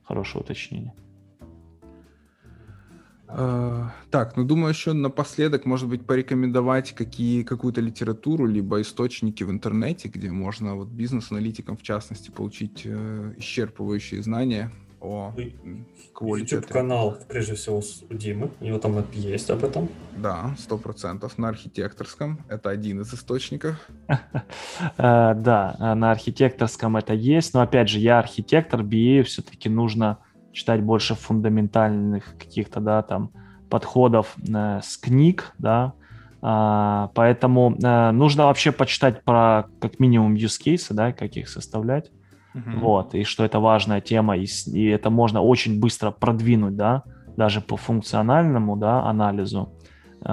Хорошее 0.04 0.44
уточнение. 0.44 0.94
А, 3.32 3.92
так, 4.10 4.36
ну 4.38 4.44
думаю, 4.44 4.70
еще 4.70 4.94
напоследок, 4.94 5.66
может 5.66 5.88
быть, 5.88 6.06
порекомендовать 6.06 6.94
какие, 6.94 7.44
какую-то 7.44 7.80
литературу, 7.80 8.48
либо 8.48 8.82
источники 8.82 9.44
в 9.44 9.52
интернете, 9.52 10.08
где 10.08 10.32
можно 10.32 10.76
вот 10.76 10.88
бизнес-аналитикам, 10.88 11.78
в 11.78 11.84
частности, 11.84 12.32
получить 12.32 12.82
э, 12.86 13.34
исчерпывающие 13.38 14.24
знания 14.24 14.72
о 15.02 15.34
YouTube-канал, 16.20 17.18
прежде 17.28 17.56
всего, 17.56 17.82
у 18.10 18.14
Димы. 18.14 18.52
У 18.60 18.66
него 18.66 18.80
там 18.80 19.06
есть 19.14 19.50
об 19.50 19.64
этом. 19.64 19.90
Да, 20.18 20.56
сто 20.58 20.78
процентов. 20.78 21.38
На 21.38 21.50
архитекторском. 21.50 22.40
Это 22.50 22.70
один 22.70 23.02
из 23.02 23.14
источников. 23.14 23.76
Э, 24.98 25.34
да, 25.36 25.96
на 25.96 26.12
архитекторском 26.12 26.98
это 26.98 27.14
есть. 27.14 27.54
Но, 27.54 27.62
опять 27.62 27.90
же, 27.90 28.00
я 28.00 28.20
архитектор, 28.20 28.82
BA, 28.82 29.24
все-таки 29.24 29.70
нужно 29.70 30.20
читать 30.52 30.82
больше 30.82 31.16
фундаментальных 31.16 32.38
каких-то, 32.38 32.80
да, 32.80 33.02
там, 33.02 33.32
подходов 33.70 34.36
э, 34.48 34.80
с 34.82 34.98
книг, 34.98 35.54
да, 35.58 35.94
а, 36.42 37.12
поэтому 37.16 37.76
э, 37.82 38.12
нужно 38.12 38.46
вообще 38.46 38.72
почитать 38.72 39.24
про 39.24 39.66
как 39.82 40.00
минимум 40.00 40.36
use 40.36 40.60
cases, 40.64 40.94
да, 40.94 41.12
как 41.12 41.36
их 41.36 41.50
составлять, 41.50 42.12
uh-huh. 42.54 42.80
вот, 42.80 43.16
и 43.16 43.24
что 43.24 43.44
это 43.44 43.60
важная 43.60 44.02
тема, 44.02 44.38
и, 44.38 44.46
и 44.68 44.86
это 44.88 45.10
можно 45.10 45.42
очень 45.42 45.80
быстро 45.80 46.12
продвинуть, 46.12 46.76
да, 46.76 47.04
даже 47.38 47.62
по 47.62 47.78
функциональному, 47.78 48.76
да, 48.76 49.04
анализу, 49.04 49.74
э, 50.22 50.32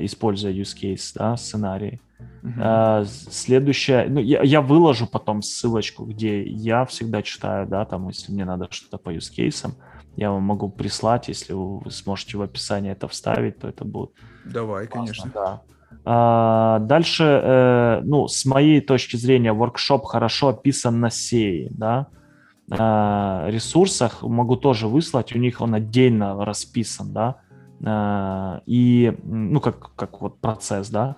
используя 0.00 0.52
use 0.52 0.74
case, 0.80 1.12
да, 1.14 1.36
сценарий. 1.36 2.00
Uh-huh. 2.42 3.04
Следующее, 3.04 4.06
ну, 4.08 4.20
я, 4.20 4.42
я 4.42 4.60
выложу 4.60 5.06
потом 5.06 5.42
ссылочку, 5.42 6.04
где 6.04 6.42
я 6.42 6.84
всегда 6.84 7.22
читаю, 7.22 7.66
да, 7.66 7.84
там, 7.84 8.08
если 8.08 8.32
мне 8.32 8.44
надо 8.44 8.68
что-то 8.70 8.98
по 8.98 9.14
use 9.14 9.32
case, 9.36 9.70
я 10.16 10.30
вам 10.30 10.42
могу 10.42 10.68
прислать, 10.68 11.28
если 11.28 11.54
вы 11.54 11.90
сможете 11.90 12.38
в 12.38 12.42
описании 12.42 12.92
это 12.92 13.08
вставить, 13.08 13.58
то 13.58 13.68
это 13.68 13.84
будет. 13.84 14.10
Давай, 14.44 14.86
классно, 14.86 15.06
конечно. 15.06 15.30
Да. 15.34 15.62
А, 16.06 16.80
дальше, 16.80 17.24
э, 17.24 18.00
ну, 18.04 18.28
с 18.28 18.44
моей 18.44 18.80
точки 18.80 19.16
зрения, 19.16 19.52
воркшоп 19.52 20.04
хорошо 20.04 20.48
описан 20.48 21.00
на 21.00 21.10
сей, 21.10 21.68
да, 21.70 22.08
а, 22.70 23.46
ресурсах 23.48 24.22
могу 24.22 24.56
тоже 24.56 24.86
выслать, 24.86 25.34
у 25.34 25.38
них 25.38 25.62
он 25.62 25.74
отдельно 25.74 26.44
расписан, 26.44 27.12
да, 27.12 27.36
а, 27.82 28.60
и, 28.66 29.16
ну, 29.22 29.60
как, 29.60 29.94
как 29.94 30.20
вот 30.20 30.40
процесс, 30.40 30.90
да, 30.90 31.16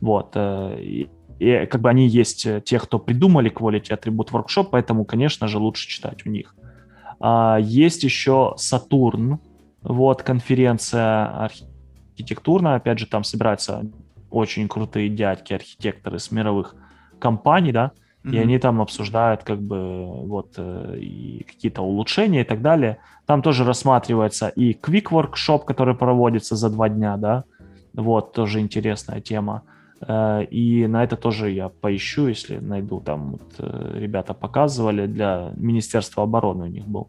вот. 0.00 0.32
Э, 0.34 0.76
и, 0.80 1.08
и 1.40 1.66
как 1.66 1.80
бы 1.80 1.90
они 1.90 2.06
есть 2.06 2.46
э, 2.46 2.60
те, 2.64 2.78
кто 2.78 3.00
придумали 3.00 3.52
Quality 3.52 3.90
Attribute 3.90 4.30
Workshop, 4.30 4.68
поэтому, 4.70 5.04
конечно 5.04 5.48
же, 5.48 5.58
лучше 5.58 5.88
читать 5.88 6.26
у 6.26 6.30
них. 6.30 6.54
Есть 7.60 8.02
еще 8.02 8.54
Сатурн, 8.56 9.38
вот, 9.80 10.24
конференция 10.24 11.48
архитектурная, 12.16 12.74
опять 12.74 12.98
же, 12.98 13.06
там 13.06 13.22
собираются 13.22 13.84
очень 14.32 14.68
крутые 14.68 15.08
дядьки, 15.08 15.52
архитекторы 15.52 16.18
с 16.18 16.30
мировых 16.30 16.74
компаний, 17.18 17.72
да, 17.72 17.92
mm-hmm. 18.24 18.34
и 18.34 18.38
они 18.38 18.58
там 18.58 18.80
обсуждают 18.80 19.44
как 19.44 19.60
бы 19.60 20.06
вот 20.26 20.54
э, 20.56 20.96
и 20.98 21.44
какие-то 21.44 21.82
улучшения 21.82 22.40
и 22.40 22.44
так 22.44 22.62
далее. 22.62 22.98
Там 23.26 23.42
тоже 23.42 23.64
рассматривается 23.64 24.48
и 24.48 24.72
Quick 24.72 25.10
Workshop, 25.10 25.64
который 25.64 25.94
проводится 25.94 26.56
за 26.56 26.70
два 26.70 26.88
дня, 26.88 27.16
да, 27.16 27.44
вот, 27.94 28.32
тоже 28.32 28.60
интересная 28.60 29.20
тема. 29.20 29.62
Э, 30.00 30.44
и 30.44 30.86
на 30.86 31.04
это 31.04 31.16
тоже 31.16 31.50
я 31.50 31.68
поищу, 31.68 32.28
если 32.28 32.58
найду. 32.58 33.00
Там 33.00 33.32
вот, 33.32 33.54
э, 33.58 33.98
ребята 33.98 34.34
показывали 34.34 35.06
для 35.06 35.52
Министерства 35.56 36.22
обороны 36.24 36.64
у 36.64 36.68
них 36.68 36.86
был 36.86 37.08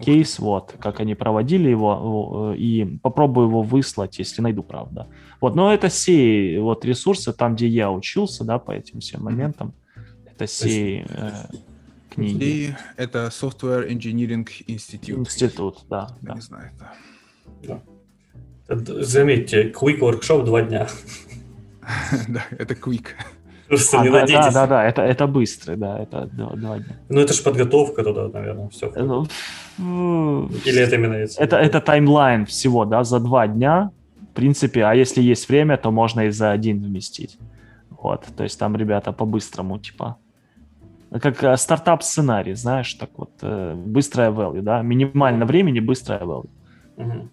кейс, 0.00 0.38
вот, 0.38 0.74
как 0.78 1.00
они 1.00 1.14
проводили 1.14 1.68
его, 1.68 2.52
э, 2.54 2.56
и 2.58 2.84
попробую 3.02 3.48
его 3.48 3.62
выслать, 3.62 4.18
если 4.18 4.42
найду, 4.42 4.62
правда. 4.62 5.08
Вот, 5.40 5.54
но 5.54 5.72
это 5.72 5.88
все 5.88 6.58
вот 6.60 6.84
ресурсы, 6.84 7.32
там, 7.32 7.54
где 7.54 7.68
я 7.68 7.90
учился, 7.90 8.44
да, 8.44 8.58
по 8.58 8.72
этим 8.72 9.00
всем 9.00 9.22
моментам, 9.22 9.74
это 10.26 10.46
все 10.46 11.06
э, 11.08 11.30
книги. 12.10 12.44
И 12.44 12.74
это 12.96 13.28
Software 13.28 13.88
Engineering 13.88 14.48
Institute. 14.66 15.18
Институт, 15.18 15.78
да. 15.88 16.08
Я 16.22 16.28
да. 16.28 16.34
не 16.34 16.40
знаю, 16.40 16.70
да. 16.78 17.82
да. 18.68 19.04
Заметьте, 19.04 19.70
Quick 19.70 20.00
Workshop 20.00 20.44
два 20.44 20.62
дня. 20.62 20.88
Да, 22.28 22.46
это 22.50 22.72
quick. 22.74 23.08
Просто 23.68 24.00
а, 24.00 24.04
не 24.04 24.10
да, 24.10 24.20
надейтесь. 24.20 24.52
Да, 24.52 24.52
да, 24.52 24.66
да, 24.66 24.84
это, 24.84 25.02
это 25.02 25.26
быстро, 25.26 25.76
да, 25.76 25.98
это 25.98 26.26
два, 26.26 26.50
два 26.56 26.78
дня. 26.78 26.96
Ну, 27.08 27.20
это 27.20 27.32
же 27.32 27.42
подготовка 27.42 28.02
туда, 28.02 28.28
наверное, 28.28 28.68
все. 28.68 28.92
Ну, 28.96 30.48
Или 30.64 30.80
это 30.80 30.96
именно 30.96 31.14
это? 31.14 31.56
Это 31.56 31.80
таймлайн 31.80 32.44
всего, 32.44 32.84
да, 32.84 33.04
за 33.04 33.20
два 33.20 33.46
дня, 33.46 33.90
в 34.30 34.34
принципе, 34.34 34.84
а 34.84 34.94
если 34.94 35.22
есть 35.22 35.48
время, 35.48 35.76
то 35.76 35.90
можно 35.90 36.22
и 36.26 36.30
за 36.30 36.50
один 36.50 36.82
вместить. 36.82 37.38
Вот, 37.90 38.26
то 38.36 38.42
есть 38.42 38.58
там 38.58 38.76
ребята 38.76 39.12
по-быстрому, 39.12 39.78
типа, 39.78 40.18
как 41.10 41.42
э, 41.42 41.56
стартап-сценарий, 41.56 42.54
знаешь, 42.54 42.92
так 42.94 43.10
вот, 43.16 43.30
э, 43.42 43.74
быстрая 43.74 44.30
value, 44.30 44.60
да, 44.60 44.82
минимально 44.82 45.46
времени, 45.46 45.80
быстрая 45.80 46.20
value. 46.20 46.50
Угу. 46.96 47.30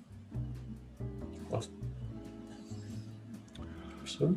Все. 4.06 4.34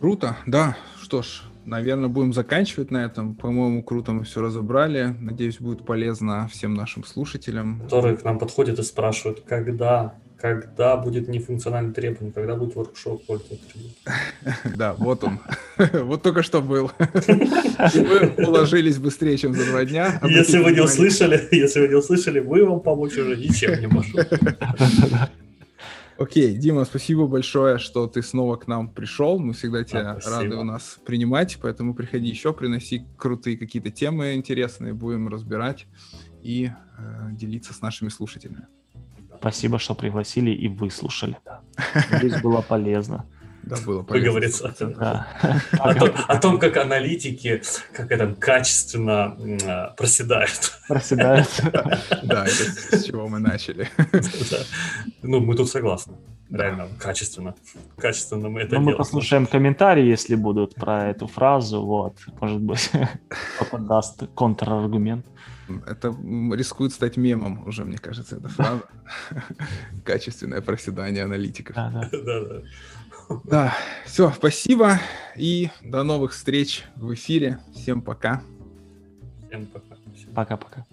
Круто, 0.00 0.36
да. 0.46 0.76
Что 1.08 1.22
ж, 1.22 1.40
наверное, 1.64 2.10
будем 2.10 2.34
заканчивать 2.34 2.90
на 2.90 3.02
этом. 3.02 3.34
По-моему, 3.34 3.82
круто 3.82 4.12
мы 4.12 4.24
все 4.24 4.42
разобрали. 4.42 5.16
Надеюсь, 5.18 5.56
будет 5.58 5.86
полезно 5.86 6.46
всем 6.52 6.74
нашим 6.74 7.02
слушателям. 7.02 7.80
Которые 7.84 8.18
к 8.18 8.24
нам 8.24 8.38
подходят 8.38 8.78
и 8.78 8.82
спрашивают, 8.82 9.40
когда, 9.48 10.16
когда 10.38 10.98
будет 10.98 11.26
нефункциональный 11.26 11.94
требование, 11.94 12.30
когда 12.30 12.56
будет 12.56 12.76
воркшоп 12.76 13.22
Да, 14.76 14.92
вот 14.98 15.24
он. 15.24 15.38
Вот 15.94 16.22
только 16.22 16.42
что 16.42 16.60
был. 16.60 16.92
Вы 16.98 18.34
уложились 18.46 18.98
быстрее, 18.98 19.38
чем 19.38 19.54
за 19.54 19.64
два 19.64 19.86
дня. 19.86 20.20
Если 20.24 20.58
вы 20.58 20.72
не 20.72 20.80
услышали, 20.80 21.40
если 21.50 21.80
вы 21.80 21.88
не 21.88 21.94
услышали, 21.94 22.40
мы 22.40 22.66
вам 22.66 22.80
помочь 22.80 23.16
уже 23.16 23.34
ничем 23.34 23.80
не 23.80 23.86
можем. 23.86 24.12
Окей, 26.18 26.56
Дима, 26.56 26.84
спасибо 26.84 27.28
большое, 27.28 27.78
что 27.78 28.08
ты 28.08 28.22
снова 28.22 28.56
к 28.56 28.66
нам 28.66 28.88
пришел. 28.88 29.38
Мы 29.38 29.52
всегда 29.52 29.84
тебя 29.84 30.18
а, 30.24 30.30
рады 30.30 30.56
у 30.56 30.64
нас 30.64 30.98
принимать, 31.06 31.58
поэтому 31.62 31.94
приходи 31.94 32.28
еще, 32.28 32.52
приноси 32.52 33.06
крутые 33.16 33.56
какие-то 33.56 33.92
темы 33.92 34.34
интересные, 34.34 34.94
будем 34.94 35.28
разбирать 35.28 35.86
и 36.42 36.70
э, 36.98 37.28
делиться 37.30 37.72
с 37.72 37.82
нашими 37.82 38.08
слушателями. 38.08 38.66
Спасибо, 39.38 39.78
что 39.78 39.94
пригласили 39.94 40.50
и 40.50 40.66
выслушали. 40.66 41.36
Надеюсь, 42.10 42.42
было 42.42 42.62
полезно. 42.62 43.24
Да, 43.68 43.76
было. 43.84 44.02
Выговориться 44.02 44.74
да. 44.80 45.26
о, 45.78 45.94
том, 45.94 46.10
о 46.26 46.38
том, 46.38 46.58
как 46.58 46.76
аналитики, 46.76 47.62
как 47.92 48.10
это 48.10 48.34
качественно 48.34 49.36
а, 49.66 49.94
проседают. 49.96 50.72
Проседают. 50.88 51.48
Да, 52.22 52.44
это 52.44 52.96
с 52.96 53.04
чего 53.04 53.28
мы 53.28 53.38
начали. 53.38 53.88
Ну, 55.22 55.40
мы 55.40 55.54
тут 55.56 55.68
согласны. 55.68 56.14
Реально, 56.50 56.88
качественно. 56.98 57.54
Качественно 57.98 58.48
мы 58.48 58.60
это 58.60 58.70
делаем. 58.70 58.86
Мы 58.86 58.96
послушаем 58.96 59.46
комментарии, 59.46 60.04
если 60.04 60.34
будут 60.34 60.74
про 60.74 61.10
эту 61.10 61.26
фразу. 61.26 61.82
Вот, 61.82 62.16
может 62.40 62.60
быть, 62.60 62.90
подаст 63.70 64.22
контраргумент. 64.34 65.26
Это 65.86 66.08
рискует 66.52 66.92
стать 66.92 67.16
мемом 67.16 67.66
уже, 67.66 67.84
мне 67.84 67.98
кажется, 67.98 68.36
эта 68.36 68.48
фраза. 68.48 68.82
Качественное 70.04 70.62
проседание 70.62 71.24
аналитиков. 71.24 71.76
Да. 71.76 72.08
да, 72.12 72.44
да. 72.44 72.62
Да, 73.44 73.74
все, 74.06 74.30
спасибо 74.30 75.00
и 75.36 75.70
до 75.82 76.02
новых 76.02 76.32
встреч 76.32 76.84
в 76.96 77.12
эфире. 77.14 77.58
Всем 77.74 78.02
пока. 78.02 78.42
Всем 79.48 79.66
пока. 79.66 79.96
Пока-пока. 80.34 80.86